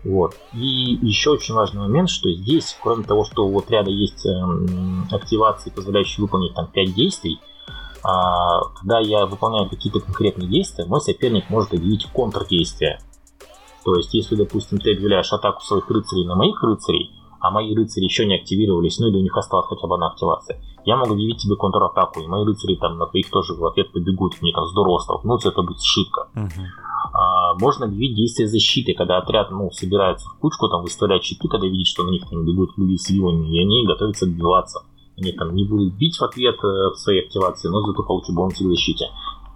Вот. 0.02 0.34
И 0.54 0.98
еще 1.02 1.30
очень 1.30 1.54
важный 1.54 1.82
момент, 1.82 2.10
что 2.10 2.32
здесь, 2.32 2.76
кроме 2.82 3.04
того, 3.04 3.24
что 3.24 3.46
у 3.46 3.56
отряда 3.60 3.90
есть 3.90 4.26
э, 4.26 5.14
активации, 5.14 5.70
позволяющие 5.70 6.20
выполнить 6.20 6.54
там 6.54 6.66
5 6.66 6.94
действий, 6.94 7.38
когда 8.04 9.00
я 9.00 9.26
выполняю 9.26 9.68
какие-то 9.68 10.00
конкретные 10.00 10.48
действия, 10.48 10.84
мой 10.84 11.00
соперник 11.00 11.48
может 11.48 11.72
объявить 11.72 12.06
контрдействие. 12.12 12.98
То 13.84 13.94
есть, 13.96 14.12
если, 14.14 14.36
допустим, 14.36 14.78
ты 14.78 14.92
объявляешь 14.92 15.32
атаку 15.32 15.62
своих 15.62 15.88
рыцарей 15.90 16.26
на 16.26 16.34
моих 16.34 16.62
рыцарей, 16.62 17.12
а 17.40 17.50
мои 17.50 17.74
рыцари 17.74 18.04
еще 18.04 18.24
не 18.26 18.36
активировались, 18.36 18.98
ну 18.98 19.08
или 19.08 19.18
у 19.18 19.22
них 19.22 19.36
осталась 19.36 19.66
хотя 19.66 19.86
бы 19.86 19.94
одна 19.94 20.08
активация, 20.08 20.60
я 20.86 20.96
могу 20.96 21.12
объявить 21.12 21.38
тебе 21.38 21.56
контратаку, 21.56 22.20
и 22.20 22.26
мои 22.26 22.44
рыцари 22.44 22.76
там 22.76 22.98
на 22.98 23.06
твоих 23.06 23.30
тоже 23.30 23.54
в 23.54 23.64
ответ 23.66 23.92
побегут, 23.92 24.40
мне 24.40 24.52
там 24.52 24.66
здорово 24.66 24.98
столкнуться, 24.98 25.50
это 25.50 25.62
будет. 25.62 25.78
Uh-huh. 25.78 26.48
А, 27.12 27.54
можно 27.60 27.86
объявить 27.86 28.16
действие 28.16 28.48
защиты, 28.48 28.94
когда 28.94 29.18
отряд 29.18 29.50
ну, 29.50 29.70
собирается 29.70 30.28
в 30.28 30.38
кучку, 30.38 30.68
там 30.68 30.82
выставляет 30.82 31.22
щиты, 31.22 31.48
когда 31.48 31.66
видит, 31.66 31.86
что 31.86 32.02
на 32.02 32.10
них 32.10 32.28
там 32.28 32.44
бегут 32.44 32.76
люди 32.76 32.96
с 32.96 33.08
вилами, 33.10 33.46
и 33.54 33.60
они 33.60 33.86
готовятся 33.86 34.24
отбиваться. 34.24 34.82
Они 35.16 35.32
там 35.32 35.54
не 35.54 35.64
будут 35.64 35.94
бить 35.94 36.16
в 36.18 36.22
ответ 36.22 36.56
э, 36.56 36.90
в 36.92 36.96
своей 36.96 37.24
активации, 37.24 37.68
но 37.68 37.80
зато 37.82 38.02
получат 38.02 38.34
бонусы 38.34 38.64
к 38.64 38.68
защите. 38.68 39.10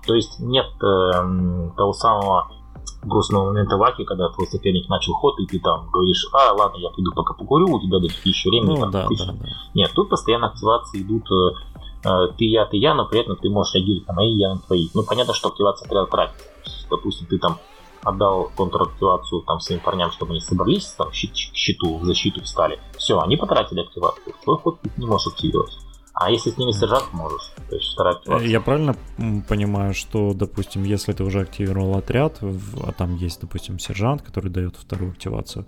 То 0.06 0.14
есть 0.14 0.38
нет 0.40 0.66
э, 0.82 1.70
того 1.76 1.92
самого 1.92 2.48
грустного 3.02 3.46
момента 3.46 3.76
в 3.76 3.82
Аке, 3.82 4.04
когда 4.04 4.28
твой 4.28 4.46
соперник 4.46 4.88
начал 4.88 5.14
ход, 5.14 5.38
и 5.40 5.46
ты 5.46 5.60
там 5.60 5.88
говоришь, 5.90 6.26
а, 6.32 6.52
ладно, 6.52 6.78
я 6.78 6.90
пойду 6.90 7.12
пока 7.14 7.34
покурю, 7.34 7.66
у 7.74 7.80
тебя 7.80 7.98
до 7.98 8.06
еще 8.06 8.50
времени. 8.50 8.74
Ну, 8.74 8.80
там, 8.80 8.90
да, 8.90 9.08
да, 9.08 9.32
да. 9.32 9.48
Нет, 9.74 9.92
тут 9.94 10.08
постоянно 10.08 10.48
активации 10.48 11.02
идут 11.02 11.24
э, 11.30 12.08
э, 12.08 12.28
ты 12.36 12.44
я, 12.44 12.66
ты 12.66 12.76
я, 12.76 12.94
но 12.94 13.06
при 13.06 13.20
этом 13.20 13.36
ты 13.36 13.48
можешь 13.50 13.74
реагировать 13.74 14.08
на 14.08 14.14
мои, 14.14 14.32
я 14.34 14.54
на 14.54 14.60
твои. 14.60 14.88
Ну, 14.94 15.02
понятно, 15.02 15.34
что 15.34 15.48
активация 15.48 15.86
отряда 15.86 16.10
тратит. 16.10 16.36
Допустим, 16.90 17.26
ты 17.26 17.38
там 17.38 17.58
отдал 18.08 18.50
контрактивацию 18.56 19.42
там 19.42 19.60
своим 19.60 19.80
парням, 19.80 20.10
чтобы 20.12 20.32
они 20.32 20.40
собрались 20.40 20.86
там, 20.96 21.10
к 21.10 21.14
щиту, 21.14 21.98
в 21.98 22.04
защиту 22.04 22.42
встали. 22.42 22.78
Все, 22.96 23.20
они 23.20 23.36
потратили 23.36 23.80
активацию. 23.80 24.34
Твой 24.42 24.58
ход 24.58 24.80
ты 24.80 24.90
не 24.96 25.06
можешь 25.06 25.28
активировать. 25.28 25.76
А 26.20 26.32
если 26.32 26.50
с 26.50 26.58
ними 26.58 26.72
сержант 26.72 27.12
можешь, 27.12 27.52
то 27.68 27.76
есть 27.76 27.92
вторая 27.92 28.16
активация. 28.16 28.48
Я 28.48 28.60
правильно 28.60 28.96
понимаю, 29.48 29.94
что, 29.94 30.32
допустим, 30.34 30.82
если 30.82 31.12
ты 31.12 31.22
уже 31.22 31.40
активировал 31.42 31.96
отряд, 31.96 32.38
а 32.42 32.92
там 32.92 33.14
есть, 33.14 33.40
допустим, 33.40 33.78
сержант, 33.78 34.22
который 34.22 34.50
дает 34.50 34.74
вторую 34.74 35.12
активацию, 35.12 35.64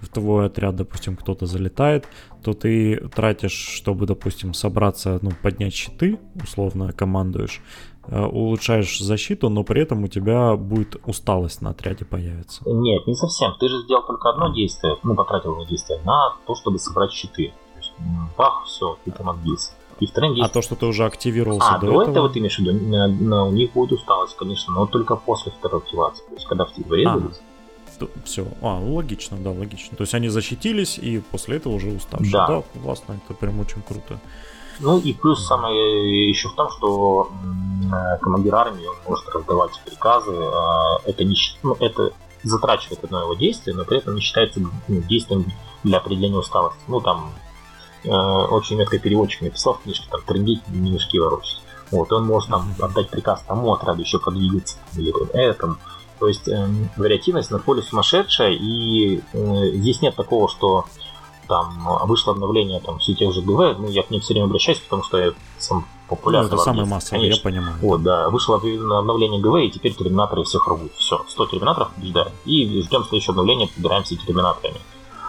в 0.00 0.08
твой 0.08 0.46
отряд, 0.46 0.76
допустим, 0.76 1.16
кто-то 1.16 1.44
залетает, 1.44 2.08
то 2.42 2.54
ты 2.54 2.96
тратишь, 3.14 3.52
чтобы, 3.52 4.06
допустим, 4.06 4.54
собраться, 4.54 5.18
ну, 5.20 5.32
поднять 5.42 5.74
щиты, 5.74 6.18
условно 6.42 6.92
командуешь, 6.92 7.60
улучшаешь 8.10 9.00
защиту, 9.00 9.48
но 9.48 9.62
при 9.62 9.82
этом 9.82 10.04
у 10.04 10.08
тебя 10.08 10.56
будет 10.56 10.96
усталость 11.06 11.62
на 11.62 11.70
отряде 11.70 12.04
появится. 12.04 12.62
Нет, 12.66 13.06
не 13.06 13.14
совсем. 13.14 13.54
Ты 13.60 13.68
же 13.68 13.82
сделал 13.82 14.02
только 14.04 14.30
одно 14.30 14.52
действие, 14.52 14.96
ну, 15.02 15.14
потратил 15.14 15.52
одно 15.52 15.64
действие 15.64 16.00
на 16.04 16.34
то, 16.46 16.54
чтобы 16.54 16.78
собрать 16.78 17.12
щиты. 17.12 17.52
То 17.74 17.78
есть, 17.78 17.92
бах, 18.36 18.64
все, 18.66 18.98
ты 19.04 19.12
там 19.12 19.30
отбился. 19.30 19.72
И 20.00 20.06
вторым 20.06 20.32
есть... 20.32 20.50
А 20.50 20.52
то, 20.52 20.62
что 20.62 20.76
ты 20.76 20.86
уже 20.86 21.04
активировался 21.04 21.68
а, 21.68 21.78
до, 21.78 21.86
до 21.86 21.92
этого... 21.92 22.12
этого 22.12 22.28
ты 22.30 22.38
имеешь 22.38 22.56
в 22.56 22.60
виду? 22.60 22.72
У 22.72 23.52
них 23.52 23.72
будет 23.72 23.92
усталость, 23.92 24.34
конечно, 24.36 24.74
но 24.74 24.86
только 24.86 25.14
после 25.14 25.52
второй 25.52 25.82
активации. 25.82 26.24
То 26.26 26.34
есть, 26.34 26.46
когда 26.46 26.64
в 26.64 26.72
тебя 26.72 26.96
резались... 26.96 27.40
А, 28.00 28.06
все, 28.24 28.46
а, 28.62 28.80
ну, 28.80 28.94
логично, 28.94 29.36
да, 29.36 29.50
логично. 29.50 29.94
То 29.94 30.04
есть 30.04 30.14
они 30.14 30.28
защитились 30.28 30.96
и 30.96 31.18
после 31.18 31.58
этого 31.58 31.74
уже 31.74 31.90
уставшие. 31.90 32.32
Да, 32.32 32.46
да 32.46 32.62
классно, 32.82 33.20
это 33.22 33.34
прям 33.34 33.60
очень 33.60 33.82
круто. 33.82 34.18
Ну 34.80 34.98
и 34.98 35.12
плюс 35.12 35.46
самое 35.46 36.28
еще 36.28 36.48
в 36.48 36.54
том, 36.54 36.70
что 36.70 37.30
командир 38.20 38.54
армии 38.54 38.86
он 38.86 38.96
может 39.06 39.28
раздавать 39.28 39.80
приказы. 39.84 40.34
А, 40.34 40.98
это 41.04 41.24
не 41.24 41.36
ну, 41.62 41.76
это 41.80 42.12
затрачивает 42.42 43.04
одно 43.04 43.20
его 43.22 43.34
действие, 43.34 43.76
но 43.76 43.84
при 43.84 43.98
этом 43.98 44.14
не 44.14 44.20
считается 44.20 44.60
ну, 44.60 44.70
действием 45.02 45.46
для 45.84 45.98
определения 45.98 46.38
усталости. 46.38 46.80
Ну 46.88 47.00
там 47.00 47.32
Э, 48.04 48.46
очень 48.46 48.76
метко 48.76 48.98
переводчик 48.98 49.42
написал 49.42 49.74
в 49.74 49.82
книжке, 49.82 50.06
там, 50.10 50.22
трындеть, 50.22 50.66
не 50.68 50.90
мешки 50.90 51.18
ворочать. 51.18 51.60
Вот, 51.90 52.10
он 52.12 52.26
может 52.26 52.48
там 52.48 52.74
отдать 52.80 53.10
приказ 53.10 53.42
тому 53.46 53.72
отряду 53.74 54.00
еще 54.00 54.18
подвигаться, 54.18 54.78
или 54.96 55.12
этому. 55.32 55.76
То 56.18 56.28
есть 56.28 56.48
э, 56.48 56.68
вариативность 56.96 57.50
на 57.50 57.58
поле 57.58 57.82
сумасшедшая, 57.82 58.52
и 58.52 59.20
э, 59.32 59.70
здесь 59.74 60.00
нет 60.00 60.16
такого, 60.16 60.48
что 60.48 60.86
там 61.50 61.98
вышло 62.04 62.32
обновление 62.32 62.78
там 62.78 63.00
все 63.00 63.12
тех 63.12 63.34
же 63.34 63.42
ГВ, 63.42 63.76
ну 63.78 63.88
я 63.88 64.04
к 64.04 64.10
ним 64.10 64.20
все 64.20 64.34
время 64.34 64.46
обращаюсь, 64.46 64.78
потому 64.78 65.02
что 65.02 65.18
я 65.18 65.32
сам 65.58 65.84
популярный. 66.08 66.48
Ну, 66.48 66.54
это 66.54 66.62
самое 66.62 66.86
массовое, 66.86 67.26
я 67.26 67.36
понимаю. 67.42 67.74
Вот, 67.82 68.02
да, 68.04 68.30
вышло 68.30 68.56
обновление 68.56 69.40
ГВ, 69.40 69.56
и 69.56 69.70
теперь 69.70 69.94
терминаторы 69.94 70.44
всех 70.44 70.68
рвут. 70.68 70.92
Все, 70.94 71.24
100 71.28 71.46
терминаторов 71.46 71.90
побеждаем. 71.92 72.28
И 72.44 72.82
ждем 72.82 73.02
следующее 73.02 73.32
обновление, 73.32 73.66
подбираемся 73.66 74.16
терминаторами. 74.16 74.78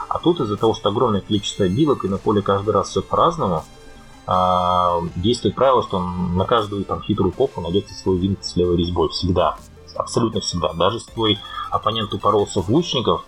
А 0.09 0.19
тут 0.19 0.39
из-за 0.41 0.57
того, 0.57 0.75
что 0.75 0.89
огромное 0.89 1.21
количество 1.21 1.67
билок 1.67 2.05
и 2.05 2.07
на 2.07 2.19
поле 2.19 2.43
каждый 2.43 2.69
раз 2.69 2.89
все 2.89 3.01
по-разному, 3.01 3.63
а, 4.27 5.01
действует 5.15 5.55
правило, 5.55 5.81
что 5.81 5.99
на 5.99 6.45
каждую 6.45 6.85
там 6.85 7.01
хитрую 7.01 7.31
попу 7.31 7.61
найдется 7.61 7.95
свой 7.95 8.17
винт 8.17 8.45
с 8.45 8.55
левой 8.55 8.77
резьбой. 8.77 9.09
Всегда. 9.09 9.57
Абсолютно 9.95 10.39
всегда. 10.41 10.71
Даже 10.73 10.97
если 10.97 11.11
твой 11.11 11.39
оппонент 11.71 12.13
упоролся 12.13 12.61
в 12.61 12.69
лучников, 12.69 13.23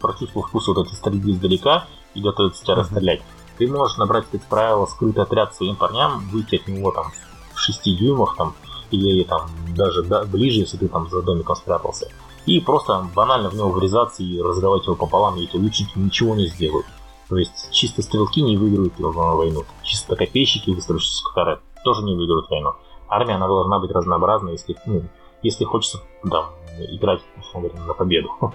прочувствовал 0.00 0.46
вкус 0.46 0.68
вот 0.68 0.86
этой 0.86 0.94
стрельбы 0.94 1.32
издалека 1.32 1.86
и 2.14 2.20
готовится 2.20 2.64
тебя 2.64 2.76
расстрелять, 2.76 3.22
ты 3.58 3.68
можешь 3.68 3.96
набрать 3.96 4.26
это 4.32 4.44
правило 4.48 4.86
скрытый 4.86 5.22
отряд 5.22 5.54
своим 5.54 5.76
парням, 5.76 6.28
выйти 6.30 6.56
от 6.56 6.68
него 6.68 6.90
там 6.90 7.12
в 7.52 7.58
6 7.58 7.84
дюймах 7.96 8.36
там, 8.36 8.54
или 8.90 9.24
там 9.24 9.48
даже 9.76 10.02
ближе, 10.02 10.60
если 10.60 10.76
ты 10.76 10.88
там 10.88 11.08
за 11.08 11.22
домиком 11.22 11.56
спрятался 11.56 12.08
и 12.46 12.60
просто 12.60 13.06
банально 13.14 13.50
в 13.50 13.54
него 13.54 13.70
врезаться 13.70 14.22
и 14.22 14.40
разрывать 14.40 14.84
его 14.84 14.94
пополам, 14.94 15.36
и 15.36 15.44
эти 15.44 15.56
лучники 15.56 15.98
ничего 15.98 16.34
не 16.34 16.46
сделают. 16.46 16.86
То 17.28 17.38
есть 17.38 17.70
чисто 17.70 18.02
стрелки 18.02 18.42
не 18.42 18.56
выиграют 18.56 18.92
войну, 18.98 19.64
чисто 19.82 20.14
копейщики, 20.14 20.70
выстроившиеся 20.70 21.24
катары, 21.24 21.60
тоже 21.84 22.02
не 22.02 22.14
выиграют 22.14 22.50
войну. 22.50 22.72
Армия, 23.08 23.34
она 23.34 23.46
должна 23.46 23.78
быть 23.78 23.90
разнообразной, 23.90 24.52
если, 24.52 24.76
ну, 24.86 25.04
если 25.42 25.64
хочется 25.64 26.00
да, 26.22 26.50
играть 26.90 27.22
говоря, 27.52 27.74
на 27.86 27.94
победу. 27.94 28.30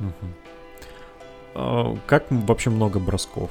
А, 0.00 0.04
как 2.06 2.26
вообще 2.30 2.70
много 2.70 2.98
бросков? 2.98 3.50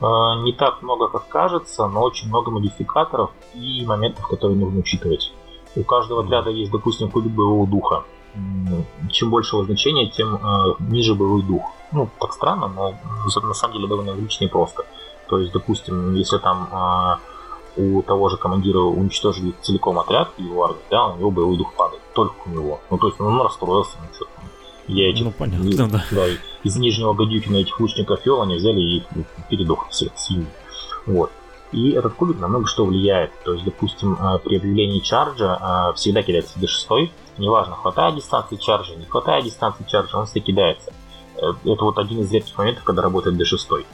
А, 0.00 0.42
не 0.42 0.52
так 0.52 0.82
много, 0.82 1.08
как 1.08 1.28
кажется, 1.28 1.86
но 1.86 2.02
очень 2.02 2.28
много 2.28 2.50
модификаторов 2.50 3.30
и 3.54 3.84
моментов, 3.86 4.26
которые 4.28 4.58
нужно 4.58 4.80
учитывать. 4.80 5.32
У 5.76 5.82
каждого 5.82 6.22
отряда 6.24 6.50
есть, 6.50 6.70
допустим, 6.70 7.10
кубик 7.10 7.32
боевого 7.32 7.66
духа 7.66 8.04
чем 9.10 9.30
больше 9.30 9.56
его 9.56 9.64
значения, 9.64 10.08
тем 10.08 10.40
ниже 10.80 11.14
боевой 11.14 11.42
дух. 11.42 11.62
Ну, 11.92 12.08
так 12.18 12.32
странно, 12.32 12.68
но 12.68 12.94
на 13.42 13.54
самом 13.54 13.74
деле 13.74 13.86
довольно 13.86 14.12
логично 14.12 14.44
и 14.44 14.48
просто. 14.48 14.84
То 15.28 15.38
есть, 15.38 15.52
допустим, 15.52 16.14
если 16.14 16.38
там 16.38 17.20
у 17.76 18.02
того 18.02 18.28
же 18.28 18.36
командира 18.36 18.80
уничтожили 18.80 19.54
целиком 19.62 19.98
отряд 19.98 20.30
его 20.38 20.64
армии, 20.64 20.82
да, 20.90 21.06
у 21.06 21.16
него 21.16 21.30
боевой 21.30 21.56
дух 21.56 21.74
падает. 21.74 22.02
Только 22.12 22.34
у 22.46 22.50
него. 22.50 22.80
Ну, 22.90 22.98
то 22.98 23.06
есть 23.08 23.20
он 23.20 23.40
расстроился, 23.40 23.96
ну, 24.00 24.14
что. 24.14 24.26
Я 24.86 25.10
этих, 25.10 25.24
ну, 25.24 25.30
понятно, 25.30 25.68
из, 25.68 25.76
да. 25.76 26.04
да. 26.10 26.26
Из 26.62 26.76
нижнего 26.76 27.14
Гадюкина 27.14 27.56
этих 27.56 27.78
лучников 27.80 28.24
вел, 28.26 28.42
они 28.42 28.56
взяли 28.56 28.80
и 28.80 29.02
передох 29.48 29.88
все 29.90 30.10
свиньи. 30.16 30.46
Вот. 31.06 31.30
И 31.72 31.90
этот 31.90 32.14
кубик 32.14 32.38
на 32.38 32.48
много 32.48 32.66
что 32.66 32.84
влияет. 32.84 33.32
То 33.44 33.54
есть, 33.54 33.64
допустим, 33.64 34.14
э, 34.14 34.38
при 34.38 34.56
объявлении 34.56 35.00
чарджа 35.00 35.90
э, 35.90 35.96
всегда 35.96 36.22
кидается 36.22 36.58
D6, 36.60 37.10
неважно, 37.38 37.74
хватает 37.74 38.14
дистанции 38.14 38.56
чарджа, 38.56 38.94
не 38.94 39.06
хватает 39.06 39.44
дистанции 39.44 39.84
чарджа, 39.88 40.18
он 40.18 40.26
всегда 40.26 40.46
кидается. 40.46 40.92
Э, 41.36 41.52
это 41.64 41.84
вот 41.84 41.98
один 41.98 42.20
из 42.20 42.30
редких 42.30 42.56
моментов, 42.56 42.84
когда 42.84 43.02
работает 43.02 43.36
D6. 43.36 43.84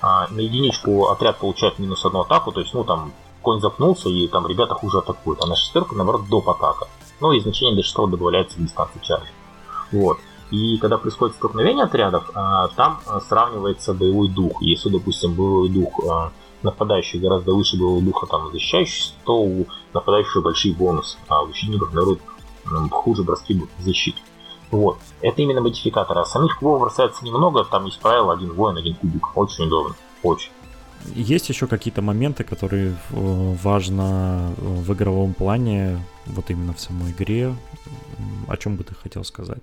А, 0.00 0.28
на 0.28 0.40
единичку 0.40 1.08
отряд 1.08 1.38
получает 1.38 1.78
минус 1.78 2.04
одну 2.04 2.20
атаку, 2.20 2.52
то 2.52 2.60
есть, 2.60 2.74
ну, 2.74 2.84
там, 2.84 3.12
конь 3.42 3.60
запнулся, 3.60 4.10
и 4.10 4.28
там 4.28 4.46
ребята 4.46 4.74
хуже 4.74 4.98
атакуют, 4.98 5.42
а 5.42 5.46
на 5.46 5.56
шестерку, 5.56 5.94
наоборот, 5.94 6.28
доп. 6.28 6.48
атака. 6.48 6.88
Ну, 7.20 7.32
и 7.32 7.40
значение 7.40 7.82
D6 7.82 8.10
добавляется 8.10 8.58
в 8.58 8.62
дистанции 8.62 9.00
чарджа. 9.02 9.30
Вот. 9.92 10.18
И 10.50 10.78
когда 10.78 10.98
происходит 10.98 11.36
столкновение 11.36 11.84
отрядов, 11.84 12.30
там 12.76 13.00
сравнивается 13.26 13.94
боевой 13.94 14.28
дух. 14.28 14.62
Если, 14.62 14.88
допустим, 14.88 15.34
боевой 15.34 15.68
дух 15.68 16.00
нападающий 16.62 17.20
гораздо 17.20 17.52
выше 17.52 17.76
боевого 17.76 18.02
духа 18.02 18.26
там 18.26 18.50
защищающийся, 18.52 19.12
то 19.24 19.42
у 19.42 19.66
нападающего 19.92 20.42
большие 20.42 20.74
бонусы, 20.74 21.18
а 21.28 21.42
у 21.42 21.48
защитников, 21.48 21.92
наоборот, 21.92 22.20
хуже 22.90 23.22
броски 23.22 23.60
защиты. 23.78 24.18
Вот. 24.70 24.98
Это 25.20 25.42
именно 25.42 25.60
модификаторы. 25.60 26.20
А 26.20 26.24
самих 26.24 26.58
кубов 26.58 26.80
бросается 26.80 27.24
немного, 27.24 27.64
там 27.64 27.84
есть 27.84 28.00
правило 28.00 28.32
один 28.32 28.52
воин, 28.54 28.76
один 28.76 28.94
кубик. 28.94 29.36
Очень 29.36 29.66
удобно. 29.66 29.94
Очень. 30.22 30.50
Есть 31.14 31.50
еще 31.50 31.66
какие-то 31.66 32.00
моменты, 32.00 32.44
которые 32.44 32.96
э, 33.10 33.56
важно 33.62 34.54
э, 34.56 34.62
в 34.62 34.92
игровом 34.94 35.34
плане, 35.34 36.02
вот 36.24 36.50
именно 36.50 36.72
в 36.72 36.80
самой 36.80 37.12
игре. 37.12 37.54
О 38.48 38.56
чем 38.56 38.76
бы 38.76 38.84
ты 38.84 38.94
хотел 38.94 39.22
сказать? 39.22 39.62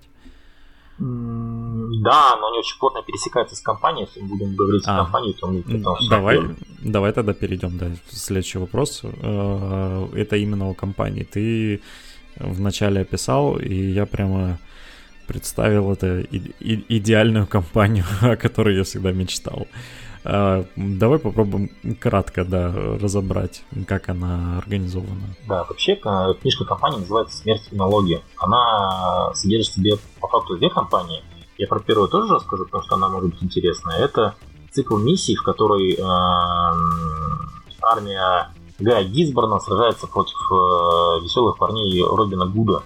Да, 0.99 2.35
но 2.39 2.47
они 2.47 2.59
очень 2.59 2.77
плотно 2.79 3.01
пересекаются 3.03 3.55
с 3.55 3.61
компанией. 3.61 4.05
Если 4.07 4.21
мы 4.21 4.27
будем 4.37 4.55
говорить 4.55 4.83
а, 4.87 4.95
о 5.01 5.03
компании, 5.03 5.33
то 5.33 5.47
мы 5.47 5.63
давай, 6.09 6.39
давай 6.83 7.11
тогда 7.11 7.33
перейдем, 7.33 7.77
да, 7.77 7.87
следующий 8.09 8.59
вопрос. 8.59 9.01
Э, 9.03 10.07
это 10.15 10.35
именно 10.35 10.69
о 10.69 10.73
компании. 10.73 11.23
Ты 11.23 11.81
вначале 12.39 13.01
описал, 13.01 13.57
и 13.57 13.73
я 13.73 14.05
прямо 14.05 14.57
представил 15.27 15.91
это 15.91 16.19
и- 16.19 16.51
и- 16.59 16.85
идеальную 16.97 17.47
компанию, 17.47 18.05
о 18.21 18.35
которой 18.35 18.75
я 18.77 18.83
всегда 18.83 19.11
мечтал. 19.11 19.61
А, 19.61 19.75
давай 20.23 21.19
попробуем 21.19 21.69
кратко, 21.99 22.45
да, 22.45 22.71
разобрать, 23.01 23.63
как 23.87 24.09
она 24.09 24.57
организована. 24.59 25.35
Да, 25.47 25.63
вообще 25.63 25.93
э, 25.93 26.33
книжка 26.39 26.65
компании 26.65 26.99
называется 26.99 27.37
«Смерть 27.37 27.67
и 27.71 27.75
налоги». 27.75 28.21
Она 28.37 29.33
содержит 29.33 29.71
в 29.71 29.75
себе 29.75 29.93
по 30.19 30.27
факту 30.27 30.57
две 30.57 30.69
компании. 30.69 31.23
Я 31.57 31.67
про 31.67 31.79
первую 31.79 32.07
тоже 32.07 32.33
расскажу, 32.33 32.65
потому 32.65 32.83
что 32.83 32.95
она 32.95 33.09
может 33.09 33.31
быть 33.31 33.43
интересная. 33.43 33.97
Это 33.97 34.35
цикл 34.71 34.97
миссий, 34.97 35.35
в 35.35 35.43
которой 35.43 35.93
э, 35.93 36.01
армия 37.81 38.51
Гая 38.79 39.03
Гизборна 39.03 39.59
сражается 39.59 40.07
против 40.07 40.37
э, 40.51 41.23
веселых 41.23 41.57
парней 41.57 42.03
Робина 42.03 42.45
Гуда. 42.45 42.83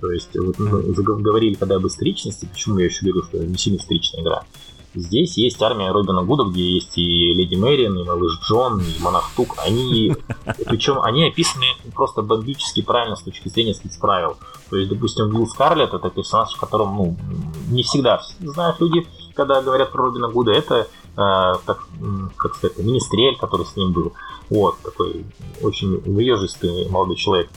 То 0.00 0.10
есть, 0.10 0.36
вот 0.36 0.58
мы 0.58 0.82
заговорили 0.94 1.54
когда 1.54 1.76
об 1.76 1.86
историчности, 1.86 2.46
почему 2.46 2.78
я 2.78 2.86
еще 2.86 3.06
говорю, 3.06 3.22
что 3.24 3.38
это 3.38 3.46
не 3.46 3.56
сильно 3.56 3.78
историчная 3.78 4.22
игра. 4.22 4.44
Здесь 4.94 5.36
есть 5.36 5.60
армия 5.60 5.90
Робина 5.90 6.22
Гуда, 6.22 6.44
где 6.44 6.74
есть 6.74 6.96
и 6.96 7.32
Леди 7.32 7.56
Мэриан, 7.56 7.98
и 7.98 8.04
Малыш 8.04 8.38
Джон, 8.40 8.80
и 8.80 9.02
Монах 9.02 9.30
Тук. 9.34 9.56
Они, 9.58 10.14
причем 10.66 11.00
они 11.02 11.26
описаны 11.26 11.66
просто 11.94 12.22
бомбически 12.22 12.80
правильно 12.82 13.16
с 13.16 13.22
точки 13.22 13.48
зрения 13.48 13.74
спецправил. 13.74 14.36
То 14.70 14.76
есть, 14.76 14.88
допустим, 14.90 15.30
Билл 15.30 15.48
Скарлетт 15.48 15.94
это 15.94 16.10
персонаж, 16.10 16.54
в 16.54 16.60
котором, 16.60 16.96
ну, 16.96 17.16
не 17.68 17.82
всегда 17.82 18.20
знают 18.40 18.80
люди, 18.80 19.06
когда 19.34 19.60
говорят 19.62 19.90
про 19.90 20.04
Робина 20.04 20.28
Гуда, 20.28 20.52
это, 20.52 20.86
э, 21.16 21.52
так, 21.66 21.86
как 22.36 22.54
сказать, 22.54 22.78
министрель, 22.78 23.36
который 23.36 23.66
с 23.66 23.74
ним 23.74 23.92
был. 23.92 24.12
Вот, 24.48 24.78
такой 24.80 25.24
очень 25.60 26.00
выезжистый 26.02 26.88
молодой 26.88 27.16
человек. 27.16 27.50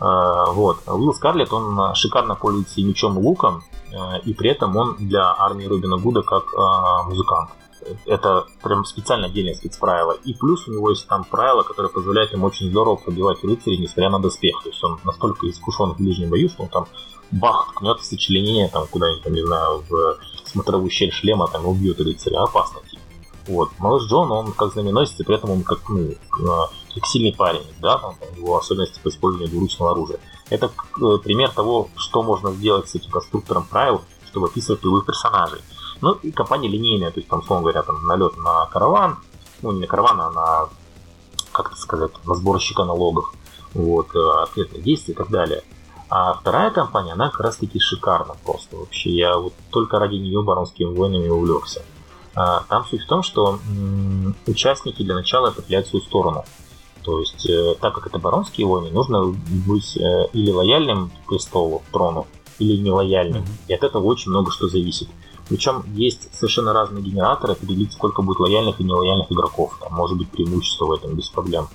Э, 0.00 0.52
вот. 0.52 0.78
Уилл 0.86 1.14
Скарлетт, 1.14 1.52
он 1.52 1.94
шикарно 1.96 2.36
пользуется 2.36 2.80
и 2.80 2.84
мечом 2.84 3.18
и 3.18 3.22
луком, 3.22 3.64
э, 3.64 3.75
и 4.24 4.34
при 4.34 4.50
этом 4.50 4.76
он 4.76 4.96
для 4.96 5.34
армии 5.38 5.66
Робина 5.66 5.96
Гуда 5.96 6.22
как 6.22 6.44
э, 6.52 7.08
музыкант. 7.08 7.50
Это 8.04 8.46
прям 8.62 8.84
специально 8.84 9.26
отдельное 9.26 9.54
спецправило. 9.54 10.12
И 10.24 10.34
плюс 10.34 10.66
у 10.66 10.72
него 10.72 10.90
есть 10.90 11.06
там 11.06 11.24
правило, 11.24 11.62
которое 11.62 11.88
позволяет 11.88 12.32
ему 12.32 12.46
очень 12.46 12.70
здорово 12.70 12.96
пробивать 12.96 13.44
рыцарей, 13.44 13.78
несмотря 13.78 14.10
на 14.10 14.18
доспех. 14.18 14.60
То 14.62 14.70
есть 14.70 14.82
он 14.82 14.98
настолько 15.04 15.48
искушен 15.48 15.92
в 15.92 15.98
ближнем 15.98 16.30
бою, 16.30 16.48
что 16.48 16.64
он 16.64 16.68
там 16.68 16.86
бах, 17.30 17.72
ткнет 17.74 18.00
в 18.00 18.04
сочленение, 18.04 18.68
там 18.68 18.86
куда-нибудь, 18.88 19.22
там, 19.22 19.34
не 19.34 19.46
знаю, 19.46 19.84
в 19.88 20.16
смотровую 20.46 20.90
щель 20.90 21.12
шлема, 21.12 21.46
там, 21.46 21.66
убьет 21.66 22.00
рыцаря. 22.00 22.42
Опасно. 22.42 22.80
Типа. 22.90 23.02
Вот. 23.46 23.70
Малыш 23.78 24.08
Джон, 24.08 24.32
он 24.32 24.52
как 24.52 24.72
знаменосец, 24.72 25.20
и 25.20 25.24
при 25.24 25.36
этом 25.36 25.50
он 25.50 25.62
как, 25.62 25.88
ну, 25.88 26.14
как 26.94 27.06
сильный 27.06 27.32
парень, 27.32 27.66
да, 27.80 27.98
там, 27.98 28.16
его 28.36 28.58
особенности 28.58 28.98
по 29.00 29.08
использованию 29.08 29.50
двуручного 29.50 29.92
оружия. 29.92 30.18
Это 30.48 30.66
э, 30.66 31.18
пример 31.22 31.50
того, 31.50 31.88
что 31.96 32.22
можно 32.22 32.52
сделать 32.52 32.88
с 32.88 32.94
этим 32.94 33.10
конструктором 33.10 33.64
правил, 33.64 34.02
чтобы 34.26 34.46
описывать 34.46 34.84
любых 34.84 35.06
персонажей. 35.06 35.60
Ну 36.00 36.12
и 36.12 36.30
компания 36.30 36.68
линейная, 36.68 37.10
то 37.10 37.20
есть 37.20 37.28
там, 37.28 37.40
условно 37.40 37.62
говоря, 37.62 37.82
там 37.82 38.04
налет 38.06 38.36
на 38.36 38.66
караван, 38.66 39.16
ну 39.62 39.72
не 39.72 39.80
на 39.80 39.86
караван, 39.86 40.20
а 40.20 40.30
на, 40.30 40.68
как 41.52 41.72
это 41.72 41.80
сказать, 41.80 42.12
на 42.24 42.34
сборщика 42.34 42.84
налогов, 42.84 43.32
вот, 43.74 44.14
э, 44.14 44.42
ответные 44.42 44.82
действия 44.82 45.14
и 45.14 45.16
так 45.16 45.30
далее. 45.30 45.62
А 46.08 46.34
вторая 46.34 46.70
компания, 46.70 47.12
она 47.12 47.30
как 47.30 47.40
раз 47.40 47.56
таки 47.56 47.80
шикарна 47.80 48.36
просто 48.44 48.76
вообще. 48.76 49.10
Я 49.10 49.36
вот 49.38 49.54
только 49.70 49.98
ради 49.98 50.14
нее 50.14 50.42
баронскими 50.42 50.94
войнами 50.94 51.28
увлекся. 51.28 51.82
А, 52.34 52.62
там 52.68 52.84
суть 52.84 53.02
в 53.02 53.06
том, 53.06 53.22
что 53.22 53.58
участники 54.46 55.02
для 55.02 55.14
начала 55.14 55.48
определяют 55.48 55.88
свою 55.88 56.04
сторону. 56.04 56.44
То 57.06 57.20
есть, 57.20 57.48
э, 57.48 57.76
так 57.80 57.94
как 57.94 58.08
это 58.08 58.18
баронские 58.18 58.66
войны, 58.66 58.90
нужно 58.90 59.22
быть 59.24 59.96
э, 59.96 60.26
или 60.32 60.50
лояльным 60.50 61.10
к 61.10 61.28
престолу, 61.28 61.82
трону, 61.92 62.26
или 62.58 62.76
нелояльным. 62.82 63.42
Mm-hmm. 63.42 63.68
И 63.68 63.74
от 63.74 63.84
этого 63.84 64.02
очень 64.02 64.32
много 64.32 64.50
что 64.50 64.66
зависит. 64.66 65.08
Причем 65.48 65.84
есть 65.94 66.34
совершенно 66.34 66.72
разные 66.72 67.04
генераторы, 67.04 67.52
определить, 67.52 67.92
сколько 67.92 68.22
будет 68.22 68.40
лояльных 68.40 68.80
и 68.80 68.84
нелояльных 68.84 69.30
игроков. 69.30 69.78
Там 69.80 69.94
может 69.94 70.18
быть 70.18 70.28
преимущество 70.28 70.86
в 70.86 70.92
этом 70.92 71.14
без 71.14 71.28
проблем. 71.28 71.68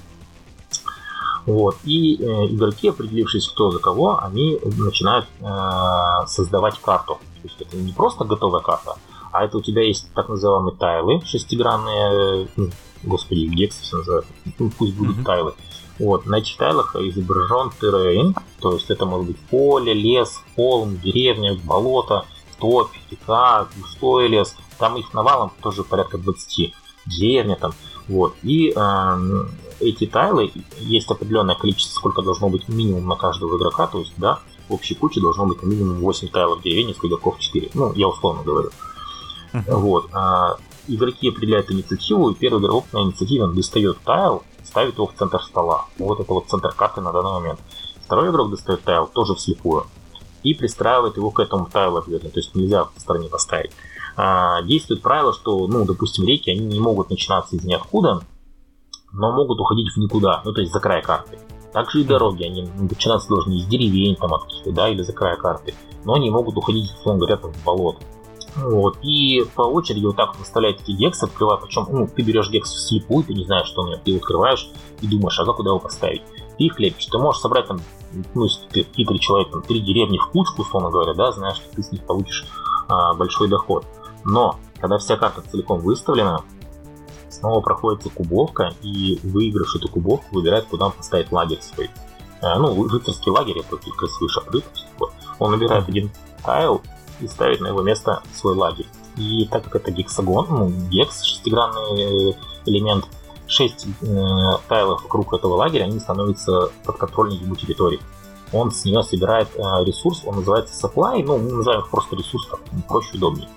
Вот. 1.46 1.78
И 1.86 2.18
э, 2.22 2.48
игроки, 2.48 2.90
определившись 2.90 3.48
кто 3.48 3.72
за 3.72 3.80
кого, 3.80 4.20
они 4.22 4.60
начинают 4.64 5.28
э, 5.40 6.28
создавать 6.28 6.78
карту. 6.80 7.20
То 7.42 7.48
есть 7.48 7.62
это 7.62 7.78
не 7.78 7.94
просто 7.94 8.26
готовая 8.26 8.60
карта, 8.60 8.96
а 9.32 9.46
это 9.46 9.58
у 9.58 9.62
тебя 9.62 9.84
есть 9.84 10.12
так 10.14 10.30
называемые 10.30 10.76
тайлы 10.76 11.22
шестигранные, 11.26 12.48
ну, 12.56 12.70
господи, 13.04 13.46
гексы 13.46 13.82
все 13.84 13.98
называют, 13.98 14.26
ну, 14.60 14.72
пусть 14.78 14.94
будут 14.94 15.18
mm-hmm. 15.18 15.26
тайлы. 15.26 15.54
Вот, 16.00 16.26
на 16.26 16.40
этих 16.40 16.58
тайлах 16.58 16.96
изображен 16.96 17.72
террейн, 17.80 18.36
то 18.60 18.74
есть 18.74 18.90
это 18.90 19.06
может 19.06 19.28
быть 19.28 19.40
поле, 19.50 19.94
лес, 19.94 20.42
холм, 20.56 21.00
деревня, 21.00 21.56
болото, 21.64 22.26
топь, 22.60 22.92
река, 23.10 23.68
густой 23.78 24.28
лес, 24.28 24.56
там 24.80 24.98
их 24.98 25.14
навалом 25.14 25.52
тоже 25.62 25.84
порядка 25.84 26.18
20, 26.18 26.74
деревня 27.06 27.56
там, 27.56 27.74
вот, 28.08 28.36
и 28.42 28.74
э, 28.76 29.46
эти 29.80 30.08
тайлы, 30.08 30.52
есть 30.80 31.10
определенное 31.10 31.56
количество, 31.56 31.94
сколько 31.94 32.22
должно 32.22 32.50
быть 32.50 32.68
минимум 32.68 33.08
на 33.08 33.16
каждого 33.16 33.58
игрока, 33.58 33.88
то 33.88 34.00
есть, 34.00 34.14
да, 34.18 34.40
в 34.70 34.74
общей 34.74 34.96
куче 34.96 35.22
должно 35.22 35.46
быть 35.46 35.62
минимум 35.64 35.98
8 36.00 36.30
тайлов 36.30 36.62
деревень, 36.62 36.90
если 36.90 37.08
игроков 37.08 37.40
4, 37.40 37.72
ну, 37.74 37.94
я 37.94 38.08
условно 38.08 38.44
говорю. 38.44 38.72
Вот. 39.54 40.10
А, 40.14 40.58
игроки 40.88 41.30
определяют 41.30 41.72
инициативу, 41.72 42.30
и 42.30 42.36
первый 42.36 42.62
игрок 42.62 42.86
на 42.94 43.04
инициативе 43.04 43.44
он 43.44 43.56
достает 43.56 43.98
тайл, 44.04 44.44
ставит 44.64 44.96
его 44.96 45.08
в 45.08 45.14
центр 45.14 45.42
стола. 45.44 45.86
Вот 45.98 46.20
это 46.20 46.34
вот 46.34 46.50
центр 46.50 46.72
карты 46.72 47.02
на 47.02 47.12
данный 47.12 47.32
момент. 47.32 47.60
Второй 48.06 48.30
игрок 48.30 48.52
достает 48.52 48.84
тайл, 48.84 49.08
тоже 49.08 49.36
вслепую, 49.36 49.86
и 50.44 50.54
пристраивает 50.54 51.18
его 51.18 51.32
к 51.32 51.40
этому 51.40 51.68
тайлу 51.68 51.98
обязательно, 52.00 52.32
то 52.32 52.40
есть 52.40 52.56
нельзя 52.56 52.86
в 52.86 53.00
стороне 53.00 53.30
поставить. 53.30 53.72
А, 54.16 54.62
действует 54.64 55.02
правило, 55.02 55.34
что, 55.34 55.68
ну, 55.68 55.86
допустим, 55.86 56.26
реки, 56.26 56.52
они 56.52 56.66
не 56.66 56.80
могут 56.80 57.10
начинаться 57.10 57.56
из 57.56 57.64
ниоткуда, 57.64 58.22
но 59.14 59.32
могут 59.32 59.60
уходить 59.60 59.92
в 59.94 59.98
никуда, 59.98 60.42
ну, 60.44 60.54
то 60.54 60.62
есть 60.62 60.74
за 60.74 60.80
край 60.80 61.02
карты. 61.02 61.38
Также 61.74 62.02
и 62.02 62.04
дороги, 62.04 62.44
они 62.44 62.64
начинаться 62.80 63.30
должны 63.30 63.54
из 63.54 63.66
деревень, 63.66 64.16
там, 64.18 64.34
откуда, 64.34 64.72
да, 64.72 64.90
или 64.90 65.02
за 65.04 65.14
край 65.14 65.38
карты, 65.38 65.74
но 66.04 66.16
они 66.16 66.30
могут 66.30 66.58
уходить, 66.58 66.92
условно 66.92 67.26
говоря, 67.26 67.38
в 67.38 67.64
болото. 67.64 68.02
Вот. 68.56 68.98
И 69.02 69.44
по 69.56 69.62
очереди 69.62 70.06
вот 70.06 70.18
так 70.18 70.38
выставлять 70.38 70.82
эти 70.82 70.92
гексы, 70.92 71.24
открывая, 71.24 71.58
причем 71.58 71.88
ну, 71.90 72.08
ты 72.08 72.22
берешь 72.22 72.50
гекс 72.50 72.72
вслепую, 72.72 73.24
ты 73.24 73.34
не 73.34 73.46
знаешь, 73.46 73.68
что 73.68 73.82
он 73.82 74.00
ты 74.00 74.12
его 74.12 74.20
открываешь 74.20 74.70
и 75.02 75.08
думаешь, 75.08 75.40
ага, 75.40 75.54
куда 75.54 75.70
его 75.70 75.80
поставить. 75.80 76.24
Ты 76.58 76.66
их 76.66 76.80
лепишь. 76.80 77.06
Ты 77.06 77.18
можешь 77.18 77.42
собрать 77.42 77.68
там, 77.68 77.80
ну, 78.34 78.44
если 78.44 78.68
ты 78.68 78.88
хитрый 78.96 79.20
человек, 79.20 79.52
там, 79.52 79.62
три 79.62 79.80
деревни 79.80 80.18
в 80.18 80.28
кучку, 80.32 80.64
условно 80.64 80.90
говоря, 80.90 81.14
да, 81.14 81.32
знаешь, 81.32 81.58
что 81.58 81.76
ты 81.76 81.84
с 81.84 81.92
них 81.92 82.06
получишь 82.06 82.46
а, 82.88 83.14
большой 83.14 83.48
доход. 83.48 83.86
Но, 84.26 84.58
когда 84.80 84.98
вся 84.98 85.16
карта 85.16 85.42
целиком 85.42 85.80
выставлена, 85.80 86.44
снова 87.30 87.62
проходится 87.62 88.10
кубовка, 88.10 88.74
и 88.82 89.20
выигравший 89.24 89.80
эту 89.80 89.90
кубовку 89.90 90.36
выбирает, 90.36 90.66
куда 90.66 90.88
он 90.88 90.92
поставит 90.92 91.32
лагерь 91.32 91.62
свой. 91.62 91.90
А, 92.42 92.60
ну, 92.60 92.88
рыцарский 92.88 93.32
лагерь, 93.32 93.60
это 93.60 93.78
такие 93.78 93.96
красивые 93.96 94.30
шапры. 94.30 94.62
Он 95.40 95.52
набирает 95.52 95.88
один 95.88 96.12
тайл, 96.44 96.82
и 97.22 97.28
ставить 97.28 97.62
на 97.62 97.68
его 97.68 97.82
место 97.82 98.22
свой 98.34 98.56
лагерь. 98.56 98.88
И 99.18 99.48
так 99.52 99.64
как 99.64 99.76
это 99.76 99.92
гексагон, 99.92 100.48
ну, 100.50 100.70
гекс, 100.90 101.24
шестигранный 101.24 102.36
элемент, 102.66 103.06
6 103.48 103.88
э, 104.02 104.28
тайлов 104.70 105.04
вокруг 105.04 105.34
этого 105.34 105.56
лагеря, 105.56 105.84
они 105.84 106.00
становятся 106.00 106.72
подконтрольной 106.86 107.38
ему 107.38 107.56
территории. 107.56 108.00
Он 108.54 108.72
с 108.72 108.86
нее 108.86 109.04
собирает 109.04 109.50
э, 109.56 109.62
ресурс, 109.86 110.24
он 110.26 110.38
называется 110.38 110.74
supply, 110.88 111.24
ну, 111.24 111.38
мы 111.38 111.52
называем 111.52 111.82
их 111.82 111.90
просто 111.90 112.16
ресурс, 112.16 112.48
так 112.48 112.60
проще, 112.88 113.18
удобнее. 113.18 113.50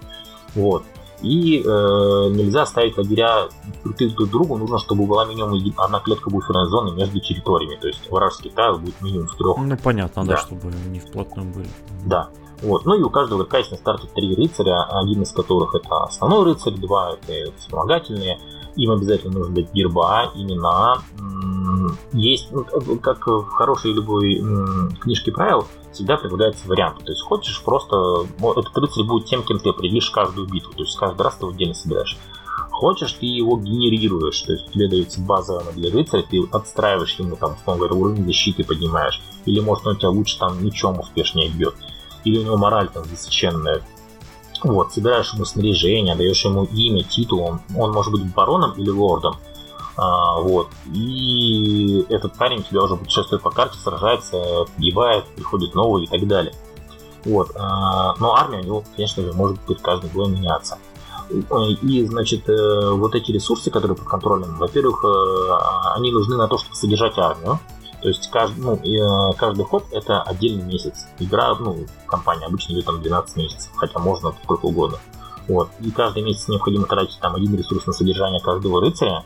Вот. 0.54 0.82
И 1.22 1.60
э, 1.60 1.64
нельзя 1.64 2.66
ставить 2.66 2.98
лагеря 2.98 3.48
друг 3.82 3.96
к 3.96 4.30
другу, 4.30 4.58
нужно, 4.58 4.78
чтобы 4.78 5.06
была 5.06 5.24
минимум 5.24 5.58
одна 5.78 6.00
клетка 6.00 6.28
буферной 6.28 6.68
зоны 6.68 6.94
между 6.94 7.20
территориями. 7.20 7.76
То 7.76 7.88
есть 7.88 8.10
вражеский 8.10 8.50
тайл 8.50 8.78
будет 8.78 9.00
минимум 9.00 9.28
в 9.28 9.36
трех. 9.36 9.56
Ну 9.56 9.76
понятно, 9.82 10.24
да, 10.26 10.34
да 10.34 10.36
чтобы 10.38 10.70
не 10.88 11.00
вплотную 11.00 11.50
были. 11.50 11.68
Да. 12.04 12.28
Вот. 12.64 12.86
Ну 12.86 12.94
и 12.94 13.02
у 13.02 13.10
каждого 13.10 13.40
игрока 13.40 13.58
есть 13.58 13.70
на 13.70 13.76
старте 13.76 14.08
три 14.14 14.34
рыцаря, 14.34 14.84
один 14.84 15.22
из 15.22 15.32
которых 15.32 15.74
это 15.74 16.04
основной 16.04 16.44
рыцарь, 16.44 16.74
два 16.74 17.12
это 17.12 17.52
вспомогательные. 17.58 18.40
Им 18.76 18.90
обязательно 18.90 19.38
нужно 19.38 19.54
дать 19.54 19.72
герба, 19.72 20.32
имена. 20.34 20.96
Есть, 22.12 22.48
ну, 22.50 22.64
как 23.00 23.26
в 23.26 23.50
хорошей 23.50 23.92
любой 23.92 24.42
книжке 25.00 25.30
правил, 25.30 25.66
всегда 25.92 26.16
предлагается 26.16 26.66
вариант. 26.66 27.04
То 27.04 27.12
есть 27.12 27.22
хочешь 27.22 27.62
просто... 27.62 28.26
Этот 28.38 28.76
рыцарь 28.76 29.04
будет 29.04 29.26
тем, 29.26 29.42
кем 29.42 29.58
ты 29.58 29.68
определишь 29.68 30.10
каждую 30.10 30.48
битву. 30.48 30.72
То 30.72 30.82
есть 30.82 30.96
каждый 30.96 31.22
раз 31.22 31.36
ты 31.36 31.44
его 31.44 31.52
отдельно 31.52 31.74
собираешь. 31.74 32.16
Хочешь, 32.70 33.12
ты 33.12 33.26
его 33.26 33.56
генерируешь, 33.56 34.40
то 34.40 34.52
есть 34.52 34.72
тебе 34.72 34.88
дается 34.88 35.20
базовая 35.20 35.72
для 35.74 35.92
рыцаря, 35.92 36.22
ты 36.22 36.42
отстраиваешь 36.50 37.14
ему 37.14 37.36
там, 37.36 37.54
условно 37.54 37.86
говоря, 37.86 38.00
уровень 38.00 38.26
защиты 38.26 38.64
поднимаешь, 38.64 39.22
или 39.44 39.60
может 39.60 39.86
он 39.86 39.96
тебя 39.96 40.10
лучше 40.10 40.38
там 40.38 40.64
мечом 40.64 40.98
успешнее 40.98 41.50
бьет 41.50 41.74
или 42.24 42.38
у 42.38 42.42
него 42.42 42.56
мораль 42.56 42.88
там 42.88 43.02
высоченная. 43.04 43.82
Вот, 44.62 44.92
собираешь 44.92 45.32
ему 45.34 45.44
снаряжение, 45.44 46.14
даешь 46.14 46.44
ему 46.44 46.64
имя, 46.64 47.02
титул, 47.04 47.42
он, 47.42 47.60
он 47.76 47.92
может 47.92 48.12
быть 48.12 48.24
бароном 48.34 48.72
или 48.72 48.90
лордом. 48.90 49.36
А, 49.96 50.40
вот. 50.40 50.68
И 50.92 52.04
этот 52.08 52.36
парень 52.36 52.62
тебя 52.62 52.82
уже 52.82 52.96
путешествует 52.96 53.42
по 53.42 53.50
карте, 53.50 53.78
сражается, 53.78 54.64
погибает, 54.74 55.26
приходит 55.36 55.74
новый 55.74 56.04
и 56.04 56.06
так 56.06 56.26
далее. 56.26 56.54
Вот. 57.24 57.52
А, 57.56 58.14
но 58.18 58.34
армия 58.34 58.60
у 58.60 58.64
него, 58.64 58.84
конечно 58.96 59.22
же, 59.22 59.32
может 59.32 59.58
быть 59.66 59.80
каждый 59.82 60.10
бой 60.10 60.28
меняться. 60.28 60.78
И, 61.82 62.06
значит, 62.06 62.48
э, 62.50 62.90
вот 62.90 63.14
эти 63.14 63.32
ресурсы, 63.32 63.70
которые 63.70 63.96
под 63.96 64.06
контролем, 64.06 64.58
во-первых, 64.58 65.02
э, 65.04 65.96
они 65.96 66.12
нужны 66.12 66.36
на 66.36 66.48
то, 66.48 66.58
чтобы 66.58 66.76
содержать 66.76 67.16
армию. 67.16 67.58
То 68.04 68.08
есть 68.08 68.28
каждый, 68.30 68.60
ну, 68.60 68.74
э, 68.74 69.32
каждый 69.38 69.64
ход 69.64 69.86
это 69.90 70.20
отдельный 70.20 70.62
месяц. 70.62 71.06
Игра, 71.18 71.54
ну, 71.54 71.86
компания 72.06 72.44
обычно 72.44 72.74
идет 72.74 72.84
там 72.84 73.00
12 73.00 73.36
месяцев, 73.38 73.72
хотя 73.76 73.98
можно 73.98 74.34
сколько 74.42 74.66
угодно. 74.66 74.98
Вот. 75.48 75.70
И 75.80 75.90
каждый 75.90 76.22
месяц 76.22 76.46
необходимо 76.48 76.84
тратить 76.84 77.18
там 77.20 77.34
один 77.34 77.56
ресурс 77.56 77.86
на 77.86 77.94
содержание 77.94 78.42
каждого 78.42 78.82
рыцаря, 78.82 79.24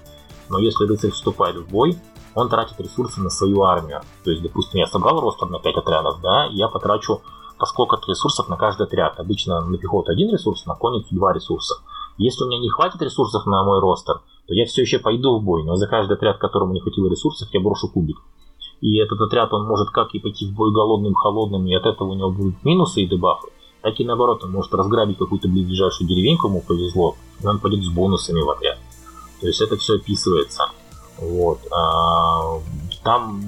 но 0.48 0.60
если 0.60 0.86
рыцарь 0.86 1.10
вступает 1.10 1.56
в 1.56 1.68
бой, 1.68 1.98
он 2.36 2.48
тратит 2.48 2.78
ресурсы 2.78 3.20
на 3.20 3.30
свою 3.30 3.64
армию. 3.64 4.00
То 4.22 4.30
есть, 4.30 4.44
допустим, 4.44 4.78
я 4.78 4.86
собрал 4.86 5.20
ростер 5.20 5.48
на 5.48 5.58
5 5.58 5.74
отрядов, 5.74 6.20
да, 6.22 6.44
я 6.52 6.68
потрачу 6.68 7.20
по 7.58 7.66
сколько 7.66 7.98
ресурсов 8.06 8.48
на 8.48 8.56
каждый 8.56 8.86
отряд. 8.86 9.18
Обычно 9.18 9.60
на 9.60 9.76
пехоту 9.76 10.12
один 10.12 10.30
ресурс, 10.30 10.66
на 10.66 10.76
конницу 10.76 11.16
два 11.16 11.32
ресурса. 11.32 11.74
Если 12.16 12.44
у 12.44 12.46
меня 12.46 12.60
не 12.60 12.70
хватит 12.70 13.02
ресурсов 13.02 13.44
на 13.44 13.64
мой 13.64 13.80
ростер, 13.80 14.20
то 14.46 14.54
я 14.54 14.66
все 14.66 14.82
еще 14.82 15.00
пойду 15.00 15.36
в 15.36 15.42
бой, 15.42 15.64
но 15.64 15.74
за 15.74 15.88
каждый 15.88 16.12
отряд, 16.12 16.38
которому 16.38 16.72
не 16.74 16.80
хватило 16.80 17.08
ресурсов, 17.08 17.48
я 17.52 17.58
брошу 17.58 17.88
кубик. 17.88 18.18
И 18.80 18.98
этот 18.98 19.20
отряд, 19.20 19.52
он 19.52 19.66
может 19.66 19.90
как 19.90 20.14
и 20.14 20.20
пойти 20.20 20.46
в 20.46 20.54
бой 20.54 20.72
голодным, 20.72 21.14
холодным, 21.14 21.66
и 21.66 21.74
от 21.74 21.86
этого 21.86 22.10
у 22.10 22.14
него 22.14 22.30
будут 22.30 22.64
минусы 22.64 23.02
и 23.02 23.06
дебафы, 23.06 23.48
так 23.82 23.98
и 23.98 24.04
наоборот, 24.04 24.44
он 24.44 24.52
может 24.52 24.74
разграбить 24.74 25.18
какую-то 25.18 25.48
ближайшую 25.48 26.08
деревеньку, 26.08 26.48
ему 26.48 26.60
повезло, 26.60 27.16
и 27.42 27.46
он 27.46 27.58
пойдет 27.58 27.84
с 27.84 27.88
бонусами 27.88 28.40
в 28.40 28.50
отряд. 28.50 28.78
То 29.40 29.46
есть 29.46 29.60
это 29.60 29.76
все 29.76 29.96
описывается. 29.96 30.64
Вот. 31.18 31.58
А, 31.72 32.60
там 33.02 33.40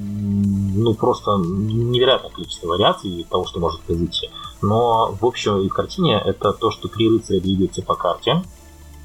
ну 0.74 0.94
просто 0.94 1.36
невероятное 1.36 2.30
количество 2.30 2.68
вариаций 2.68 3.26
того, 3.28 3.44
что 3.44 3.60
может 3.60 3.80
произойти. 3.82 4.30
Но 4.62 5.12
в 5.20 5.24
общем 5.24 5.58
и 5.60 5.68
картине 5.68 6.20
это 6.24 6.52
то, 6.52 6.70
что 6.70 6.88
три 6.88 7.08
рыцаря 7.08 7.40
двигаются 7.40 7.82
по 7.82 7.94
карте. 7.94 8.42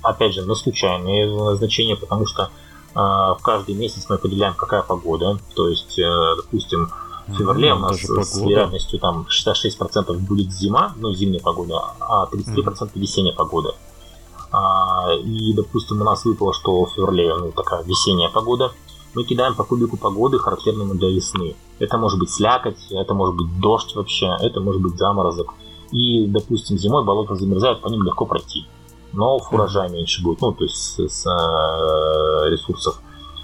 Опять 0.01 0.33
же, 0.33 0.45
на 0.45 0.55
случайные 0.55 1.55
значения, 1.55 1.95
потому 1.95 2.27
что 2.27 2.51
в 2.95 3.39
каждый 3.43 3.75
месяц 3.75 4.05
мы 4.09 4.15
определяем, 4.15 4.53
какая 4.53 4.81
погода. 4.81 5.37
То 5.53 5.67
есть, 5.67 5.99
э, 5.99 6.35
допустим, 6.37 6.89
в 7.27 7.35
феврале 7.37 7.73
у 7.73 7.79
нас 7.79 7.97
с 7.97 8.37
вероятностью 8.39 8.99
там 8.99 9.25
66% 9.29 10.17
будет 10.19 10.51
зима, 10.51 10.93
ну, 10.97 11.13
зимняя 11.13 11.41
погода, 11.41 11.81
а 11.99 12.25
33% 12.31 12.55
mm-hmm. 12.55 12.89
весенняя 12.95 13.35
погода. 13.35 13.75
А, 14.51 15.11
и, 15.13 15.53
допустим, 15.53 16.01
у 16.01 16.03
нас 16.03 16.23
выпало, 16.23 16.53
что 16.53 16.85
в 16.85 16.93
феврале 16.93 17.35
ну, 17.35 17.51
такая 17.51 17.83
весенняя 17.83 18.29
погода. 18.29 18.71
Мы 19.15 19.23
кидаем 19.23 19.55
по 19.55 19.63
кубику 19.63 19.97
погоды, 19.97 20.37
характерному 20.39 20.93
для 20.93 21.09
весны. 21.09 21.55
Это 21.79 21.97
может 21.97 22.19
быть 22.19 22.29
слякоть, 22.29 22.91
это 22.91 23.13
может 23.13 23.35
быть 23.35 23.59
дождь 23.59 23.95
вообще, 23.95 24.35
это 24.41 24.59
может 24.59 24.81
быть 24.81 24.97
заморозок. 24.97 25.53
И, 25.91 26.27
допустим, 26.27 26.77
зимой 26.77 27.03
болото 27.03 27.35
замерзают, 27.35 27.81
по 27.81 27.87
ним 27.87 28.03
легко 28.03 28.25
пройти. 28.25 28.65
Но 29.15 29.37
урожая 29.37 29.89
меньше 29.89 30.21
будет, 30.21 30.41
ну, 30.41 30.51
то 30.51 30.63
есть 30.63 30.75
с, 30.75 30.99
с 30.99 31.25
э, 31.25 32.49
ресурсов. 32.49 32.99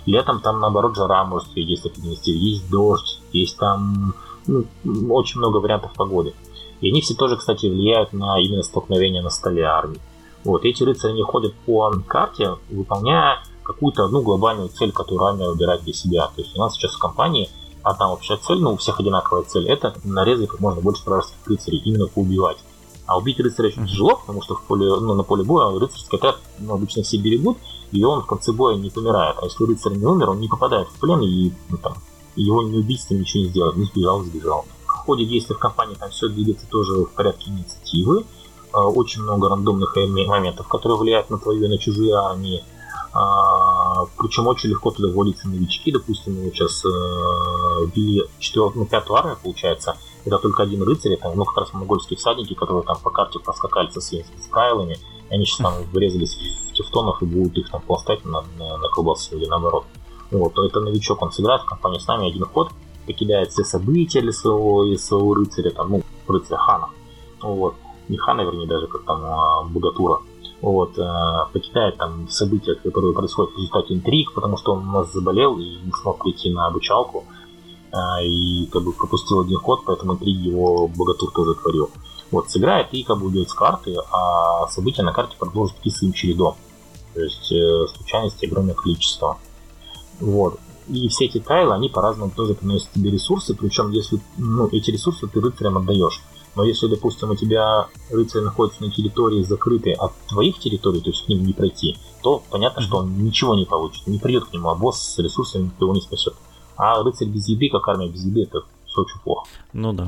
Летом 0.06 0.42
там, 0.42 0.60
наоборот, 0.60 0.96
жара 0.96 1.24
может 1.24 1.56
есть 1.56 1.86
определенности. 1.86 2.30
Есть 2.30 2.70
дождь, 2.70 3.22
есть 3.32 3.58
там 3.58 4.14
ну, 4.48 4.66
очень 5.10 5.40
много 5.40 5.58
вариантов 5.58 5.94
погоды. 5.94 6.34
И 6.82 6.90
они 6.90 7.02
все 7.02 7.14
тоже, 7.14 7.38
кстати, 7.38 7.68
влияют 7.68 8.12
на 8.12 8.40
именно 8.40 8.64
столкновение 8.64 9.22
на 9.22 9.30
столе 9.30 9.64
армии. 9.64 10.00
Вот, 10.44 10.66
эти 10.66 10.84
рыцари 10.84 11.14
не 11.14 11.24
ходят 11.24 11.54
по 11.66 11.92
карте, 12.08 12.58
выполняя 12.70 13.44
какую-то 13.64 14.06
одну 14.06 14.22
глобальную 14.22 14.70
цель, 14.70 14.92
которую 14.92 15.28
армия 15.28 15.48
выбирает 15.48 15.84
для 15.84 15.94
себя. 15.94 16.28
То 16.36 16.42
есть 16.42 16.56
у 16.56 16.60
нас 16.60 16.74
сейчас 16.74 16.94
в 16.94 17.00
компании 17.00 17.50
одна 17.84 18.12
общая 18.12 18.38
цель, 18.38 18.60
но 18.60 18.74
у 18.74 18.78
всех 18.78 19.00
одинаковая 19.00 19.44
цель, 19.44 19.68
это 19.68 19.94
нарезать 20.04 20.50
как 20.50 20.60
можно 20.60 20.82
больше 20.82 21.04
вражеских 21.06 21.48
рыцарей, 21.48 21.80
именно 21.86 22.08
поубивать. 22.08 22.58
А 23.12 23.18
убить 23.18 23.42
рыцаря 23.42 23.68
очень 23.68 23.86
тяжело, 23.88 24.16
потому 24.16 24.42
что 24.42 24.56
в 24.56 24.64
поле, 24.64 24.88
ну, 24.88 25.14
на 25.14 25.24
поле 25.24 25.44
боя 25.44 25.78
рыцарский 25.78 26.18
отряд 26.18 26.38
ну, 26.60 26.76
обычно 26.76 27.04
все 27.04 27.18
берегут, 27.18 27.58
и 27.92 28.02
он 28.06 28.22
в 28.22 28.26
конце 28.26 28.54
боя 28.54 28.78
не 28.78 28.90
помирает. 28.90 29.36
А 29.42 29.46
если 29.46 29.66
рыцарь 29.66 29.98
не 29.98 30.06
умер, 30.06 30.30
он 30.30 30.40
не 30.40 30.48
попадает 30.48 30.88
в 30.88 30.98
плен, 30.98 31.20
и 31.22 31.52
ну, 31.68 31.78
там, 31.78 31.96
его 32.38 32.64
не 32.64 32.78
убить, 32.78 33.06
ничего 33.10 33.44
не 33.44 33.50
сделать. 33.50 33.76
Не 33.76 33.84
сбежал, 33.84 34.24
сбежал. 34.24 34.66
В 34.86 34.92
ходе 35.06 35.26
действия 35.26 35.58
в 35.58 35.60
компании 35.60 35.96
там 35.96 36.10
все 36.12 36.30
двигается 36.30 36.66
тоже 36.68 37.04
в 37.04 37.10
порядке 37.10 37.52
инициативы. 37.52 38.26
А, 38.72 38.88
очень 38.88 39.24
много 39.24 39.50
рандомных 39.50 39.94
моментов, 39.98 40.70
которые 40.70 40.98
влияют 40.98 41.30
на 41.30 41.38
твою 41.38 41.66
и 41.66 41.68
на 41.68 41.78
чужие 41.78 42.16
армии. 42.16 42.64
А, 43.12 44.06
причем 44.18 44.48
очень 44.48 44.70
легко 44.70 44.92
туда 44.92 45.10
вводятся 45.10 45.50
новички. 45.50 45.92
Допустим, 45.92 46.42
мы 46.42 46.50
сейчас 46.52 46.86
э, 46.86 46.88
ввели 47.94 48.24
четвертую, 48.40 48.84
ну, 48.84 48.86
пятую 48.86 49.18
армию, 49.18 49.38
получается. 49.44 49.98
Это 50.26 50.38
только 50.38 50.64
один 50.64 50.84
рыцарь, 50.84 51.14
это 51.14 51.32
ну, 51.34 51.46
как 51.46 51.58
раз 51.58 51.74
монгольские 51.74 52.18
всадники, 52.18 52.54
которые 52.54 52.84
там 52.84 52.98
по 53.04 53.10
карте 53.10 53.40
проскакали 53.40 53.90
со 53.90 54.02
своими 54.02 54.26
скайлами. 54.40 54.98
И 55.30 55.34
они 55.34 55.46
сейчас 55.46 55.58
там 55.58 55.74
врезались 55.92 56.36
в 56.70 56.74
тефтонов 56.74 57.22
и 57.22 57.26
будут 57.26 57.58
их 57.58 57.70
там 57.70 57.82
пластать 57.82 58.24
на, 58.26 58.44
на, 58.58 58.78
на 58.78 58.90
колбасу 58.90 59.38
или 59.38 59.46
наоборот. 59.46 59.86
Вот, 60.30 60.58
это 60.58 60.80
новичок, 60.80 61.22
он 61.22 61.32
сыграет 61.32 61.62
в 61.62 61.66
компании 61.66 62.00
с 62.00 62.08
нами 62.08 62.30
один 62.30 62.46
ход, 62.46 62.70
покидает 63.06 63.52
все 63.52 63.64
события 63.64 64.22
для 64.22 64.32
своего, 64.32 64.86
для 64.86 64.98
своего 64.98 65.34
рыцаря, 65.34 65.72
там, 65.72 65.90
ну, 65.90 66.04
рыцаря 66.28 66.58
хана. 66.58 66.90
Вот. 67.42 67.76
Не 68.08 68.18
хана, 68.18 68.42
вернее, 68.42 68.68
даже 68.68 68.88
как 68.88 69.04
там 69.04 69.22
а, 69.24 69.64
Бугатура 69.64 70.20
вот, 70.62 70.98
э, 70.98 71.46
покидает 71.54 71.98
там 71.98 72.28
события, 72.30 72.76
которые 72.76 73.14
происходят 73.14 73.52
в 73.54 73.58
результате 73.58 73.96
интриг, 73.96 74.34
потому 74.34 74.58
что 74.58 74.74
он 74.74 74.88
у 74.88 74.92
нас 74.92 75.12
заболел 75.12 75.58
и 75.58 75.64
не 75.64 75.92
смог 76.02 76.24
прийти 76.24 76.52
на 76.52 76.68
обучалку, 76.68 77.26
э, 77.92 78.26
и 78.26 78.66
как 78.68 78.84
бы 78.84 78.94
пропустил 78.94 79.42
один 79.42 79.58
ход, 79.58 79.84
поэтому 79.86 80.14
интриги 80.14 80.50
его 80.50 80.88
богатур 80.88 81.32
тоже 81.32 81.56
творил. 81.56 81.90
Вот, 82.32 82.50
сыграет 82.50 82.88
и 82.94 83.04
как 83.04 83.20
бы 83.20 83.28
уйдет 83.28 83.50
с 83.50 83.54
карты, 83.54 83.96
а 84.12 84.68
события 84.68 85.04
на 85.04 85.12
карте 85.12 85.36
продолжат 85.38 85.78
идти 85.80 85.90
своим 85.90 86.14
чередом. 86.14 86.56
То 87.14 87.22
есть 87.22 87.52
э, 87.52 87.88
случайностей 87.96 88.48
огромное 88.48 88.74
количество. 88.74 89.38
Вот. 90.20 90.60
И 90.88 91.08
все 91.10 91.26
эти 91.26 91.40
тайлы, 91.40 91.74
они 91.74 91.90
по-разному 91.90 92.32
тоже 92.36 92.54
приносят 92.54 92.92
тебе 92.92 93.12
ресурсы, 93.12 93.54
причем 93.54 93.92
если 93.92 94.20
ну, 94.38 94.68
эти 94.72 94.92
ресурсы 94.92 95.28
ты 95.28 95.40
рыцарям 95.40 95.78
отдаешь. 95.78 96.22
Но 96.56 96.64
если, 96.64 96.88
допустим, 96.88 97.32
у 97.32 97.36
тебя 97.36 97.88
рыцарь 98.10 98.42
находится 98.42 98.84
на 98.84 98.92
территории 98.92 99.44
закрытой 99.44 99.94
от 99.94 100.12
твоих 100.28 100.60
территорий, 100.60 101.00
то 101.00 101.10
есть 101.10 101.26
к 101.26 101.30
ним 101.30 101.46
не 101.46 101.54
пройти, 101.54 101.98
то 102.22 102.44
понятно, 102.50 102.82
что 102.82 102.98
он 102.98 103.24
ничего 103.24 103.56
не 103.56 103.66
получит, 103.66 104.06
не 104.08 104.20
придет 104.20 104.46
к 104.46 104.54
нему, 104.54 104.70
а 104.70 104.76
босс 104.76 105.02
с 105.02 105.18
ресурсами 105.20 105.72
его 105.80 105.94
не 105.94 106.02
спасет. 106.02 106.34
А 106.82 107.04
рыцарь 107.04 107.28
без 107.28 107.48
еды, 107.48 107.70
как 107.70 107.88
армия 107.88 108.10
без 108.10 108.26
еды, 108.26 108.42
это 108.42 108.62
все 108.88 109.02
очень 109.02 109.20
плохо. 109.20 109.48
Ну 109.72 109.94
да. 109.94 110.08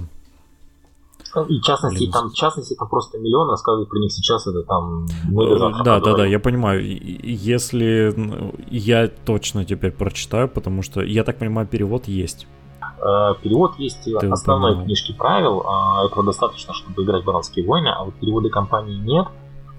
И 1.48 1.60
в 1.60 1.62
частности, 1.62 2.00
Блин. 2.00 2.12
там, 2.12 2.30
в 2.30 2.34
частности, 2.34 2.74
там 2.74 2.88
просто 2.90 3.20
миллион 3.20 3.48
рассказывать 3.52 3.90
про 3.90 4.00
них 4.00 4.12
сейчас, 4.12 4.48
это 4.48 4.64
там 4.64 5.06
мы 5.30 5.46
э, 5.46 5.84
Да, 5.84 6.00
да, 6.00 6.16
да, 6.16 6.26
я 6.26 6.40
понимаю. 6.40 6.82
Если 6.84 8.12
ну, 8.16 8.56
я 8.72 9.08
точно 9.08 9.66
теперь 9.66 9.92
прочитаю, 9.92 10.50
потому 10.50 10.82
что, 10.82 11.02
я 11.02 11.24
так 11.24 11.38
понимаю, 11.38 11.68
перевод 11.68 12.08
есть. 12.08 12.48
Э, 12.82 13.36
перевод 13.44 13.78
есть 13.78 14.04
Ты 14.04 14.28
основной 14.28 14.72
упомянул. 14.72 14.86
книжки 14.86 15.14
правил, 15.14 15.64
а, 15.68 16.06
этого 16.08 16.24
достаточно, 16.24 16.74
чтобы 16.74 17.04
играть 17.04 17.22
в 17.22 17.26
Баронские 17.26 17.68
войны, 17.68 17.90
а 17.90 18.04
вот 18.04 18.16
переводы 18.16 18.50
компании 18.50 18.98
нет, 18.98 19.28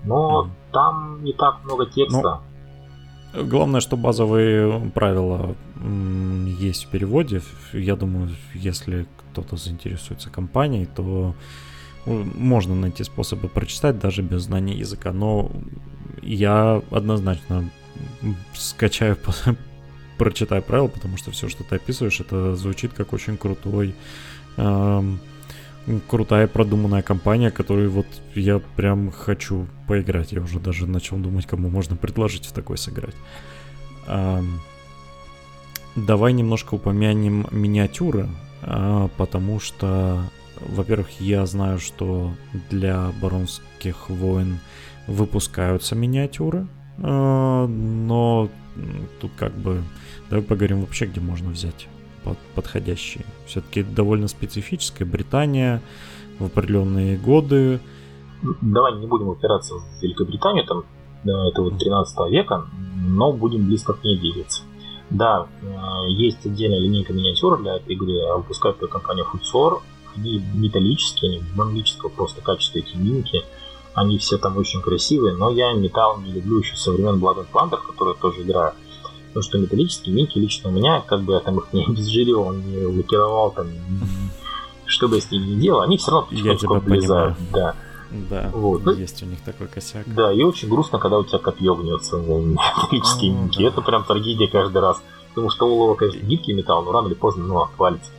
но 0.05 0.45
mm. 0.45 0.73
там 0.73 1.25
не 1.25 1.33
так 1.33 1.65
много 1.65 1.87
текста. 1.87 2.23
Ну, 2.23 2.54
главное, 3.35 3.81
что 3.81 3.97
базовые 3.97 4.91
правила 4.91 5.57
есть 6.59 6.85
в 6.85 6.89
переводе. 6.89 7.43
Я 7.73 7.97
думаю, 7.97 8.31
если 8.55 9.07
кто-то 9.33 9.57
заинтересуется 9.57 10.31
компанией, 10.31 10.87
то 10.87 11.35
можно 12.07 12.75
найти 12.75 13.03
способы 13.05 13.49
прочитать 13.49 13.99
даже 13.99 14.23
без 14.23 14.43
знания 14.43 14.75
языка. 14.75 15.13
Но 15.13 15.51
я 16.23 16.83
однозначно 16.91 17.71
скачаю 18.55 19.19
прочитай 20.19 20.61
правила, 20.63 20.89
потому 20.89 21.17
что 21.17 21.31
все, 21.31 21.49
что 21.49 21.65
ты 21.65 21.77
описываешь, 21.77 22.21
это 22.21 22.57
звучит 22.57 22.93
как 22.93 23.13
очень 23.13 23.37
крутой, 23.37 23.95
эм, 24.57 25.19
крутая 26.09 26.47
продуманная 26.47 27.03
компания, 27.03 27.51
которую 27.51 27.91
вот 27.91 28.07
я 28.35 28.59
прям 28.77 29.11
хочу 29.11 29.67
поиграть. 29.87 30.33
Я 30.33 30.41
уже 30.41 30.59
даже 30.59 30.87
начал 30.87 31.17
думать, 31.17 31.47
кому 31.47 31.69
можно 31.69 31.97
предложить 31.97 32.47
в 32.47 32.53
такой 32.53 32.79
сыграть. 32.79 33.15
Эм, 34.07 34.61
давай 35.97 36.33
немножко 36.33 36.75
упомянем 36.75 37.47
миниатюры, 37.51 38.29
э, 38.63 39.09
потому 39.17 39.61
что, 39.61 40.23
во-первых, 40.61 41.21
я 41.21 41.45
знаю, 41.47 41.79
что 41.79 42.33
для 42.71 43.11
Баронских 43.21 44.09
войн 44.09 44.59
выпускаются 45.07 45.95
миниатюры, 45.95 46.67
э, 46.99 47.67
но 47.67 48.49
тут 49.21 49.33
как 49.37 49.53
бы 49.55 49.83
Давай 50.31 50.45
поговорим 50.45 50.81
вообще, 50.81 51.07
где 51.07 51.21
можно 51.21 51.51
взять 51.51 51.87
подходящие. 52.55 53.25
Все-таки 53.47 53.83
довольно 53.83 54.29
специфическая 54.29 55.07
Британия 55.07 55.83
в 56.39 56.47
определенные 56.47 57.17
годы. 57.17 57.81
Давай 58.61 58.97
не 58.99 59.07
будем 59.07 59.29
упираться 59.29 59.75
в 59.75 60.03
Великобританию, 60.03 60.67
там 60.67 60.85
это 61.25 61.63
вот 61.63 61.79
13 61.79 62.31
века, 62.31 62.67
но 62.97 63.33
будем 63.33 63.67
близко 63.67 63.95
к 63.95 64.05
ней 64.05 64.19
двигаться. 64.19 64.63
Да, 65.11 65.47
э, 65.63 66.11
есть 66.11 66.45
отдельная 66.45 66.79
линейка 66.79 67.13
миниатюр 67.13 67.63
для 67.63 67.77
этой 67.77 67.95
игры, 67.95 68.21
а 68.29 68.37
выпускает 68.37 68.81
ее 68.81 68.89
компания 68.89 69.25
Futsor. 69.25 69.81
Они 70.17 70.43
металлические, 70.55 71.31
они 71.31 71.43
магнического 71.55 72.09
просто 72.09 72.41
качества 72.41 72.79
эти 72.79 72.97
минки. 72.97 73.43
Они 73.95 74.19
все 74.19 74.39
там 74.39 74.57
очень 74.57 74.81
красивые, 74.81 75.35
но 75.35 75.51
я 75.51 75.73
металл 75.73 76.21
не 76.21 76.33
люблю 76.33 76.59
еще 76.59 76.75
со 76.75 76.91
времен 76.91 77.21
Blood 77.21 77.39
and 77.39 77.47
Plunder, 77.53 77.79
который 77.87 78.15
тоже 78.17 78.43
играю. 78.43 78.73
Потому 79.35 79.43
что 79.51 79.59
металлические 79.59 80.15
минки 80.15 80.39
лично 80.39 80.71
у 80.71 80.73
меня, 80.73 81.01
как 81.01 81.23
бы 81.23 81.33
я 81.33 81.41
там 81.41 81.59
их 81.59 81.73
не 81.73 81.85
обезжирил, 81.89 82.53
не 82.53 82.87
лакировал, 82.87 83.51
там, 83.51 83.67
что 84.87 85.09
бы 85.09 85.17
я 85.17 85.21
с 85.21 85.29
ними 85.33 85.47
не 85.47 85.61
делал, 85.61 85.81
они 85.81 85.97
все 85.97 86.13
равно 86.13 86.29
потихоньку 86.29 86.75
облезают. 86.77 87.37
Да. 87.53 87.75
Да, 88.31 88.49
вот. 88.55 88.87
есть 88.97 89.25
у 89.25 89.27
них 89.27 89.41
такой 89.41 89.67
косяк. 89.67 90.05
Да, 90.07 90.33
и 90.33 90.41
очень 90.45 90.69
грустно, 90.69 91.01
когда 91.01 91.19
у 91.19 91.25
тебя 91.25 91.39
копье 91.39 91.75
гнется 91.75 92.17
металлические 92.19 93.33
ну, 93.33 93.41
минки. 93.41 93.59
Да. 93.61 93.69
Это 93.69 93.81
прям 93.81 94.05
трагедия 94.05 94.47
каждый 94.47 94.81
раз. 94.81 95.03
Потому 95.31 95.51
что 95.51 95.67
олово, 95.67 95.97
конечно, 95.97 96.25
гибкий 96.25 96.53
металл, 96.53 96.85
но 96.85 96.93
рано 96.93 97.09
или 97.09 97.15
поздно 97.15 97.43
ну, 97.45 97.61
отвалится 97.61 98.13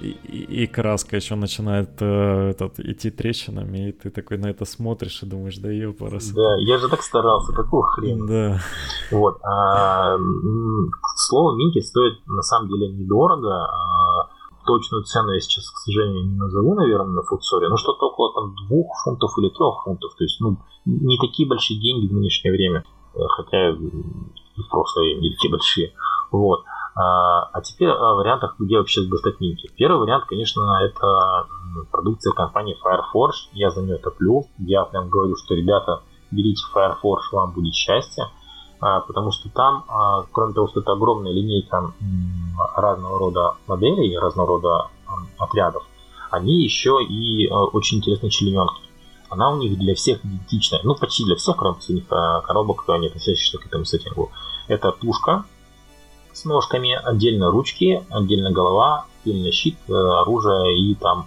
и, 0.00 0.10
и, 0.10 0.62
и 0.62 0.66
краска 0.66 1.16
еще 1.16 1.34
начинает 1.34 2.00
э, 2.00 2.50
этот, 2.50 2.78
идти 2.80 3.10
трещинами, 3.10 3.88
и 3.88 3.92
ты 3.92 4.10
такой 4.10 4.38
на 4.38 4.46
это 4.46 4.64
смотришь 4.64 5.22
и 5.22 5.26
думаешь, 5.26 5.58
да 5.58 5.70
ёпарас. 5.70 6.30
Да, 6.30 6.56
я 6.60 6.78
же 6.78 6.88
так 6.88 7.02
старался, 7.02 7.52
какого 7.52 7.86
хрена. 7.88 8.26
Да. 8.26 8.60
Вот. 9.10 9.38
А, 9.42 10.16
слово 11.16 11.56
минки 11.56 11.80
стоит 11.80 12.14
на 12.26 12.42
самом 12.42 12.68
деле 12.68 12.92
недорого. 12.92 13.66
А, 13.66 14.28
точную 14.66 15.04
цену 15.04 15.32
я 15.32 15.40
сейчас, 15.40 15.70
к 15.70 15.78
сожалению, 15.78 16.26
не 16.26 16.36
назову, 16.36 16.74
наверное, 16.74 17.14
на 17.14 17.22
фудсоре, 17.22 17.68
но 17.68 17.76
что-то 17.76 18.06
около 18.06 18.34
там 18.34 18.54
двух 18.66 18.92
фунтов 19.02 19.30
или 19.38 19.48
трех 19.48 19.82
фунтов. 19.84 20.14
То 20.16 20.24
есть, 20.24 20.40
ну, 20.40 20.58
не 20.84 21.18
такие 21.18 21.48
большие 21.48 21.80
деньги 21.80 22.06
в 22.06 22.12
нынешнее 22.12 22.52
время, 22.52 22.84
э, 23.14 23.18
хотя 23.36 23.70
и 23.70 23.72
в 23.74 24.68
прошлое 24.70 25.14
не 25.14 25.30
такие 25.30 25.50
большие. 25.50 25.92
Вот. 26.30 26.64
А, 26.66 26.77
а 27.00 27.60
теперь 27.60 27.90
о 27.90 28.14
вариантах, 28.14 28.56
где 28.58 28.78
вообще 28.78 29.02
достать 29.02 29.40
минки. 29.40 29.70
Первый 29.76 30.00
вариант, 30.00 30.24
конечно, 30.26 30.80
это 30.82 31.46
продукция 31.92 32.32
компании 32.32 32.76
Fireforge. 32.84 33.50
Я 33.52 33.70
за 33.70 33.82
нее 33.82 33.98
топлю. 33.98 34.46
Я 34.58 34.84
прям 34.84 35.08
говорю, 35.08 35.36
что, 35.36 35.54
ребята, 35.54 36.02
берите 36.30 36.62
Fireforge, 36.74 37.30
вам 37.32 37.52
будет 37.52 37.74
счастье. 37.74 38.24
А, 38.80 39.00
потому 39.00 39.32
что 39.32 39.48
там, 39.50 39.84
а, 39.88 40.24
кроме 40.30 40.54
того, 40.54 40.68
что 40.68 40.80
это 40.80 40.92
огромная 40.92 41.32
линейка 41.32 41.92
разного 42.76 43.18
рода 43.18 43.54
моделей, 43.66 44.16
разного 44.18 44.48
рода 44.48 44.88
отрядов, 45.38 45.84
они 46.30 46.62
еще 46.62 46.98
и 47.02 47.48
очень 47.48 47.98
интересные 47.98 48.30
члененки. 48.30 48.82
Она 49.30 49.50
у 49.50 49.56
них 49.56 49.78
для 49.78 49.94
всех 49.94 50.24
идентичная, 50.24 50.80
ну 50.84 50.94
почти 50.94 51.24
для 51.24 51.36
всех, 51.36 51.56
кроме 51.56 51.76
последних 51.76 52.06
коробок, 52.06 52.84
не 52.98 53.08
относящихся 53.08 53.58
к 53.58 53.66
этому 53.66 53.84
сеттингу. 53.84 54.30
Это 54.68 54.92
тушка, 54.92 55.44
с 56.38 56.44
ножками, 56.44 56.92
отдельно 56.92 57.50
ручки, 57.50 58.04
отдельно 58.10 58.50
голова, 58.50 59.06
отдельно 59.22 59.50
щит, 59.52 59.76
э, 59.88 59.92
оружие 59.92 60.78
и 60.78 60.94
там, 60.94 61.26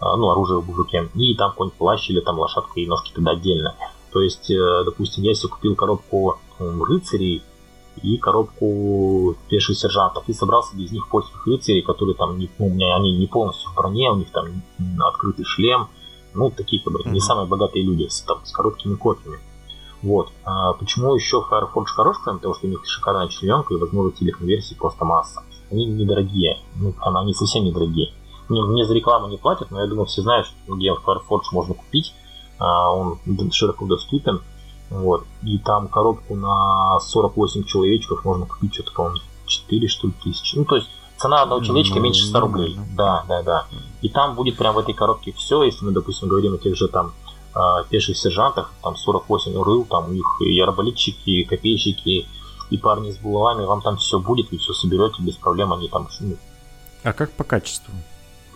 э, 0.00 0.04
ну, 0.16 0.30
оружие 0.30 0.60
в 0.60 0.66
бужуке, 0.66 1.08
и 1.14 1.34
там 1.34 1.50
какой-нибудь 1.50 1.78
плащ 1.78 2.10
или 2.10 2.20
там 2.20 2.38
лошадка 2.38 2.78
и 2.80 2.86
ножки 2.86 3.12
тогда 3.14 3.32
отдельно. 3.32 3.74
То 4.12 4.20
есть, 4.20 4.50
э, 4.50 4.82
допустим, 4.84 5.24
я 5.24 5.34
себе 5.34 5.50
купил 5.50 5.74
коробку 5.74 6.38
рыцарей 6.58 7.42
и 8.02 8.16
коробку 8.18 9.36
пеших 9.48 9.76
сержантов 9.76 10.24
и 10.28 10.32
собрался 10.32 10.76
без 10.76 10.92
них 10.92 11.08
польских 11.08 11.46
рыцарей, 11.46 11.82
которые 11.82 12.14
там, 12.14 12.38
ну, 12.38 12.48
у 12.58 12.70
меня 12.70 12.96
они 12.96 13.16
не 13.16 13.26
полностью 13.26 13.70
в 13.70 13.74
броне, 13.74 14.10
у 14.10 14.16
них 14.16 14.30
там 14.30 14.62
открытый 15.00 15.44
шлем, 15.44 15.88
ну, 16.34 16.50
такие 16.50 16.82
как 16.82 16.92
бы 16.92 17.02
не 17.04 17.20
самые 17.20 17.46
богатые 17.46 17.84
люди 17.84 18.06
с, 18.08 18.20
там, 18.22 18.44
с 18.44 18.52
короткими 18.52 18.94
копьями. 18.94 19.38
Вот. 20.02 20.30
А 20.44 20.72
почему 20.74 21.14
еще 21.14 21.42
Firefox 21.42 21.92
хорош, 21.92 22.16
кроме 22.24 22.38
того, 22.38 22.54
что 22.54 22.66
у 22.66 22.70
них 22.70 22.80
шикарная 22.84 23.28
членка 23.28 23.74
и 23.74 23.76
возможности 23.76 24.24
их 24.24 24.40
версии 24.40 24.74
просто 24.74 25.04
масса. 25.04 25.42
Они 25.70 25.86
недорогие, 25.86 26.58
ну, 26.76 26.94
они 27.00 27.34
совсем 27.34 27.64
недорогие. 27.64 28.12
Мне, 28.48 28.62
мне 28.62 28.84
за 28.84 28.94
рекламу 28.94 29.28
не 29.28 29.36
платят, 29.36 29.70
но 29.70 29.80
я 29.80 29.86
думаю, 29.86 30.06
все 30.06 30.22
знают, 30.22 30.46
что 30.46 30.74
где 30.74 30.92
Firefox 30.94 31.52
можно 31.52 31.74
купить. 31.74 32.14
А, 32.58 32.92
он 32.92 33.18
широко 33.52 33.86
доступен. 33.86 34.40
Вот. 34.90 35.24
И 35.42 35.58
там 35.58 35.86
коробку 35.88 36.34
на 36.34 36.98
48 36.98 37.64
человечков 37.64 38.24
можно 38.24 38.46
купить 38.46 38.74
что-то, 38.74 38.92
по-моему, 38.92 39.18
4 39.46 39.88
что 39.88 40.08
ли 40.08 40.12
тысячи. 40.22 40.56
Ну, 40.56 40.64
то 40.64 40.76
есть 40.76 40.88
цена 41.16 41.42
одного 41.42 41.62
человечка 41.62 41.96
ну, 41.96 42.02
меньше 42.02 42.24
100 42.24 42.40
рублей. 42.40 42.76
Да, 42.96 43.24
да, 43.28 43.42
да. 43.42 43.66
И 44.02 44.08
там 44.08 44.34
будет 44.34 44.56
прям 44.56 44.74
в 44.74 44.78
этой 44.78 44.94
коробке 44.94 45.32
все, 45.32 45.62
если 45.62 45.84
мы, 45.84 45.92
допустим, 45.92 46.28
говорим 46.28 46.54
о 46.54 46.58
тех 46.58 46.76
же 46.76 46.88
там 46.88 47.12
пеших 47.88 48.16
сержантах, 48.16 48.72
там 48.82 48.96
48 48.96 49.62
рыл, 49.62 49.84
там 49.84 50.08
у 50.08 50.12
них 50.12 50.26
и 50.40 50.60
арбалетчики, 50.60 51.30
и 51.30 51.44
копейщики, 51.44 52.26
и 52.70 52.78
парни 52.78 53.10
с 53.10 53.16
булавами, 53.16 53.64
вам 53.64 53.82
там 53.82 53.96
все 53.96 54.18
будет, 54.18 54.50
вы 54.52 54.58
все 54.58 54.72
соберете 54.72 55.22
без 55.22 55.34
проблем, 55.36 55.72
они 55.72 55.88
там... 55.88 56.08
Ну, 56.20 56.36
а 57.02 57.12
как 57.12 57.32
по 57.32 57.44
качеству? 57.44 57.92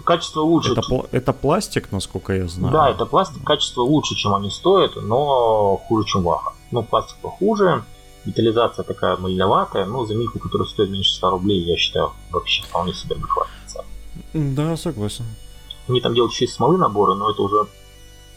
Качество 0.04 0.40
лучше. 0.42 0.72
Это, 0.72 0.80
пл- 0.82 1.08
это 1.12 1.32
пластик, 1.32 1.90
насколько 1.92 2.32
я 2.34 2.48
знаю. 2.48 2.72
Да, 2.72 2.90
это 2.90 3.06
пластик, 3.06 3.42
качество 3.44 3.82
лучше, 3.82 4.14
чем 4.14 4.34
они 4.34 4.50
стоят, 4.50 4.96
но 4.96 5.76
хуже, 5.88 6.06
чем 6.06 6.22
ваха. 6.24 6.52
Ну, 6.70 6.82
пластик 6.82 7.16
похуже, 7.18 7.84
детализация 8.24 8.82
такая 8.84 9.16
мальноватая, 9.16 9.86
но 9.86 10.04
за 10.04 10.14
мильку, 10.14 10.38
которая 10.38 10.68
стоит 10.68 10.90
меньше 10.90 11.14
100 11.14 11.30
рублей, 11.30 11.60
я 11.60 11.76
считаю, 11.76 12.12
вообще 12.30 12.62
вполне 12.64 12.92
себе 12.92 13.16
адекватная 13.16 13.84
Да, 14.32 14.76
согласен. 14.76 15.24
Они 15.88 16.00
там 16.00 16.14
делают 16.14 16.32
еще 16.32 16.46
из 16.46 16.54
смолы 16.54 16.76
наборы, 16.76 17.14
но 17.14 17.30
это 17.30 17.42
уже 17.42 17.66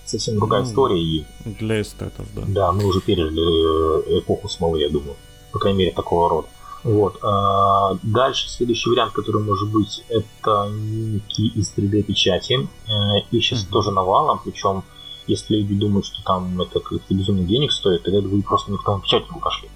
совсем 0.10 0.36
другая 0.38 0.64
ну, 0.64 0.68
история. 0.68 1.02
И, 1.02 1.26
для 1.46 1.82
эстетов, 1.82 2.26
да. 2.36 2.44
Да, 2.48 2.72
мы 2.72 2.86
уже 2.86 3.02
пережили 3.02 4.16
э, 4.16 4.20
эпоху 4.20 4.50
смолы, 4.50 4.82
я 4.82 4.90
думаю. 4.90 5.16
По 5.52 5.60
крайней 5.60 5.80
мере, 5.80 5.92
такого 5.92 6.30
рода. 6.30 6.48
Вот. 6.84 7.20
А 7.24 7.98
дальше 8.04 8.50
следующий 8.50 8.90
вариант, 8.90 9.14
который 9.14 9.42
может 9.42 9.70
быть, 9.70 10.04
это 10.10 10.70
ники 10.72 11.48
из 11.58 11.74
3D 11.76 12.04
печати. 12.04 12.68
Э, 12.88 13.20
их 13.32 13.44
сейчас 13.44 13.64
mm-hmm. 13.64 13.72
тоже 13.72 13.92
навалом, 13.92 14.40
причем 14.44 14.84
если 15.28 15.58
люди 15.58 15.76
думают, 15.76 16.06
что 16.06 16.24
там 16.24 16.60
это 16.62 16.80
каких-то 16.80 17.14
безумных 17.14 17.48
денег 17.48 17.72
стоит, 17.72 18.04
тогда 18.04 18.22
вы 18.22 18.42
просто 18.42 18.72
никто 18.72 18.96
на 18.96 19.02
печать 19.02 19.30
не 19.30 19.40
пошли. 19.40 19.70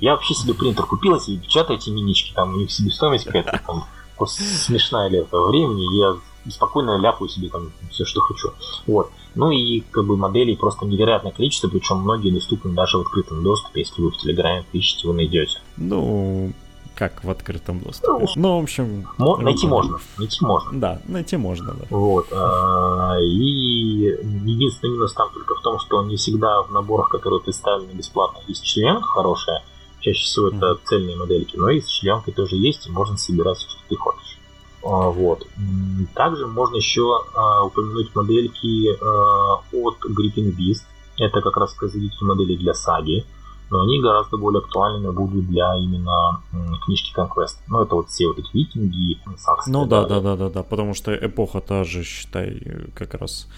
Я 0.00 0.12
вообще 0.12 0.34
себе 0.34 0.54
принтер 0.54 0.84
купила, 0.84 1.20
себе 1.20 1.38
печатаю 1.38 1.78
эти 1.78 1.90
минички, 1.90 2.32
там 2.34 2.54
у 2.54 2.56
них 2.56 2.70
себестоимость 2.70 3.24
какая-то 3.24 3.60
там 3.66 3.84
смешная 4.26 5.08
ли 5.08 5.18
это 5.18 5.40
времени, 5.40 6.00
я 6.00 6.16
спокойно 6.50 6.98
ляпаю 6.98 7.28
себе 7.28 7.48
там 7.48 7.70
все, 7.90 8.04
что 8.04 8.20
хочу. 8.20 8.50
Вот. 8.86 9.10
Ну 9.34 9.50
и 9.50 9.80
как 9.80 10.04
бы 10.04 10.16
моделей 10.16 10.56
просто 10.56 10.86
невероятное 10.86 11.32
количество, 11.32 11.68
причем 11.68 11.98
многие 11.98 12.30
доступны 12.30 12.72
даже 12.72 12.98
в 12.98 13.02
открытом 13.02 13.42
доступе, 13.42 13.80
если 13.80 14.02
вы 14.02 14.10
в 14.10 14.16
Телеграме 14.16 14.64
пишете, 14.72 15.06
вы 15.06 15.14
найдете. 15.14 15.60
Ну, 15.76 16.52
как 16.98 17.22
в 17.22 17.30
открытом 17.30 17.78
доступе. 17.78 18.08
Ну, 18.08 18.26
ну 18.34 18.58
в 18.58 18.62
общем... 18.64 19.06
Мо- 19.18 19.36
найти 19.36 19.68
можно, 19.68 19.98
найти 20.16 20.44
можно. 20.44 20.80
Да, 20.80 21.00
найти 21.06 21.36
можно, 21.36 21.74
да. 21.74 21.84
Вот. 21.90 22.26
А, 22.32 23.16
и 23.20 24.16
единственный 24.44 24.94
минус 24.94 25.12
там 25.12 25.30
только 25.32 25.54
в 25.54 25.60
том, 25.60 25.78
что 25.78 26.02
не 26.04 26.16
всегда 26.16 26.62
в 26.62 26.72
наборах, 26.72 27.08
которые 27.08 27.40
представлены 27.40 27.92
бесплатно, 27.92 28.40
есть 28.48 28.64
членка 28.64 29.06
хорошая. 29.06 29.62
Чаще 30.00 30.24
всего 30.24 30.48
это 30.48 30.72
mm-hmm. 30.72 30.80
цельные 30.84 31.16
модельки, 31.16 31.56
но 31.56 31.70
и 31.70 31.80
с 31.80 31.86
членкой 31.86 32.32
тоже 32.32 32.56
есть, 32.56 32.86
и 32.86 32.90
можно 32.90 33.16
собирать, 33.16 33.60
что 33.60 33.80
ты 33.88 33.96
хочешь. 33.96 34.37
А, 34.82 35.10
вот. 35.10 35.46
Также 36.14 36.46
можно 36.46 36.76
еще 36.76 37.22
а, 37.34 37.64
упомянуть 37.64 38.14
модельки 38.14 38.90
а, 38.94 39.62
от 39.72 39.96
Griffin 40.04 40.54
Beast. 40.56 40.82
Это 41.18 41.40
как 41.40 41.56
раз 41.56 41.74
производители 41.74 42.24
моделей 42.24 42.56
для 42.56 42.74
саги, 42.74 43.24
но 43.70 43.82
они 43.82 44.00
гораздо 44.00 44.36
более 44.36 44.60
актуальными 44.60 45.10
будут 45.10 45.48
для 45.48 45.74
именно 45.76 46.40
книжки 46.84 47.12
Conquest. 47.12 47.56
Ну, 47.66 47.82
это 47.82 47.96
вот 47.96 48.08
все 48.08 48.28
вот 48.28 48.38
эти 48.38 48.48
викинги, 48.56 49.18
саксы. 49.36 49.70
Ну 49.70 49.84
да, 49.84 50.06
да, 50.06 50.20
да, 50.20 50.36
да, 50.36 50.48
да, 50.48 50.62
потому 50.62 50.94
что 50.94 51.12
эпоха 51.12 51.60
та 51.60 51.82
же, 51.82 52.04
считай, 52.04 52.62
как 52.94 53.14
раз 53.14 53.48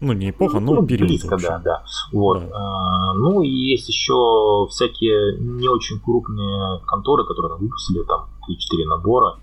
ну, 0.00 0.12
не 0.12 0.30
эпоха, 0.30 0.60
ну, 0.60 0.74
но 0.74 0.86
период. 0.86 1.08
Близко, 1.08 1.38
да, 1.38 1.58
да. 1.58 1.84
Вот. 2.12 2.40
Да. 2.40 2.50
А, 2.54 3.14
ну, 3.14 3.40
и 3.42 3.48
есть 3.48 3.88
еще 3.88 4.66
всякие 4.68 5.38
не 5.38 5.68
очень 5.68 5.98
крупные 5.98 6.80
конторы, 6.86 7.24
которые 7.24 7.56
выпустили 7.56 8.02
там 8.04 8.28
3-4 8.48 8.86
набора 8.86 9.38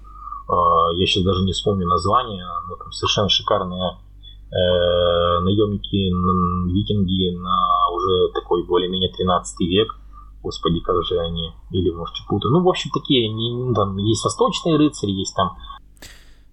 я 0.96 1.06
сейчас 1.06 1.24
даже 1.24 1.44
не 1.44 1.54
вспомню 1.54 1.88
название, 1.88 2.46
но 2.68 2.76
там 2.76 2.92
совершенно 2.92 3.30
шикарные 3.30 3.98
э, 4.52 5.40
наемники, 5.40 6.12
викинги 6.72 7.36
на 7.38 7.90
уже 7.94 8.32
такой 8.34 8.66
более-менее 8.66 9.12
13 9.12 9.60
век. 9.62 9.96
Господи, 10.44 10.80
как 10.80 11.04
же 11.04 11.20
они, 11.20 11.52
или 11.70 11.92
может 11.92 12.16
путаю. 12.28 12.52
Ну, 12.52 12.64
в 12.64 12.70
общем, 12.70 12.90
такие, 12.92 13.32
не, 13.32 13.74
там 13.76 13.96
есть 13.98 14.24
восточные 14.24 14.76
рыцари, 14.76 15.12
есть 15.12 15.36
там 15.36 15.56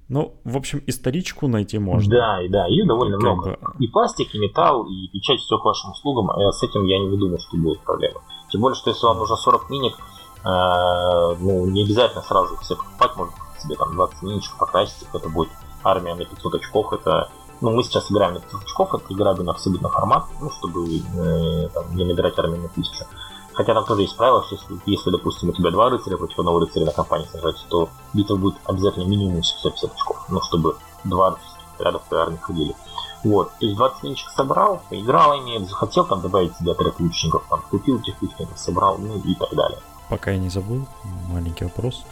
ну, 0.08 0.40
в 0.42 0.56
общем, 0.56 0.82
историчку 0.86 1.48
найти 1.48 1.78
можно. 1.78 2.10
Да, 2.10 2.42
и 2.42 2.48
да, 2.48 2.66
ее 2.66 2.86
довольно 2.86 3.18
как 3.18 3.22
много. 3.22 3.58
Бы... 3.60 3.84
И 3.84 3.88
пластик, 3.88 4.34
и 4.34 4.38
металл, 4.38 4.86
и 4.86 5.08
печать, 5.08 5.40
все 5.40 5.58
к 5.58 5.64
вашим 5.64 5.90
услугам. 5.90 6.30
А 6.30 6.50
с 6.50 6.62
этим 6.62 6.84
я 6.84 6.98
не 6.98 7.14
думаю, 7.14 7.38
что 7.38 7.58
будет 7.58 7.80
проблема. 7.80 8.22
Тем 8.50 8.62
более, 8.62 8.76
что 8.76 8.88
если 8.88 9.04
вам 9.04 9.18
нужно 9.18 9.36
40 9.36 9.68
миник, 9.68 9.92
э, 9.92 11.36
ну, 11.40 11.66
не 11.66 11.84
обязательно 11.84 12.22
сразу 12.22 12.56
все 12.56 12.76
покупать, 12.76 13.16
можно 13.16 13.34
себе 13.60 13.76
там 13.76 13.94
20 13.94 14.22
миничек 14.22 14.56
покрасить, 14.56 15.06
это 15.12 15.28
будет 15.28 15.50
армия 15.84 16.14
на 16.14 16.24
500 16.24 16.54
очков, 16.54 16.92
это 16.92 17.30
ну, 17.60 17.72
мы 17.72 17.82
сейчас 17.82 18.10
играем 18.10 18.34
на 18.34 18.40
500 18.40 18.62
очков, 18.62 18.94
это 18.94 19.12
игра 19.12 19.34
на 19.34 19.50
абсолютно 19.50 19.88
формат, 19.88 20.24
ну, 20.40 20.50
чтобы 20.50 20.98
э, 20.98 21.68
там, 21.74 21.96
не 21.96 22.04
набирать 22.04 22.38
армию 22.38 22.62
на 22.62 22.68
1000. 22.68 23.06
Хотя 23.52 23.74
там 23.74 23.84
тоже 23.84 24.02
есть 24.02 24.16
правило, 24.16 24.44
что 24.44 24.54
если, 24.54 24.80
если, 24.86 25.10
допустим, 25.10 25.48
у 25.48 25.52
тебя 25.52 25.72
два 25.72 25.90
рыцаря 25.90 26.16
против 26.16 26.38
одного 26.38 26.60
рыцаря 26.60 26.84
на 26.84 26.92
компании 26.92 27.26
сражаются, 27.26 27.64
то 27.68 27.88
битва 28.14 28.36
будет 28.36 28.56
обязательно 28.64 29.04
минимум 29.04 29.42
750 29.42 29.92
очков, 29.92 30.24
ну, 30.28 30.40
чтобы 30.42 30.76
два 31.02 31.36
рядов 31.80 32.02
в 32.08 32.14
армии 32.14 32.36
ходили. 32.36 32.76
Вот, 33.24 33.50
то 33.58 33.66
есть 33.66 33.76
20 33.76 34.02
миничек 34.04 34.30
собрал, 34.30 34.80
поиграл 34.88 35.34
ими, 35.34 35.64
захотел 35.64 36.04
там 36.04 36.20
добавить 36.20 36.56
себе 36.56 36.70
отряд 36.70 37.00
лучников, 37.00 37.42
там, 37.50 37.62
купил 37.68 37.98
этих 37.98 38.22
лучников, 38.22 38.56
собрал, 38.56 38.96
ну 38.98 39.18
и 39.18 39.34
так 39.34 39.52
далее. 39.54 39.78
пока 40.08 40.30
я 40.30 40.38
не 40.38 40.50
забыл, 40.50 40.86
маленький 41.28 41.64
вопрос. 41.64 42.04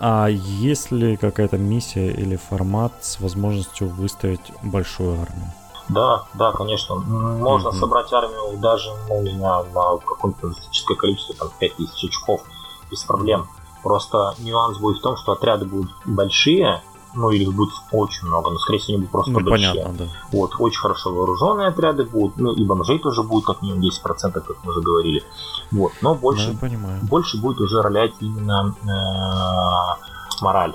А 0.00 0.28
есть 0.28 0.90
ли 0.90 1.16
какая-то 1.16 1.56
миссия 1.56 2.10
или 2.10 2.36
формат 2.36 2.92
с 3.04 3.20
возможностью 3.20 3.88
выставить 3.88 4.52
большую 4.62 5.20
армию? 5.20 5.52
Да, 5.88 6.24
да, 6.34 6.52
конечно. 6.52 6.96
Можно 6.96 7.68
mm-hmm. 7.68 7.78
собрать 7.78 8.12
армию 8.12 8.58
даже, 8.58 8.90
ну, 9.08 9.26
знаю, 9.30 9.66
на 9.74 9.98
какое-то 9.98 10.40
фантастическое 10.40 10.96
количество, 10.96 11.34
там, 11.34 11.48
5000 11.58 12.04
очков, 12.04 12.42
без 12.90 13.02
проблем. 13.04 13.46
Просто 13.82 14.34
нюанс 14.38 14.78
будет 14.78 14.98
в 14.98 15.02
том, 15.02 15.16
что 15.16 15.32
отряды 15.32 15.66
будут 15.66 15.90
большие, 16.06 16.82
ну 17.14 17.30
или 17.30 17.44
их 17.44 17.54
будет 17.54 17.70
очень 17.92 18.26
много, 18.26 18.50
но 18.50 18.58
скорее 18.58 18.78
всего 18.78 18.94
они 18.94 18.98
будут 18.98 19.12
просто 19.12 19.32
ну, 19.32 19.40
большие. 19.40 19.72
Понятно, 19.72 20.06
да. 20.06 20.12
Вот, 20.32 20.52
очень 20.58 20.80
хорошо 20.80 21.12
вооруженные 21.12 21.68
отряды 21.68 22.04
будут, 22.04 22.36
ну 22.36 22.52
и 22.52 22.64
бомжей 22.64 22.98
тоже 22.98 23.22
будет 23.22 23.44
как 23.44 23.62
минимум 23.62 23.82
10%, 23.82 24.32
как 24.32 24.56
мы 24.64 24.70
уже 24.70 24.80
говорили. 24.80 25.22
Вот, 25.70 25.92
но 26.00 26.14
больше, 26.14 26.56
да, 26.60 26.68
больше 27.02 27.38
будет 27.38 27.60
уже 27.60 27.82
ролять 27.82 28.12
именно 28.20 28.74
э, 28.82 30.42
мораль. 30.42 30.74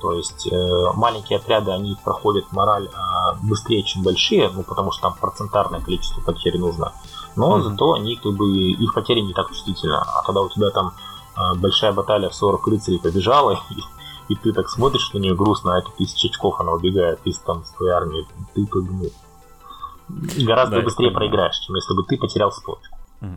То 0.00 0.12
есть 0.12 0.46
э, 0.46 0.92
маленькие 0.94 1.38
отряды, 1.38 1.70
они 1.70 1.96
проходят 2.04 2.52
мораль 2.52 2.86
э, 2.86 3.36
быстрее, 3.42 3.82
чем 3.82 4.02
большие, 4.02 4.50
ну 4.50 4.62
потому 4.62 4.92
что 4.92 5.02
там 5.02 5.16
процентарное 5.20 5.80
количество 5.80 6.20
потерь 6.20 6.58
нужно. 6.58 6.92
Но 7.34 7.56
mm-hmm. 7.56 7.62
зато 7.62 7.92
они 7.94 8.16
как 8.16 8.32
бы 8.32 8.46
их 8.48 8.94
потери 8.94 9.20
не 9.20 9.32
так 9.32 9.48
чувствительны. 9.48 9.96
А 9.96 10.22
когда 10.24 10.42
у 10.42 10.48
тебя 10.48 10.70
там 10.70 10.92
э, 11.36 11.54
большая 11.56 11.92
баталия 11.92 12.28
в 12.28 12.34
40 12.34 12.66
рыцарей 12.68 12.98
побежала, 12.98 13.52
и 13.70 13.80
и 14.28 14.34
ты 14.34 14.52
так 14.52 14.68
смотришь 14.68 15.12
на 15.12 15.18
нее 15.18 15.34
грустно, 15.34 15.74
а 15.74 15.78
это 15.78 15.90
тысяча 15.96 16.28
очков, 16.28 16.60
она 16.60 16.72
убегает 16.72 17.20
из 17.24 17.38
там 17.38 17.64
своей 17.64 17.92
армии, 17.92 18.24
ты 18.54 18.66
как 18.66 18.82
бы 18.82 19.10
гораздо 20.44 20.76
да, 20.76 20.82
быстрее 20.82 21.10
проиграешь, 21.10 21.58
чем 21.58 21.74
если 21.76 21.94
бы 21.94 22.04
ты 22.04 22.16
потерял 22.16 22.52
строчку. 22.52 22.96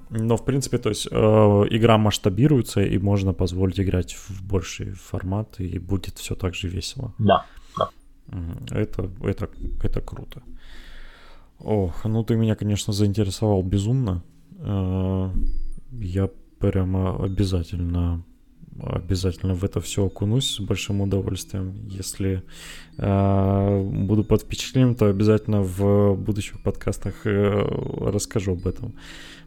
Но, 0.09 0.35
в 0.35 0.43
принципе, 0.43 0.77
то 0.77 0.89
есть 0.89 1.07
э, 1.09 1.15
игра 1.15 1.97
масштабируется, 1.97 2.81
и 2.81 2.97
можно 2.97 3.33
позволить 3.33 3.79
играть 3.79 4.13
в 4.13 4.45
больший 4.45 4.91
формат, 4.91 5.59
и 5.59 5.79
будет 5.79 6.17
все 6.17 6.35
так 6.35 6.53
же 6.53 6.67
весело. 6.67 7.13
Да, 7.17 7.45
да. 7.77 7.89
Это, 8.71 9.09
это, 9.23 9.49
это 9.81 10.01
круто. 10.01 10.43
Ох, 11.59 12.05
ну 12.05 12.23
ты 12.23 12.35
меня, 12.35 12.55
конечно, 12.55 12.93
заинтересовал 12.93 13.63
безумно. 13.63 14.21
Э, 14.57 15.29
я 15.91 16.29
прямо 16.59 17.23
обязательно 17.23 18.23
обязательно 18.83 19.53
в 19.53 19.63
это 19.63 19.79
все 19.79 20.05
окунусь 20.05 20.55
с 20.55 20.59
большим 20.59 21.01
удовольствием. 21.01 21.73
Если 21.87 22.43
э, 22.97 23.83
буду 23.83 24.23
под 24.23 24.41
впечатлением, 24.41 24.95
то 24.95 25.07
обязательно 25.07 25.61
в 25.61 26.15
будущих 26.15 26.61
подкастах 26.63 27.25
э, 27.25 27.67
расскажу 28.01 28.53
об 28.53 28.67
этом. 28.67 28.93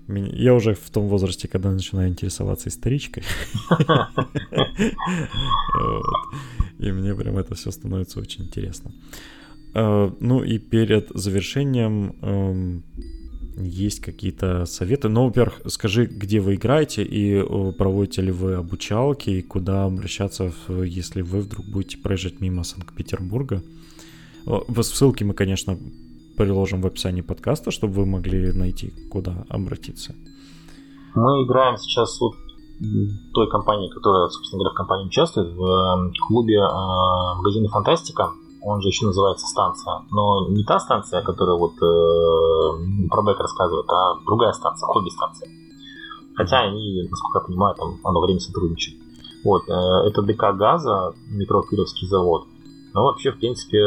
Я 0.09 0.55
уже 0.55 0.75
в 0.75 0.91
том 0.91 1.09
возрасте, 1.09 1.49
когда 1.49 1.71
начинаю 1.71 2.09
интересоваться 2.09 2.69
историчкой. 2.69 3.23
И 6.79 6.93
мне 6.93 7.15
прям 7.15 7.39
это 7.39 7.55
все 7.55 7.71
становится 7.71 8.21
очень 8.21 8.45
интересно. 8.45 8.93
Э, 9.75 10.11
ну 10.21 10.43
и 10.43 10.59
перед 10.59 11.11
завершением 11.15 12.15
эм, 12.23 12.83
есть 13.57 14.01
какие-то 14.01 14.65
советы? 14.67 15.09
Ну, 15.09 15.27
во-первых, 15.27 15.61
скажи, 15.67 16.07
где 16.07 16.41
вы 16.41 16.55
играете 16.55 17.03
и 17.03 17.43
проводите 17.73 18.23
ли 18.23 18.33
вы 18.33 18.55
обучалки, 18.55 19.31
и 19.31 19.43
куда 19.43 19.85
обращаться, 19.85 20.53
если 20.69 21.23
вы 21.23 21.41
вдруг 21.41 21.67
будете 21.67 21.99
проезжать 21.99 22.41
мимо 22.41 22.65
Санкт-Петербурга. 22.65 23.63
Ссылки 24.81 25.25
мы, 25.25 25.35
конечно, 25.35 25.79
приложим 26.37 26.81
в 26.83 26.87
описании 26.87 27.23
подкаста, 27.23 27.71
чтобы 27.71 27.95
вы 27.95 28.07
могли 28.07 28.53
найти, 28.53 28.93
куда 29.11 29.45
обратиться. 29.49 30.15
Мы 31.15 31.45
играем 31.45 31.77
сейчас 31.77 32.21
вот 32.21 32.35
той 33.33 33.49
компании, 33.49 33.89
которая, 33.91 34.29
собственно 34.29 34.61
говоря, 34.61 34.75
в 34.75 34.77
компании 34.77 35.07
участвует, 35.07 35.55
в 35.55 35.63
эм, 35.63 36.13
клубе 36.27 36.59
э, 36.59 37.37
магазина 37.37 37.69
«Фантастика» 37.69 38.33
он 38.65 38.81
же 38.81 38.89
еще 38.89 39.07
называется 39.07 39.47
станция, 39.47 40.03
но 40.11 40.49
не 40.49 40.65
та 40.65 40.79
станция, 40.79 41.23
которая 41.23 41.57
вот 41.57 41.73
э, 41.73 43.09
про 43.09 43.23
Бэк 43.23 43.39
рассказывает, 43.39 43.87
а 43.91 44.21
другая 44.25 44.53
станция, 44.53 44.87
хобби-станция. 44.87 45.51
Хотя 46.35 46.61
они, 46.61 47.03
насколько 47.11 47.39
я 47.39 47.45
понимаю, 47.45 47.75
там 47.75 47.99
одно 48.05 48.21
время 48.21 48.41
сотрудничают. 48.41 48.99
Вот, 49.45 49.69
э, 49.69 49.73
это 49.73 50.23
ДК 50.23 50.55
газа, 50.55 51.13
метро 51.29 51.63
Кировский 51.63 52.07
завод. 52.07 52.47
Но 52.95 53.05
вообще, 53.05 53.33
в 53.33 53.39
принципе, 53.39 53.81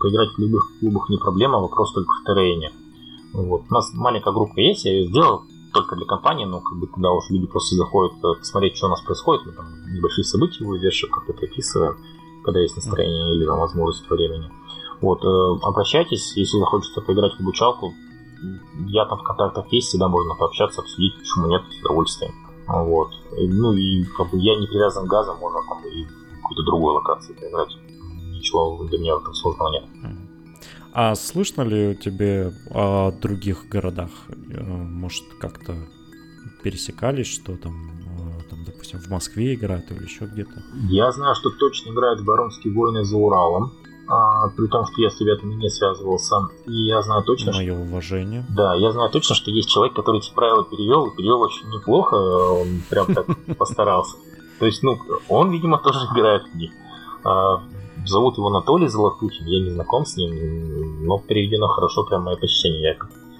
поиграть 0.00 0.30
в 0.30 0.38
любых 0.38 0.78
клубах 0.78 1.10
не 1.10 1.18
проблема, 1.18 1.58
вопрос 1.58 1.92
только 1.92 2.12
в 2.12 2.24
террейне. 2.24 2.72
Вот. 3.32 3.62
У 3.68 3.74
нас 3.74 3.92
маленькая 3.94 4.32
группа 4.32 4.58
есть, 4.60 4.84
я 4.84 4.92
ее 4.92 5.08
сделал 5.08 5.42
только 5.72 5.94
для 5.96 6.06
компании, 6.06 6.46
но 6.46 6.60
как 6.60 6.78
бы 6.78 6.86
когда 6.86 7.12
уже 7.12 7.32
люди 7.32 7.46
просто 7.46 7.76
заходят 7.76 8.14
э, 8.24 8.38
посмотреть, 8.38 8.76
что 8.76 8.86
у 8.86 8.90
нас 8.90 9.02
происходит, 9.02 9.46
мы 9.46 9.52
там 9.52 9.66
небольшие 9.94 10.24
события 10.24 10.64
вывешиваем, 10.64 11.14
как-то 11.14 11.32
приписываем 11.32 11.96
когда 12.44 12.60
есть 12.60 12.76
настроение 12.76 13.34
или 13.34 13.46
там, 13.46 13.58
возможность 13.58 14.08
времени. 14.08 14.50
Вот, 15.00 15.24
э, 15.24 15.66
обращайтесь, 15.66 16.36
если 16.36 16.58
захочется 16.58 17.00
поиграть 17.00 17.34
в 17.34 17.40
обучалку. 17.40 17.94
Я 18.86 19.04
там 19.06 19.18
в 19.18 19.22
контактах 19.22 19.70
есть, 19.72 19.88
всегда 19.88 20.08
можно 20.08 20.34
пообщаться, 20.34 20.80
обсудить, 20.80 21.14
почему 21.18 21.46
нет, 21.48 21.62
с 21.70 21.80
удовольствием. 21.80 22.32
Вот. 22.66 23.10
Ну 23.32 23.72
и 23.72 24.04
как 24.16 24.30
бы 24.30 24.38
я 24.38 24.56
не 24.58 24.66
привязан 24.66 25.06
к 25.06 25.10
газам, 25.10 25.38
можно 25.38 25.60
там 25.68 25.84
и 25.86 26.04
в 26.04 26.42
какой-то 26.42 26.62
другой 26.62 26.94
локации 26.94 27.34
поиграть. 27.34 27.76
Ничего 28.32 28.82
для 28.84 28.98
меня 28.98 29.16
в 29.16 29.22
этом 29.22 29.34
сложного 29.34 29.70
нет. 29.70 29.84
А 30.92 31.14
слышно 31.14 31.62
ли 31.62 31.96
тебе 31.96 32.52
о 32.70 33.12
других 33.12 33.68
городах? 33.68 34.10
Э, 34.28 34.62
может, 34.62 35.24
как-то 35.38 35.76
пересекались, 36.62 37.28
что 37.28 37.56
там 37.56 37.99
допустим, 38.90 39.00
в 39.00 39.12
Москве 39.12 39.54
играют 39.54 39.90
или 39.90 40.02
еще 40.02 40.26
где-то? 40.26 40.62
Я 40.88 41.10
знаю, 41.12 41.34
что 41.34 41.50
точно 41.50 41.90
играют 41.90 42.24
Баронские 42.24 42.74
войны 42.74 43.04
за 43.04 43.16
Уралом. 43.16 43.72
А, 44.08 44.48
при 44.56 44.66
том, 44.66 44.84
что 44.86 45.00
я 45.02 45.10
с 45.10 45.20
ребятами 45.20 45.54
не 45.54 45.70
связывался. 45.70 46.48
И 46.66 46.72
я 46.72 47.00
знаю 47.02 47.22
точно, 47.22 47.52
Мое 47.52 47.74
что... 47.74 47.82
уважение. 47.82 48.44
Да, 48.48 48.74
я 48.74 48.90
знаю 48.90 49.08
точно, 49.10 49.36
что 49.36 49.52
есть 49.52 49.68
человек, 49.68 49.94
который 49.94 50.18
эти 50.18 50.34
правила 50.34 50.64
перевел, 50.64 51.06
и 51.06 51.16
перевел 51.16 51.40
очень 51.42 51.68
неплохо. 51.68 52.14
Он 52.14 52.82
прям 52.90 53.06
так 53.14 53.26
постарался. 53.58 54.16
То 54.58 54.66
есть, 54.66 54.82
ну, 54.82 54.98
он, 55.28 55.52
видимо, 55.52 55.78
тоже 55.78 56.00
играет 56.12 56.42
в 56.52 56.56
них. 56.56 56.72
А, 57.24 57.62
зовут 58.04 58.36
его 58.36 58.48
Анатолий 58.48 58.88
Золотухин, 58.88 59.46
я 59.46 59.60
не 59.62 59.70
знаком 59.70 60.04
с 60.04 60.16
ним, 60.16 61.06
но 61.06 61.18
переведено 61.18 61.68
хорошо, 61.68 62.04
прям 62.04 62.24
мое 62.24 62.36
посещение. 62.36 62.82
Я 62.82 62.96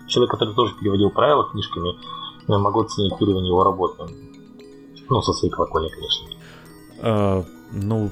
человек, 0.07 0.31
который 0.31 0.55
тоже 0.55 0.75
переводил 0.79 1.11
правила 1.11 1.49
книжками, 1.51 1.97
я 2.47 2.59
могу 2.59 2.81
оценить 2.81 3.21
уровень 3.21 3.47
его 3.47 3.65
работы. 3.65 4.05
Ну, 5.11 5.21
со 5.23 5.33
своей 5.33 5.53
колокольни, 5.53 5.89
конечно. 5.89 6.29
А, 7.03 7.45
ну, 7.73 8.11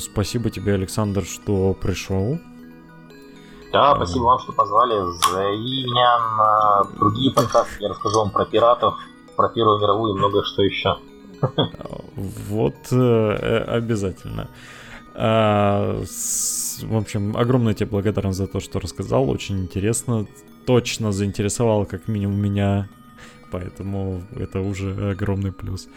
спасибо 0.00 0.50
тебе, 0.50 0.74
Александр, 0.74 1.24
что 1.24 1.74
пришел. 1.74 2.38
Да, 3.72 3.94
спасибо 3.94 4.24
вам, 4.24 4.38
что 4.40 4.52
позвали. 4.52 4.94
Зови 5.30 5.84
меня 5.84 6.18
на 6.36 6.84
другие 6.98 7.32
подкасты. 7.32 7.76
Я 7.80 7.90
расскажу 7.90 8.18
вам 8.18 8.30
про 8.30 8.44
пиратов, 8.46 8.94
про 9.36 9.48
Первую 9.50 9.80
мировую 9.80 10.14
и 10.14 10.18
многое 10.18 10.42
что 10.42 10.62
еще. 10.62 10.96
Вот 12.16 12.74
э, 12.90 13.64
обязательно. 13.68 14.48
А, 15.14 16.02
в 16.82 16.96
общем, 16.96 17.36
огромная 17.36 17.74
тебе 17.74 17.86
благодарность 17.86 18.38
за 18.38 18.46
то, 18.46 18.60
что 18.60 18.80
рассказал. 18.80 19.30
Очень 19.30 19.60
интересно. 19.60 20.26
Точно 20.66 21.12
заинтересовал 21.12 21.86
как 21.86 22.08
минимум 22.08 22.40
меня. 22.40 22.88
Поэтому 23.50 24.22
это 24.36 24.60
уже 24.60 25.10
огромный 25.10 25.52
плюс. 25.52 25.88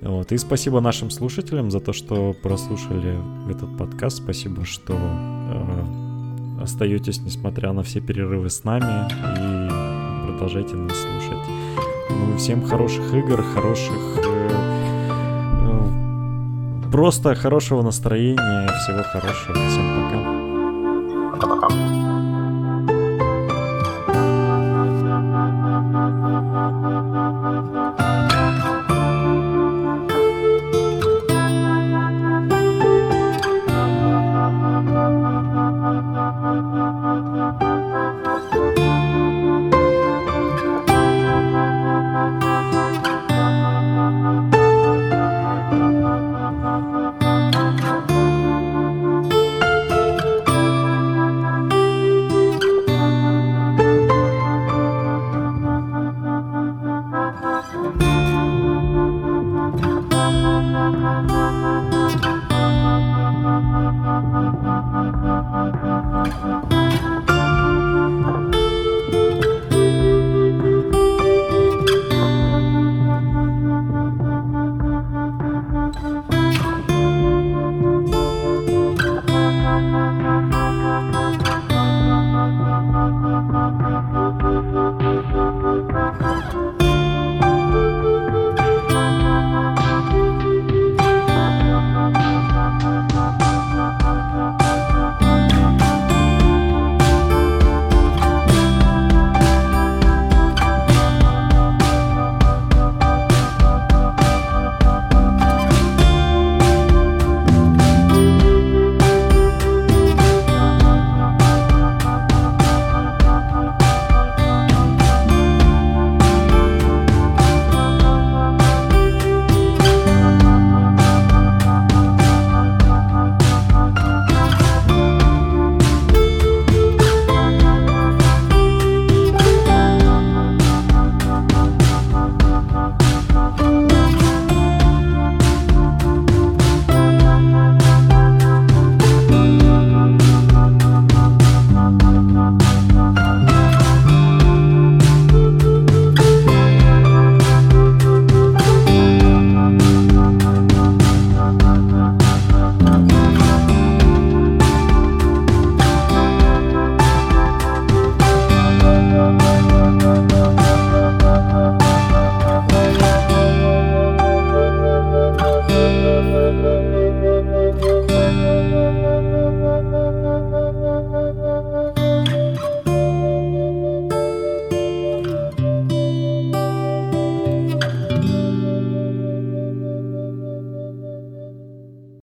Вот. 0.00 0.32
И 0.32 0.36
спасибо 0.38 0.80
нашим 0.80 1.10
слушателям 1.10 1.70
за 1.70 1.80
то, 1.80 1.92
что 1.92 2.34
прослушали 2.42 3.18
этот 3.50 3.76
подкаст. 3.76 4.18
Спасибо, 4.18 4.64
что 4.64 4.94
э, 4.94 6.62
остаетесь, 6.62 7.20
несмотря 7.20 7.72
на 7.72 7.82
все 7.82 8.00
перерывы 8.00 8.50
с 8.50 8.64
нами, 8.64 9.08
и 9.10 10.26
продолжайте 10.26 10.74
нас 10.74 10.96
слушать. 10.96 11.46
Ну 12.10 12.36
всем 12.36 12.62
хороших 12.62 13.14
игр, 13.14 13.42
хороших... 13.42 14.18
Э, 14.24 14.50
э, 15.62 16.90
просто 16.90 17.34
хорошего 17.34 17.82
настроения, 17.82 18.68
всего 18.68 19.02
хорошего. 19.02 19.54
Всем 19.68 19.86
пока. 19.96 21.56
Пока-пока. 21.56 22.05